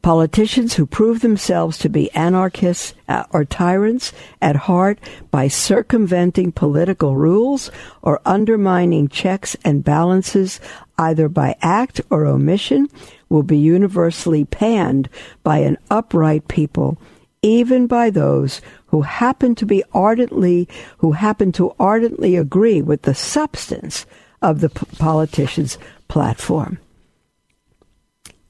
Politicians 0.01 0.75
who 0.75 0.87
prove 0.87 1.21
themselves 1.21 1.77
to 1.79 1.91
be 1.91 2.11
anarchists 2.13 2.95
uh, 3.07 3.25
or 3.33 3.45
tyrants 3.45 4.13
at 4.41 4.57
heart 4.57 4.99
by 5.31 5.47
circumventing 5.47 6.51
political 6.51 7.17
rules 7.17 7.71
or 8.01 8.21
undermining 8.25 9.09
checks 9.09 9.57
and 9.63 9.85
balances 9.85 10.59
either 10.99 11.29
by 11.29 11.55
act 11.61 12.01
or 12.11 12.27
omission 12.27 12.89
will 13.29 13.45
be 13.45 13.59
universally 13.59 14.45
panned 14.45 15.09
by 15.43 15.59
an 15.59 15.77
upright 15.91 16.49
people 16.49 16.99
even 17.43 17.87
by 17.87 18.09
those 18.09 18.61
who 18.87 19.03
happen 19.03 19.55
to 19.55 19.67
be 19.67 19.83
ardently 19.93 20.69
who 20.99 21.13
happen 21.13 21.53
to 21.53 21.75
ardently 21.79 22.37
agree 22.37 22.81
with 22.81 23.03
the 23.03 23.15
substance 23.15 24.07
of 24.41 24.61
the 24.61 24.69
p- 24.69 24.87
politician's 24.97 25.79
platform 26.09 26.79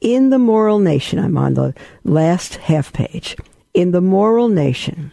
in 0.03 0.31
the 0.31 0.39
moral 0.39 0.81
nation, 0.81 1.19
I'm 1.19 1.39
on 1.39 1.55
the 1.55 1.75
last 2.05 2.57
half 2.57 2.93
page. 2.93 3.37
In 3.73 3.93
the 3.93 4.01
moral 4.01 4.49
nation, 4.49 5.13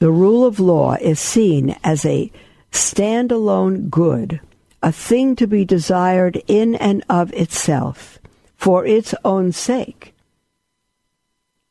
the 0.00 0.10
rule 0.10 0.44
of 0.44 0.60
law 0.60 0.96
is 1.00 1.20
seen 1.20 1.76
as 1.84 2.04
a 2.04 2.30
standalone 2.72 3.88
good, 3.88 4.40
a 4.82 4.90
thing 4.90 5.36
to 5.36 5.46
be 5.46 5.64
desired 5.64 6.42
in 6.48 6.74
and 6.74 7.04
of 7.08 7.32
itself 7.32 8.18
for 8.56 8.84
its 8.84 9.14
own 9.24 9.52
sake. 9.52 10.11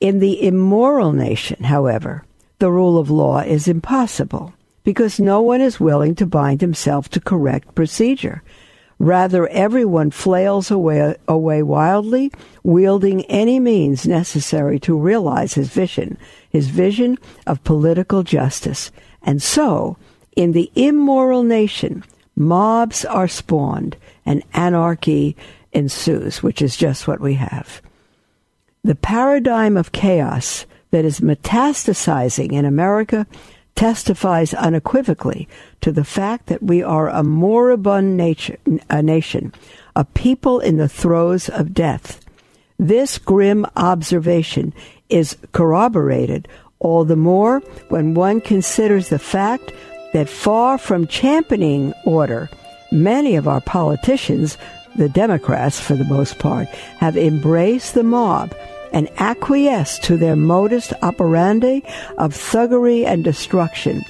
In 0.01 0.17
the 0.17 0.43
immoral 0.43 1.13
nation, 1.13 1.63
however, 1.63 2.25
the 2.57 2.71
rule 2.71 2.97
of 2.97 3.11
law 3.11 3.41
is 3.41 3.67
impossible 3.67 4.51
because 4.83 5.19
no 5.19 5.41
one 5.41 5.61
is 5.61 5.79
willing 5.79 6.15
to 6.15 6.25
bind 6.25 6.59
himself 6.59 7.07
to 7.09 7.19
correct 7.19 7.75
procedure. 7.75 8.41
Rather, 8.97 9.47
everyone 9.49 10.09
flails 10.09 10.71
away, 10.71 11.15
away 11.27 11.61
wildly, 11.61 12.31
wielding 12.63 13.23
any 13.25 13.59
means 13.59 14.07
necessary 14.07 14.79
to 14.79 14.97
realize 14.97 15.53
his 15.53 15.69
vision, 15.69 16.17
his 16.49 16.69
vision 16.69 17.19
of 17.45 17.63
political 17.63 18.23
justice. 18.23 18.91
And 19.21 19.39
so, 19.39 19.97
in 20.35 20.53
the 20.53 20.71
immoral 20.73 21.43
nation, 21.43 22.03
mobs 22.35 23.05
are 23.05 23.27
spawned 23.27 23.97
and 24.25 24.41
anarchy 24.55 25.35
ensues, 25.73 26.41
which 26.41 26.59
is 26.59 26.75
just 26.75 27.07
what 27.07 27.19
we 27.19 27.35
have. 27.35 27.83
The 28.83 28.95
paradigm 28.95 29.77
of 29.77 29.91
chaos 29.91 30.65
that 30.89 31.05
is 31.05 31.19
metastasizing 31.19 32.51
in 32.51 32.65
America 32.65 33.27
testifies 33.75 34.53
unequivocally 34.55 35.47
to 35.81 35.91
the 35.91 36.03
fact 36.03 36.47
that 36.47 36.63
we 36.63 36.81
are 36.81 37.07
a 37.07 37.23
moribund 37.23 38.17
nature, 38.17 38.57
a 38.89 39.03
nation, 39.03 39.53
a 39.95 40.03
people 40.03 40.59
in 40.59 40.77
the 40.77 40.89
throes 40.89 41.47
of 41.47 41.75
death. 41.75 42.25
This 42.79 43.19
grim 43.19 43.67
observation 43.75 44.73
is 45.09 45.37
corroborated 45.51 46.47
all 46.79 47.05
the 47.05 47.15
more 47.15 47.59
when 47.89 48.15
one 48.15 48.41
considers 48.41 49.09
the 49.09 49.19
fact 49.19 49.71
that 50.13 50.27
far 50.27 50.79
from 50.79 51.05
championing 51.05 51.93
order, 52.05 52.49
many 52.91 53.35
of 53.35 53.47
our 53.47 53.61
politicians, 53.61 54.57
the 54.95 55.09
Democrats 55.09 55.79
for 55.79 55.95
the 55.95 56.05
most 56.05 56.39
part, 56.39 56.67
have 56.99 57.17
embraced 57.17 57.93
the 57.93 58.03
mob 58.03 58.55
and 58.93 59.09
acquiesced 59.17 60.03
to 60.03 60.17
their 60.17 60.35
modus 60.35 60.93
operandi 61.01 61.81
of 62.17 62.33
thuggery 62.33 63.05
and 63.05 63.23
destruction 63.23 64.03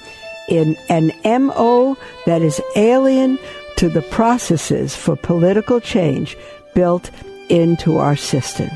in 0.50 0.76
an 0.90 1.12
MO 1.24 1.96
that 2.26 2.42
is 2.42 2.62
alien 2.76 3.38
to 3.78 3.90
the 3.90 4.02
processes 4.04 4.96
for 4.96 5.16
political 5.16 5.80
change 5.80 6.36
built 6.74 7.10
into 7.50 7.98
our 7.98 8.16
system. 8.16 8.70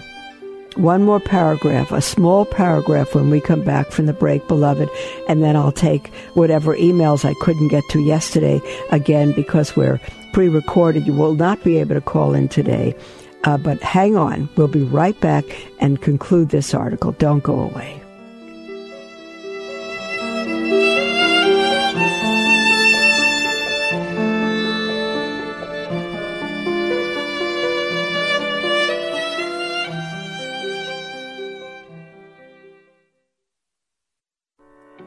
One 0.76 1.04
more 1.04 1.22
paragraph, 1.22 1.94
a 1.94 2.02
small 2.02 2.44
paragraph 2.44 3.16
when 3.16 3.30
we 3.30 3.40
come 3.40 3.64
back 3.64 3.92
from 3.92 4.08
the 4.08 4.14
break, 4.14 4.46
beloved, 4.50 4.90
and 5.30 5.42
then 5.42 5.56
I'll 5.56 5.72
take 5.72 6.08
whatever 6.34 6.76
emails 6.76 7.24
I 7.24 7.34
couldn't 7.40 7.70
get 7.70 7.84
to 7.92 8.02
yesterday 8.02 8.60
again 8.92 9.32
because 9.32 9.78
we're 9.78 10.02
pre 10.34 10.50
recorded. 10.50 11.08
You 11.08 11.14
will 11.14 11.36
not 11.36 11.64
be 11.64 11.78
able 11.78 11.96
to 11.96 12.02
call 12.02 12.34
in 12.34 12.50
today. 12.50 12.94
Uh, 13.46 13.58
but 13.58 13.82
hang 13.82 14.18
on, 14.18 14.50
we'll 14.58 14.68
be 14.68 14.84
right 14.84 15.18
back 15.22 15.46
and 15.80 16.02
conclude 16.02 16.50
this 16.50 16.74
article. 16.74 17.14
Don't 17.14 17.44
go 17.44 17.58
away. 17.58 18.05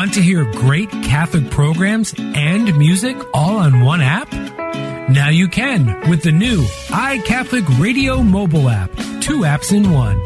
Want 0.00 0.14
to 0.14 0.22
hear 0.22 0.50
great 0.52 0.88
Catholic 0.90 1.50
programs 1.50 2.14
and 2.18 2.74
music 2.78 3.18
all 3.34 3.58
on 3.58 3.82
one 3.82 4.00
app? 4.00 4.32
Now 5.10 5.28
you 5.28 5.46
can 5.46 6.08
with 6.08 6.22
the 6.22 6.32
new 6.32 6.62
iCatholic 6.88 7.78
Radio 7.78 8.22
mobile 8.22 8.70
app. 8.70 8.90
Two 9.20 9.40
apps 9.40 9.74
in 9.74 9.92
one. 9.92 10.18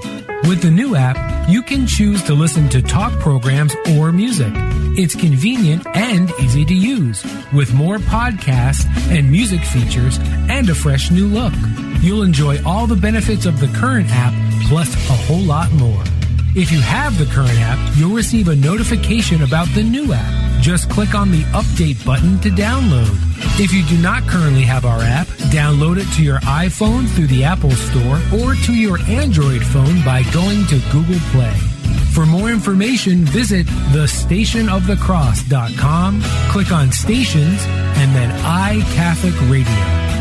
With 0.49 0.63
the 0.63 0.71
new 0.71 0.95
app, 0.95 1.49
you 1.51 1.61
can 1.61 1.89
choose 1.89 2.23
to 2.23 2.35
listen 2.35 2.69
to 2.69 2.83
talk 2.83 3.19
programs 3.19 3.75
or 3.97 4.13
music. 4.13 4.53
It's 4.97 5.17
convenient 5.17 5.85
and 5.89 6.31
easy 6.41 6.65
to 6.67 6.75
use, 6.75 7.25
with 7.53 7.75
more 7.75 7.99
podcasts 7.99 8.87
and 9.11 9.29
music 9.29 9.63
features 9.63 10.21
and 10.49 10.71
a 10.71 10.75
fresh 10.77 11.11
new 11.11 11.27
look. 11.27 11.53
You'll 12.01 12.23
enjoy 12.23 12.63
all 12.63 12.87
the 12.87 12.95
benefits 12.95 13.45
of 13.45 13.59
the 13.59 13.67
current 13.77 14.07
app 14.09 14.35
plus 14.69 14.95
a 14.95 15.15
whole 15.15 15.43
lot 15.43 15.73
more. 15.73 16.05
If 16.57 16.71
you 16.71 16.81
have 16.81 17.19
the 17.19 17.27
current 17.27 17.59
app, 17.59 17.97
you'll 17.97 18.15
receive 18.15 18.47
a 18.47 18.55
notification 18.55 19.43
about 19.43 19.67
the 19.75 19.83
new 19.83 20.13
app. 20.13 20.63
Just 20.63 20.89
click 20.89 21.13
on 21.13 21.33
the 21.33 21.43
update 21.53 22.07
button 22.07 22.39
to 22.41 22.49
download. 22.49 23.11
If 23.59 23.73
you 23.73 23.83
do 23.87 23.99
not 24.01 24.23
currently 24.29 24.63
have 24.63 24.85
our 24.85 25.01
app, 25.01 25.27
download 25.51 25.99
it 25.99 26.07
to 26.15 26.23
your 26.23 26.39
iPhone 26.41 27.09
through 27.09 27.27
the 27.27 27.43
Apple 27.43 27.73
Store 27.73 28.21
or 28.33 28.55
to 28.55 28.73
your 28.73 29.01
Android 29.09 29.65
phone 29.65 30.01
by 30.05 30.23
going 30.33 30.65
to 30.67 30.79
Google 30.93 31.19
Play. 31.33 31.59
For 32.13 32.25
more 32.25 32.51
information, 32.51 33.25
visit 33.25 33.67
thestationofthecross.com, 33.67 36.23
click 36.51 36.71
on 36.71 36.93
Stations, 36.93 37.67
and 37.97 38.15
then 38.15 38.31
iCatholic 38.43 39.51
Radio. 39.51 40.14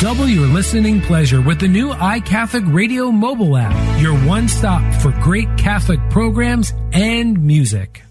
Double 0.00 0.26
your 0.26 0.46
listening 0.46 1.00
pleasure 1.02 1.42
with 1.42 1.60
the 1.60 1.68
new 1.68 1.90
iCatholic 1.90 2.72
Radio 2.72 3.10
mobile 3.10 3.56
app, 3.56 4.00
your 4.00 4.16
one 4.20 4.48
stop 4.48 4.82
for 5.02 5.12
great 5.20 5.48
Catholic 5.58 6.00
programs 6.08 6.72
and 6.92 7.42
music. 7.42 8.02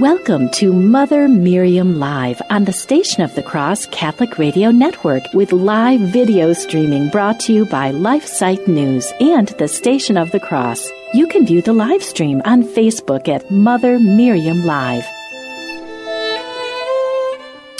Welcome 0.00 0.50
to 0.50 0.74
Mother 0.74 1.26
Miriam 1.26 1.98
Live 1.98 2.42
on 2.50 2.64
the 2.64 2.72
Station 2.72 3.22
of 3.22 3.34
the 3.34 3.42
Cross 3.42 3.86
Catholic 3.86 4.36
Radio 4.38 4.70
Network 4.70 5.22
with 5.32 5.52
live 5.52 6.00
video 6.00 6.52
streaming 6.52 7.08
brought 7.08 7.40
to 7.40 7.54
you 7.54 7.64
by 7.64 7.92
LifeSite 7.92 8.68
News 8.68 9.10
and 9.20 9.48
the 9.48 9.68
Station 9.68 10.18
of 10.18 10.30
the 10.32 10.40
Cross. 10.40 10.90
You 11.14 11.26
can 11.26 11.46
view 11.46 11.62
the 11.62 11.72
live 11.72 12.02
stream 12.02 12.42
on 12.44 12.62
Facebook 12.62 13.26
at 13.26 13.50
Mother 13.50 13.98
Miriam 13.98 14.66
Live. 14.66 15.06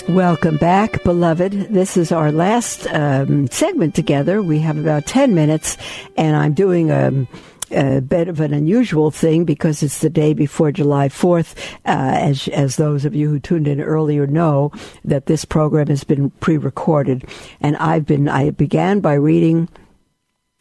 Welcome 0.09 0.55
back, 0.55 1.03
beloved. 1.03 1.51
This 1.51 1.97
is 1.97 2.13
our 2.13 2.31
last 2.31 2.87
um, 2.87 3.47
segment 3.47 3.93
together. 3.93 4.41
We 4.41 4.59
have 4.59 4.77
about 4.77 5.05
10 5.05 5.35
minutes, 5.35 5.77
and 6.15 6.37
I'm 6.37 6.53
doing 6.53 6.89
a, 6.91 7.27
a 7.71 7.99
bit 7.99 8.29
of 8.29 8.39
an 8.39 8.53
unusual 8.53 9.11
thing 9.11 9.43
because 9.43 9.83
it's 9.83 9.99
the 9.99 10.09
day 10.09 10.33
before 10.33 10.71
July 10.71 11.09
4th. 11.09 11.57
Uh, 11.85 12.15
as, 12.21 12.47
as 12.47 12.77
those 12.77 13.03
of 13.03 13.15
you 13.15 13.29
who 13.29 13.37
tuned 13.37 13.67
in 13.67 13.81
earlier 13.81 14.25
know, 14.25 14.71
that 15.03 15.25
this 15.25 15.43
program 15.43 15.87
has 15.87 16.05
been 16.05 16.29
pre 16.29 16.55
recorded. 16.55 17.25
And 17.59 17.75
I've 17.75 18.05
been, 18.05 18.29
I 18.29 18.51
began 18.51 19.01
by 19.01 19.15
reading 19.15 19.67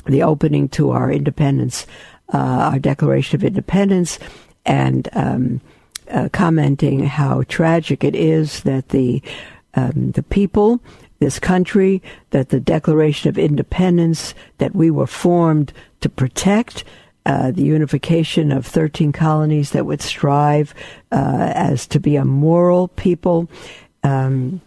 the 0.06 0.24
opening 0.24 0.68
to 0.70 0.90
our 0.90 1.12
independence, 1.12 1.86
uh, 2.34 2.70
our 2.72 2.78
Declaration 2.80 3.36
of 3.36 3.44
Independence, 3.44 4.18
and 4.64 5.08
um, 5.12 5.60
uh, 6.10 6.28
commenting 6.32 7.04
how 7.04 7.42
tragic 7.48 8.04
it 8.04 8.14
is 8.14 8.62
that 8.62 8.90
the 8.90 9.22
um, 9.74 10.12
the 10.12 10.22
people, 10.22 10.80
this 11.18 11.38
country, 11.38 12.02
that 12.30 12.48
the 12.48 12.60
Declaration 12.60 13.28
of 13.28 13.36
Independence 13.36 14.34
that 14.58 14.74
we 14.74 14.90
were 14.90 15.06
formed 15.06 15.72
to 16.00 16.08
protect. 16.08 16.84
Uh, 17.26 17.50
the 17.50 17.64
unification 17.64 18.52
of 18.52 18.64
13 18.64 19.10
colonies 19.10 19.70
that 19.70 19.84
would 19.84 20.00
strive 20.00 20.72
uh, 21.10 21.52
as 21.56 21.84
to 21.84 21.98
be 21.98 22.14
a 22.14 22.24
moral 22.24 22.86
people. 22.86 23.50
Um, 24.04 24.60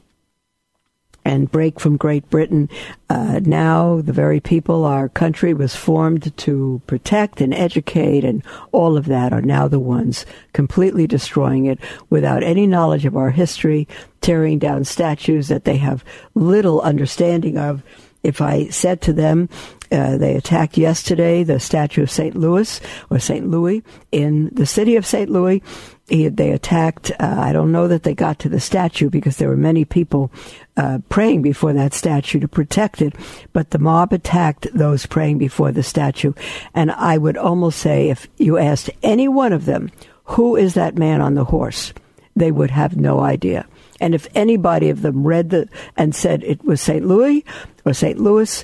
and 1.30 1.52
break 1.52 1.80
from 1.80 1.96
Great 1.96 2.28
Britain. 2.32 2.68
Uh, 3.08 3.40
now, 3.44 4.02
the 4.02 4.12
very 4.12 4.40
people 4.40 4.84
our 4.84 5.08
country 5.08 5.54
was 5.54 5.76
formed 5.76 6.36
to 6.38 6.82
protect 6.88 7.40
and 7.40 7.54
educate 7.54 8.26
and 8.26 8.44
all 8.72 8.98
of 8.98 9.06
that 9.06 9.32
are 9.32 9.42
now 9.42 9.68
the 9.68 9.80
ones 9.80 10.26
completely 10.54 11.06
destroying 11.06 11.68
it 11.68 11.80
without 12.10 12.42
any 12.42 12.66
knowledge 12.66 13.06
of 13.06 13.16
our 13.16 13.30
history, 13.30 13.88
tearing 14.22 14.58
down 14.58 14.84
statues 14.84 15.50
that 15.50 15.66
they 15.66 15.78
have 15.78 16.04
little 16.34 16.82
understanding 16.82 17.60
of. 17.60 17.84
If 18.24 18.42
I 18.42 18.68
said 18.70 19.00
to 19.02 19.14
them, 19.14 19.50
uh, 19.92 20.18
they 20.18 20.36
attacked 20.36 20.78
yesterday 20.78 21.44
the 21.44 21.60
statue 21.60 22.04
of 22.04 22.12
St. 22.12 22.36
Louis 22.36 22.82
or 23.10 23.20
St. 23.20 23.48
Louis 23.48 23.84
in 24.12 24.50
the 24.52 24.66
city 24.66 24.96
of 24.96 25.06
St. 25.06 25.30
Louis. 25.30 25.62
He, 26.10 26.28
they 26.28 26.52
attacked. 26.52 27.12
Uh, 27.20 27.36
I 27.38 27.54
don't 27.54 27.72
know 27.72 27.88
that 27.88 28.04
they 28.04 28.14
got 28.14 28.40
to 28.40 28.50
the 28.50 28.60
statue 28.60 29.10
because 29.10 29.38
there 29.38 29.50
were 29.50 29.58
many 29.58 29.86
people 29.86 30.32
uh, 30.76 31.00
praying 31.10 31.42
before 31.42 31.74
that 31.74 31.94
statue 31.94 32.40
to 32.40 32.48
protect 32.48 33.02
it, 33.02 33.14
but 33.54 33.70
the 33.70 33.80
mob 33.80 34.12
attacked 34.12 34.68
those 34.74 35.06
praying 35.06 35.38
before 35.38 35.72
the 35.72 35.84
statue. 35.84 36.34
And 36.74 36.92
I 36.92 37.18
would 37.18 37.38
almost 37.38 37.80
say, 37.80 38.10
if 38.10 38.28
you 38.38 38.58
asked 38.58 38.90
any 39.04 39.28
one 39.28 39.54
of 39.54 39.66
them, 39.66 39.92
who 40.24 40.56
is 40.56 40.74
that 40.74 40.98
man 40.98 41.22
on 41.22 41.36
the 41.36 41.46
horse, 41.46 41.94
they 42.36 42.52
would 42.52 42.72
have 42.72 42.98
no 42.98 43.20
idea. 43.20 43.66
And 44.00 44.16
if 44.16 44.28
anybody 44.34 44.90
of 44.90 45.02
them 45.02 45.28
read 45.28 45.50
the 45.50 45.68
and 45.98 46.16
said 46.16 46.44
it 46.44 46.64
was 46.64 46.82
St. 46.82 47.06
Louis 47.06 47.44
or 47.86 47.94
St. 47.94 48.20
Louis, 48.20 48.64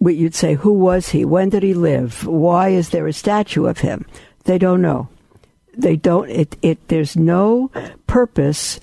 you'd 0.00 0.34
say, 0.34 0.54
who 0.54 0.72
was 0.72 1.08
he? 1.08 1.24
When 1.24 1.48
did 1.48 1.62
he 1.62 1.74
live? 1.74 2.26
Why 2.26 2.68
is 2.68 2.90
there 2.90 3.06
a 3.06 3.12
statue 3.12 3.66
of 3.66 3.78
him? 3.78 4.06
They 4.44 4.58
don't 4.58 4.82
know. 4.82 5.08
They 5.78 5.96
don't. 5.96 6.28
It. 6.28 6.56
It. 6.60 6.88
There's 6.88 7.16
no 7.16 7.70
purpose 8.06 8.80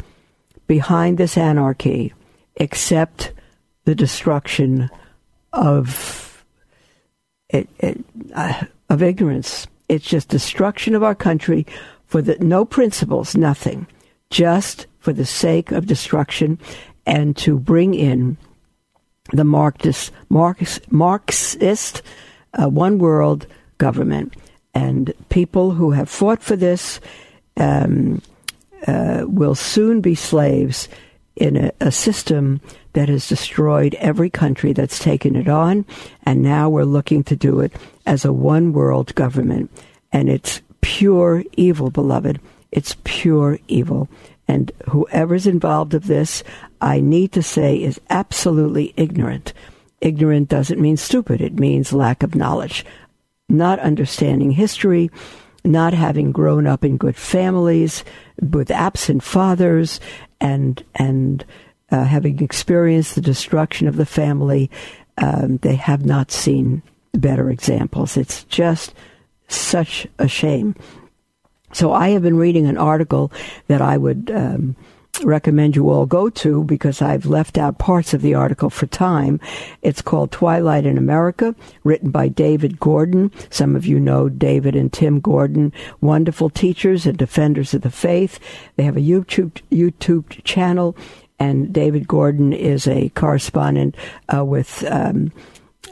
behind 0.66 1.18
this 1.18 1.38
anarchy 1.38 2.14
except 2.56 3.34
the 3.84 3.94
destruction 3.94 4.90
of 5.54 6.44
it, 7.50 7.70
it, 7.80 8.04
uh, 8.34 8.64
of 8.90 9.04
ignorance. 9.04 9.68
It's 9.88 10.08
just 10.08 10.30
destruction 10.30 10.96
of 10.96 11.04
our 11.04 11.14
country 11.14 11.68
for 12.08 12.22
the 12.22 12.38
no 12.40 12.66
principles, 12.66 13.36
nothing, 13.36 13.88
just 14.30 14.88
for 15.00 15.14
the 15.14 15.26
sake 15.26 15.72
of 15.72 15.86
destruction 15.86 16.58
and 17.06 17.38
to 17.38 17.60
bring 17.60 17.94
in 17.94 18.38
the 19.32 19.44
Marxist, 19.44 20.12
Marxist, 20.30 20.92
Marxist 20.92 22.02
uh, 22.54 22.68
one 22.68 22.98
world 22.98 23.48
government. 23.78 24.34
And 24.76 25.14
people 25.30 25.72
who 25.72 25.92
have 25.92 26.10
fought 26.10 26.44
for 26.44 26.56
this 26.56 27.00
um, 27.58 28.22
uh, 28.86 29.24
will 29.26 29.56
soon 29.56 30.02
be 30.02 30.14
slaves 30.14 30.90
in 31.36 31.58
a, 31.58 31.72
a 31.82 31.92
system 31.92 32.62
that 32.94 33.10
has 33.10 33.28
destroyed 33.28 33.96
every 33.96 34.30
country 34.30 34.74
that's 34.74 35.00
taken 35.00 35.36
it 35.36 35.48
on, 35.48 35.86
and 36.24 36.42
now 36.42 36.70
we're 36.70 36.84
looking 36.84 37.24
to 37.24 37.36
do 37.36 37.60
it 37.60 37.74
as 38.06 38.24
a 38.24 38.34
one 38.34 38.74
world 38.74 39.16
government. 39.16 39.72
And 40.12 40.30
it's 40.30 40.62
pure 40.82 41.44
evil, 41.58 41.90
beloved. 41.90 42.40
It's 42.72 42.96
pure 43.04 43.60
evil. 43.68 44.08
And 44.48 44.72
whoever's 44.90 45.48
involved 45.48 45.94
of 45.94 46.08
this, 46.08 46.44
I 46.80 47.00
need 47.00 47.32
to 47.34 47.42
say, 47.42 47.82
is 47.82 48.00
absolutely 48.10 48.94
ignorant. 48.96 49.54
Ignorant 50.02 50.50
doesn't 50.50 50.80
mean 50.80 50.98
stupid. 50.98 51.42
It 51.42 51.60
means 51.60 51.92
lack 51.92 52.22
of 52.22 52.36
knowledge, 52.36 52.86
not 53.50 53.80
understanding 53.80 54.52
history, 54.52 55.10
not 55.64 55.94
having 55.94 56.32
grown 56.32 56.68
up 56.68 56.84
in 56.86 56.98
good 56.98 57.16
families 57.16 58.04
with 58.40 58.72
absent 58.72 59.24
fathers, 59.24 60.00
and 60.40 60.84
and 60.96 61.46
uh, 61.92 62.04
having 62.04 62.42
experienced 62.42 63.16
the 63.16 63.22
destruction 63.22 63.88
of 63.88 63.96
the 63.96 64.06
family, 64.06 64.70
um, 65.18 65.58
they 65.58 65.76
have 65.76 66.06
not 66.06 66.32
seen 66.32 66.82
better 67.14 67.50
examples. 67.50 68.18
It's 68.18 68.44
just 68.46 68.94
such 69.48 70.08
a 70.20 70.28
shame. 70.28 70.76
So 71.74 71.94
I 71.94 72.10
have 72.10 72.22
been 72.22 72.38
reading 72.38 72.68
an 72.68 72.78
article 72.78 73.32
that 73.68 73.82
I 73.82 73.98
would 73.98 74.32
um, 74.34 74.76
recommend 75.24 75.76
you 75.76 75.90
all 75.90 76.06
go 76.06 76.30
to 76.30 76.64
because 76.64 77.02
I've 77.02 77.26
left 77.26 77.58
out 77.58 77.78
parts 77.78 78.14
of 78.14 78.22
the 78.22 78.34
article 78.34 78.70
for 78.70 78.88
time. 78.88 79.40
It's 79.82 80.02
called 80.02 80.32
Twilight 80.32 80.86
in 80.86 80.98
America, 80.98 81.56
written 81.84 82.12
by 82.12 82.28
David 82.28 82.80
Gordon. 82.80 83.32
Some 83.50 83.76
of 83.76 83.86
you 83.86 84.00
know 84.00 84.30
David 84.30 84.76
and 84.76 84.92
Tim 84.92 85.20
Gordon, 85.20 85.72
wonderful 86.02 86.50
teachers 86.50 87.06
and 87.06 87.18
defenders 87.18 87.74
of 87.74 87.82
the 87.82 87.92
faith. 87.92 88.40
They 88.76 88.84
have 88.84 88.98
a 88.98 89.02
YouTube 89.02 89.62
YouTube 89.72 90.44
channel 90.44 90.96
and 91.40 91.74
David 91.74 92.08
Gordon 92.08 92.54
is 92.54 92.88
a 92.88 93.10
correspondent 93.10 93.96
uh, 94.34 94.46
with 94.46 94.84
um, 94.90 95.32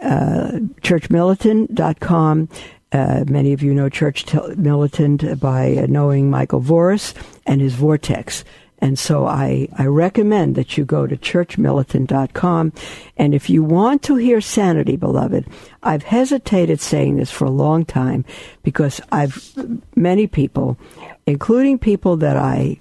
uh, 0.02 0.52
churchmilitant.com. 0.82 2.50
Uh, 2.92 3.26
many 3.28 3.54
of 3.54 3.64
you 3.64 3.74
know 3.74 3.90
Church 3.90 4.32
Militant 4.56 5.40
by 5.40 5.76
uh, 5.76 5.88
knowing 5.88 6.30
Michael 6.30 6.62
Voris 6.62 7.14
and 7.46 7.60
his 7.60 7.74
Vortex. 7.74 8.44
And 8.84 9.00
so 9.00 9.26
I, 9.26 9.70
I 9.78 9.86
recommend 9.86 10.56
that 10.56 10.78
you 10.78 10.84
go 10.84 11.08
to 11.08 11.16
churchmilitant.com. 11.16 12.74
And 13.16 13.34
if 13.34 13.50
you 13.50 13.64
want 13.64 14.04
to 14.04 14.18
hear 14.18 14.42
sanity, 14.42 14.98
beloved, 14.98 15.48
I've 15.84 16.04
hesitated 16.04 16.82
saying 16.82 17.16
this 17.16 17.32
for 17.32 17.46
a 17.46 17.50
long 17.50 17.86
time 17.86 18.26
because 18.62 19.00
I've, 19.10 19.54
many 19.96 20.28
people, 20.28 20.78
including 21.26 21.80
people 21.80 22.18
that 22.18 22.36
I 22.36 22.78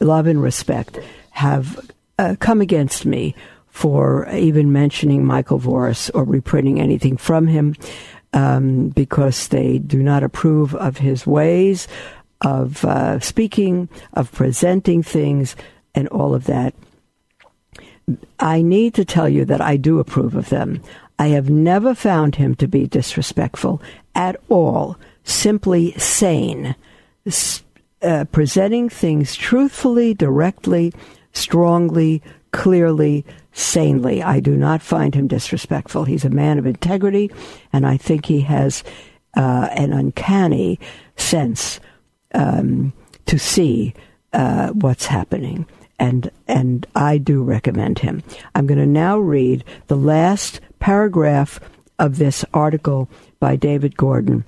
love 0.00 0.26
and 0.26 0.42
respect, 0.42 0.98
have 1.30 1.88
uh, 2.18 2.34
come 2.40 2.60
against 2.60 3.06
me 3.06 3.36
for 3.68 4.28
even 4.30 4.72
mentioning 4.72 5.24
Michael 5.24 5.60
Voris 5.60 6.10
or 6.14 6.24
reprinting 6.24 6.80
anything 6.80 7.16
from 7.16 7.46
him 7.46 7.76
um, 8.32 8.88
because 8.88 9.46
they 9.48 9.78
do 9.78 10.02
not 10.02 10.24
approve 10.24 10.74
of 10.74 10.96
his 10.96 11.28
ways 11.28 11.86
of 12.42 12.84
uh, 12.84 13.18
speaking, 13.20 13.88
of 14.12 14.30
presenting 14.32 15.02
things, 15.02 15.56
and 15.94 16.08
all 16.08 16.34
of 16.34 16.44
that. 16.44 16.74
I 18.38 18.62
need 18.62 18.94
to 18.94 19.04
tell 19.04 19.28
you 19.28 19.44
that 19.46 19.60
I 19.60 19.76
do 19.76 19.98
approve 20.00 20.34
of 20.34 20.48
them. 20.48 20.82
I 21.18 21.28
have 21.28 21.48
never 21.48 21.94
found 21.94 22.34
him 22.34 22.54
to 22.56 22.66
be 22.66 22.86
disrespectful 22.86 23.80
at 24.14 24.36
all, 24.48 24.98
simply 25.24 25.92
sane, 25.92 26.74
uh, 28.02 28.24
presenting 28.32 28.88
things 28.88 29.36
truthfully, 29.36 30.14
directly, 30.14 30.92
strongly, 31.32 32.22
clearly, 32.50 33.24
sanely. 33.52 34.22
I 34.22 34.40
do 34.40 34.56
not 34.56 34.82
find 34.82 35.14
him 35.14 35.28
disrespectful. 35.28 36.04
He's 36.04 36.24
a 36.24 36.30
man 36.30 36.58
of 36.58 36.66
integrity, 36.66 37.30
and 37.72 37.86
I 37.86 37.96
think 37.96 38.26
he 38.26 38.40
has 38.40 38.82
uh, 39.36 39.68
an 39.72 39.92
uncanny 39.92 40.80
sense 41.16 41.78
um, 42.34 42.92
to 43.26 43.38
see 43.38 43.94
uh, 44.32 44.68
what's 44.70 45.06
happening. 45.06 45.66
And, 45.98 46.30
and 46.48 46.86
I 46.94 47.18
do 47.18 47.42
recommend 47.42 48.00
him. 48.00 48.22
I'm 48.54 48.66
going 48.66 48.80
to 48.80 48.86
now 48.86 49.18
read 49.18 49.64
the 49.86 49.96
last 49.96 50.60
paragraph 50.80 51.60
of 51.98 52.18
this 52.18 52.44
article 52.52 53.08
by 53.38 53.56
David 53.56 53.96
Gordon. 53.96 54.44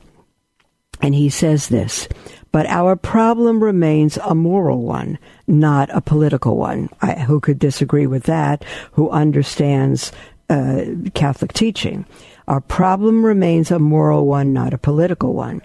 And 1.00 1.14
he 1.14 1.28
says 1.28 1.68
this 1.68 2.08
but 2.54 2.66
our 2.66 2.94
problem 2.94 3.64
remains 3.64 4.16
a 4.16 4.32
moral 4.32 4.82
one, 4.82 5.18
not 5.48 5.90
a 5.90 6.00
political 6.00 6.56
one. 6.56 6.88
I, 7.02 7.14
who 7.14 7.40
could 7.40 7.58
disagree 7.58 8.06
with 8.06 8.22
that? 8.24 8.64
Who 8.92 9.10
understands 9.10 10.12
uh, 10.48 10.84
Catholic 11.14 11.52
teaching? 11.52 12.06
Our 12.46 12.60
problem 12.60 13.26
remains 13.26 13.72
a 13.72 13.80
moral 13.80 14.26
one, 14.26 14.52
not 14.52 14.72
a 14.72 14.78
political 14.78 15.34
one. 15.34 15.62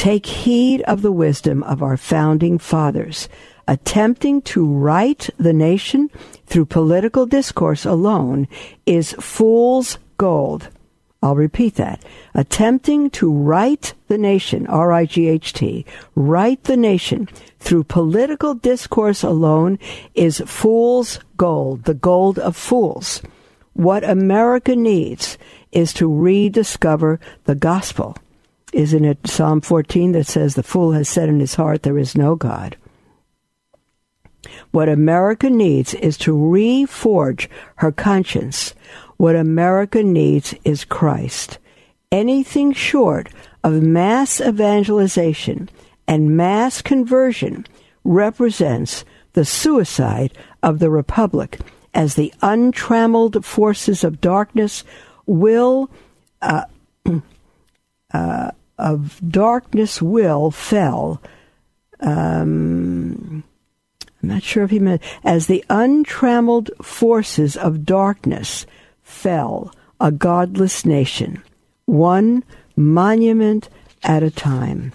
Take 0.00 0.24
heed 0.24 0.80
of 0.84 1.02
the 1.02 1.12
wisdom 1.12 1.62
of 1.64 1.82
our 1.82 1.98
founding 1.98 2.56
fathers. 2.56 3.28
Attempting 3.68 4.40
to 4.48 4.64
right 4.64 5.28
the 5.36 5.52
nation 5.52 6.08
through 6.46 6.64
political 6.64 7.26
discourse 7.26 7.84
alone 7.84 8.48
is 8.86 9.12
fool's 9.20 9.98
gold. 10.16 10.70
I'll 11.22 11.36
repeat 11.36 11.74
that. 11.74 12.02
Attempting 12.32 13.10
to 13.10 13.30
right 13.30 13.92
the 14.08 14.16
nation, 14.16 14.66
R-I-G-H-T, 14.68 15.84
right 16.14 16.64
the 16.64 16.78
nation 16.78 17.28
through 17.58 17.84
political 17.84 18.54
discourse 18.54 19.22
alone 19.22 19.78
is 20.14 20.42
fool's 20.46 21.20
gold, 21.36 21.84
the 21.84 21.92
gold 21.92 22.38
of 22.38 22.56
fools. 22.56 23.20
What 23.74 24.02
America 24.02 24.74
needs 24.74 25.36
is 25.72 25.92
to 25.92 26.10
rediscover 26.10 27.20
the 27.44 27.54
gospel. 27.54 28.16
Isn't 28.72 29.04
it 29.04 29.26
Psalm 29.26 29.60
14 29.60 30.12
that 30.12 30.26
says, 30.26 30.54
The 30.54 30.62
fool 30.62 30.92
has 30.92 31.08
said 31.08 31.28
in 31.28 31.40
his 31.40 31.56
heart, 31.56 31.82
There 31.82 31.98
is 31.98 32.16
no 32.16 32.36
God? 32.36 32.76
What 34.70 34.88
America 34.88 35.50
needs 35.50 35.94
is 35.94 36.16
to 36.18 36.32
reforge 36.32 37.48
her 37.76 37.92
conscience 37.92 38.74
what 39.20 39.36
America 39.36 40.02
needs 40.02 40.54
is 40.64 40.86
Christ. 40.86 41.58
Anything 42.10 42.72
short 42.72 43.28
of 43.62 43.82
mass 43.82 44.40
evangelization 44.40 45.68
and 46.08 46.38
mass 46.38 46.80
conversion 46.80 47.66
represents 48.02 49.04
the 49.34 49.44
suicide 49.44 50.32
of 50.62 50.78
the 50.78 50.88
Republic 50.88 51.58
as 51.92 52.14
the 52.14 52.32
untrammeled 52.40 53.44
forces 53.44 54.04
of 54.04 54.22
darkness 54.22 54.84
will 55.26 55.90
uh, 56.40 56.64
uh, 58.14 58.50
of 58.80 59.20
darkness 59.26 60.00
will 60.02 60.50
fell. 60.50 61.22
Um, 62.00 63.44
I'm 64.22 64.28
not 64.28 64.42
sure 64.42 64.64
if 64.64 64.70
he 64.70 64.78
meant 64.78 65.02
as 65.24 65.46
the 65.46 65.64
untrammeled 65.70 66.70
forces 66.82 67.56
of 67.56 67.84
darkness 67.84 68.66
fell 69.02 69.72
a 69.98 70.10
godless 70.10 70.84
nation, 70.86 71.42
one 71.84 72.42
monument 72.74 73.68
at 74.02 74.22
a 74.22 74.30
time. 74.30 74.92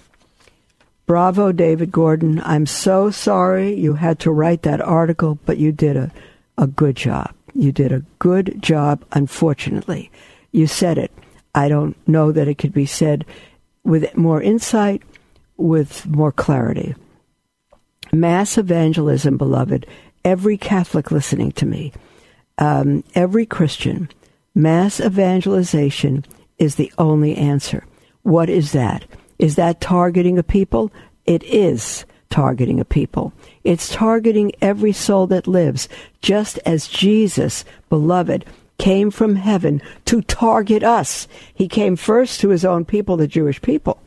Bravo, 1.06 1.52
David 1.52 1.92
Gordon. 1.92 2.42
I'm 2.44 2.66
so 2.66 3.10
sorry 3.10 3.74
you 3.74 3.94
had 3.94 4.18
to 4.20 4.32
write 4.32 4.62
that 4.62 4.80
article, 4.80 5.38
but 5.46 5.58
you 5.58 5.70
did 5.70 5.96
a, 5.96 6.10
a 6.58 6.66
good 6.66 6.96
job. 6.96 7.32
You 7.54 7.70
did 7.70 7.92
a 7.92 8.04
good 8.18 8.60
job, 8.60 9.04
unfortunately. 9.12 10.10
You 10.50 10.66
said 10.66 10.98
it. 10.98 11.12
I 11.54 11.68
don't 11.68 11.96
know 12.08 12.32
that 12.32 12.48
it 12.48 12.58
could 12.58 12.72
be 12.72 12.86
said 12.86 13.24
with 13.86 14.16
more 14.16 14.42
insight, 14.42 15.02
with 15.56 16.06
more 16.06 16.32
clarity. 16.32 16.94
Mass 18.12 18.58
evangelism, 18.58 19.36
beloved, 19.36 19.86
every 20.24 20.58
Catholic 20.58 21.10
listening 21.10 21.52
to 21.52 21.66
me, 21.66 21.92
um, 22.58 23.04
every 23.14 23.46
Christian, 23.46 24.10
mass 24.54 25.00
evangelization 25.00 26.24
is 26.58 26.74
the 26.74 26.92
only 26.98 27.36
answer. 27.36 27.84
What 28.22 28.50
is 28.50 28.72
that? 28.72 29.04
Is 29.38 29.54
that 29.54 29.80
targeting 29.80 30.36
a 30.36 30.42
people? 30.42 30.92
It 31.24 31.44
is 31.44 32.04
targeting 32.28 32.80
a 32.80 32.84
people. 32.84 33.32
It's 33.62 33.92
targeting 33.92 34.52
every 34.60 34.92
soul 34.92 35.26
that 35.28 35.46
lives, 35.46 35.88
just 36.22 36.58
as 36.66 36.88
Jesus, 36.88 37.64
beloved, 37.88 38.44
came 38.78 39.10
from 39.10 39.36
heaven 39.36 39.80
to 40.06 40.22
target 40.22 40.82
us. 40.82 41.28
He 41.54 41.68
came 41.68 41.96
first 41.96 42.40
to 42.40 42.50
his 42.50 42.64
own 42.64 42.84
people, 42.84 43.16
the 43.16 43.26
Jewish 43.26 43.60
people. 43.62 44.00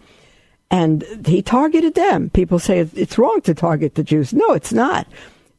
And 0.71 1.03
he 1.25 1.41
targeted 1.41 1.95
them. 1.95 2.29
People 2.29 2.59
say 2.59 2.79
it's 2.79 3.17
wrong 3.17 3.41
to 3.41 3.55
target 3.55 3.95
the 3.95 4.03
Jews. 4.03 4.33
No, 4.33 4.53
it's 4.53 4.73
not. 4.73 5.07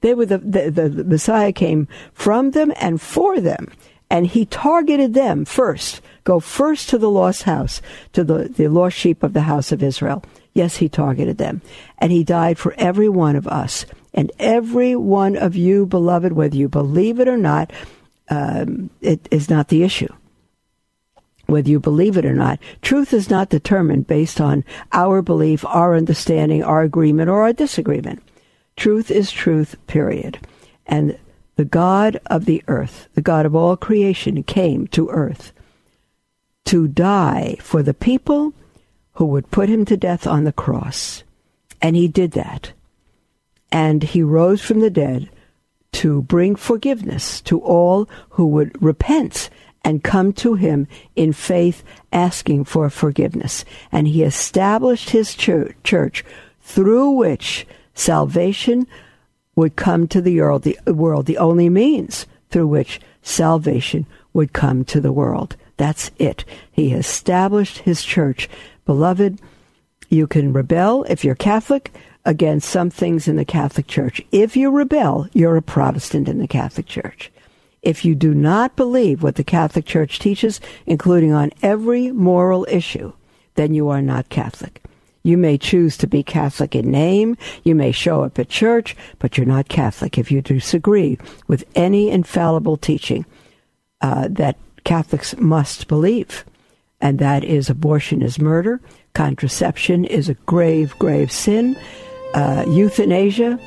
They 0.02 0.14
were 0.14 0.26
the, 0.26 0.38
the, 0.38 0.70
the, 0.70 1.04
Messiah 1.04 1.52
came 1.52 1.88
from 2.12 2.52
them 2.52 2.72
and 2.76 3.00
for 3.00 3.40
them. 3.40 3.68
And 4.08 4.26
he 4.26 4.46
targeted 4.46 5.14
them 5.14 5.44
first. 5.44 6.00
Go 6.24 6.40
first 6.40 6.88
to 6.90 6.98
the 6.98 7.11
lost 7.11 7.44
house, 7.44 7.80
to 8.12 8.24
the, 8.24 8.48
the 8.48 8.68
lost 8.68 8.96
sheep 8.96 9.22
of 9.22 9.32
the 9.32 9.42
house 9.42 9.72
of 9.72 9.82
Israel. 9.82 10.22
Yes, 10.52 10.76
he 10.76 10.88
targeted 10.88 11.38
them. 11.38 11.61
And 11.98 12.12
he 12.12 12.24
died 12.24 12.58
for 12.58 12.74
every 12.76 13.08
one 13.08 13.36
of 13.36 13.46
us. 13.46 13.86
And 14.12 14.32
every 14.38 14.96
one 14.96 15.36
of 15.36 15.54
you, 15.54 15.86
beloved, 15.86 16.32
whether 16.32 16.56
you 16.56 16.68
believe 16.68 17.20
it 17.20 17.28
or 17.28 17.36
not, 17.36 17.72
um, 18.30 18.90
it 19.00 19.28
is 19.30 19.50
not 19.50 19.68
the 19.68 19.82
issue. 19.82 20.12
Whether 21.46 21.68
you 21.68 21.80
believe 21.80 22.16
it 22.16 22.24
or 22.24 22.32
not, 22.32 22.60
truth 22.80 23.12
is 23.12 23.28
not 23.28 23.50
determined 23.50 24.06
based 24.06 24.40
on 24.40 24.64
our 24.92 25.20
belief, 25.20 25.64
our 25.64 25.96
understanding, 25.96 26.62
our 26.62 26.82
agreement, 26.82 27.28
or 27.28 27.42
our 27.42 27.52
disagreement. 27.52 28.22
Truth 28.76 29.10
is 29.10 29.32
truth, 29.32 29.74
period. 29.88 30.38
And 30.86 31.18
the 31.56 31.64
God 31.64 32.20
of 32.26 32.44
the 32.44 32.62
earth, 32.68 33.08
the 33.14 33.20
God 33.20 33.46
of 33.46 33.56
all 33.56 33.76
creation, 33.76 34.42
came 34.44 34.86
to 34.88 35.10
earth 35.10 35.52
to 36.66 36.86
die 36.86 37.56
for 37.60 37.82
the 37.82 37.94
people 37.94 38.54
who 39.14 39.26
would 39.26 39.50
put 39.50 39.68
him 39.68 39.84
to 39.86 39.96
death 39.96 40.26
on 40.26 40.44
the 40.44 40.52
cross. 40.52 41.24
And 41.82 41.96
he 41.96 42.06
did 42.06 42.32
that. 42.32 42.72
And 43.72 44.02
he 44.04 44.22
rose 44.22 44.60
from 44.60 44.80
the 44.80 44.90
dead 44.90 45.30
to 45.93 46.22
bring 46.22 46.57
forgiveness 46.57 47.41
to 47.43 47.61
all 47.61 48.09
who 48.30 48.47
would 48.47 48.80
repent 48.82 49.51
and 49.84 50.05
come 50.05 50.32
to 50.32 50.55
him 50.55 50.86
in 51.16 51.32
faith 51.32 51.82
asking 52.12 52.64
for 52.64 52.91
forgiveness. 52.91 53.64
And 53.91 54.07
he 54.07 54.22
established 54.22 55.11
his 55.11 55.34
church 55.34 56.24
through 56.61 57.11
which 57.11 57.66
salvation 57.95 58.86
would 59.57 59.76
come 59.76 60.07
to 60.09 60.20
the 60.20 60.41
world, 60.41 60.62
the 60.62 60.78
world, 60.86 61.26
the 61.26 61.38
only 61.38 61.68
means 61.68 62.26
through 62.51 62.68
which 62.68 63.01
salvation 63.22 64.07
would 64.32 64.53
come 64.53 64.84
to 64.84 65.01
the 65.01 65.12
world. 65.12 65.57
That's 65.76 66.11
it. 66.18 66.45
He 66.70 66.93
established 66.93 67.78
his 67.78 68.05
church. 68.05 68.49
Beloved, 68.84 69.41
you 70.09 70.26
can 70.26 70.53
rebel 70.53 71.05
if 71.05 71.24
you're 71.24 71.34
Catholic 71.34 71.93
against 72.24 72.68
some 72.68 72.90
things 72.90 73.26
in 73.26 73.36
the 73.36 73.44
Catholic 73.44 73.86
Church. 73.86 74.20
If 74.30 74.56
you 74.56 74.70
rebel, 74.70 75.28
you're 75.32 75.56
a 75.56 75.62
Protestant 75.62 76.28
in 76.28 76.38
the 76.38 76.48
Catholic 76.48 76.86
Church. 76.86 77.30
If 77.82 78.04
you 78.04 78.14
do 78.14 78.34
not 78.34 78.76
believe 78.76 79.22
what 79.22 79.36
the 79.36 79.44
Catholic 79.44 79.86
Church 79.86 80.18
teaches, 80.18 80.60
including 80.86 81.32
on 81.32 81.50
every 81.62 82.12
moral 82.12 82.66
issue, 82.68 83.12
then 83.54 83.74
you 83.74 83.88
are 83.88 84.02
not 84.02 84.28
Catholic. 84.28 84.82
You 85.22 85.36
may 85.36 85.58
choose 85.58 85.96
to 85.98 86.06
be 86.06 86.22
Catholic 86.22 86.74
in 86.74 86.90
name, 86.90 87.36
you 87.62 87.74
may 87.74 87.92
show 87.92 88.22
up 88.22 88.38
at 88.38 88.48
church, 88.48 88.96
but 89.18 89.36
you're 89.36 89.46
not 89.46 89.68
Catholic 89.68 90.16
if 90.16 90.30
you 90.30 90.40
disagree 90.40 91.18
with 91.46 91.64
any 91.74 92.10
infallible 92.10 92.76
teaching 92.76 93.26
uh, 94.00 94.28
that 94.30 94.56
Catholics 94.84 95.36
must 95.36 95.88
believe. 95.88 96.44
And 97.02 97.18
that 97.18 97.44
is 97.44 97.68
abortion 97.68 98.22
is 98.22 98.38
murder, 98.38 98.80
contraception 99.14 100.04
is 100.04 100.28
a 100.28 100.34
grave, 100.34 100.94
grave 100.98 101.32
sin, 101.32 101.76
uh, 102.34 102.64
euthanasia, 102.68 103.58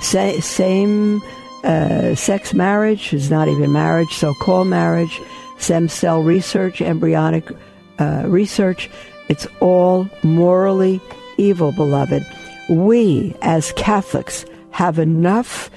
sa- 0.00 0.40
same 0.40 1.22
uh, 1.64 2.14
sex 2.14 2.54
marriage 2.54 3.12
is 3.12 3.30
not 3.30 3.48
even 3.48 3.72
marriage, 3.72 4.12
so 4.14 4.34
called 4.34 4.68
marriage, 4.68 5.20
stem 5.58 5.88
cell 5.88 6.22
research, 6.22 6.80
embryonic 6.80 7.50
uh, 7.98 8.24
research 8.26 8.90
it's 9.32 9.46
all 9.60 10.08
morally 10.22 11.00
evil, 11.38 11.72
beloved. 11.72 12.22
We, 12.68 13.34
as 13.40 13.72
Catholics, 13.72 14.44
have 14.72 14.98
enough 14.98 15.70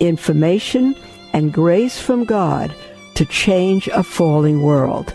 information 0.00 0.94
and 1.34 1.52
grace 1.52 2.00
from 2.00 2.24
God 2.24 2.74
to 3.16 3.26
change 3.26 3.86
a 3.88 4.02
falling 4.02 4.62
world. 4.62 5.12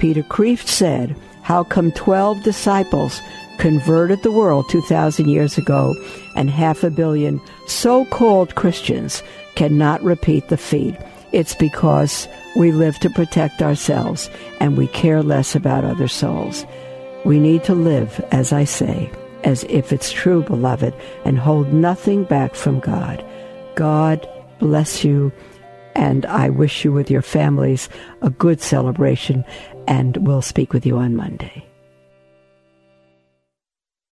Peter 0.00 0.24
Kreeft 0.24 0.66
said, 0.66 1.14
How 1.42 1.62
come 1.62 1.92
12 1.92 2.42
disciples 2.42 3.20
converted 3.58 4.22
the 4.22 4.32
world 4.32 4.68
2,000 4.68 5.28
years 5.28 5.58
ago 5.58 5.94
and 6.34 6.50
half 6.50 6.82
a 6.82 6.90
billion 6.90 7.40
so 7.66 8.04
called 8.06 8.54
Christians 8.54 9.22
cannot 9.54 10.02
repeat 10.02 10.48
the 10.48 10.56
feat? 10.56 10.96
It's 11.32 11.54
because 11.54 12.28
we 12.56 12.72
live 12.72 12.98
to 13.00 13.10
protect 13.10 13.62
ourselves 13.62 14.30
and 14.60 14.76
we 14.76 14.86
care 14.88 15.22
less 15.22 15.54
about 15.54 15.84
other 15.84 16.08
souls. 16.08 16.64
We 17.24 17.40
need 17.40 17.64
to 17.64 17.74
live, 17.74 18.24
as 18.30 18.52
I 18.52 18.64
say, 18.64 19.10
as 19.44 19.64
if 19.64 19.92
it's 19.92 20.12
true, 20.12 20.42
beloved, 20.42 20.94
and 21.24 21.38
hold 21.38 21.72
nothing 21.72 22.24
back 22.24 22.54
from 22.54 22.80
God. 22.80 23.24
God 23.74 24.26
bless 24.58 25.04
you, 25.04 25.32
and 25.94 26.24
I 26.26 26.50
wish 26.50 26.84
you 26.84 26.92
with 26.92 27.10
your 27.10 27.22
families 27.22 27.88
a 28.22 28.30
good 28.30 28.60
celebration, 28.60 29.44
and 29.88 30.16
we'll 30.18 30.42
speak 30.42 30.72
with 30.72 30.86
you 30.86 30.98
on 30.98 31.16
Monday. 31.16 31.65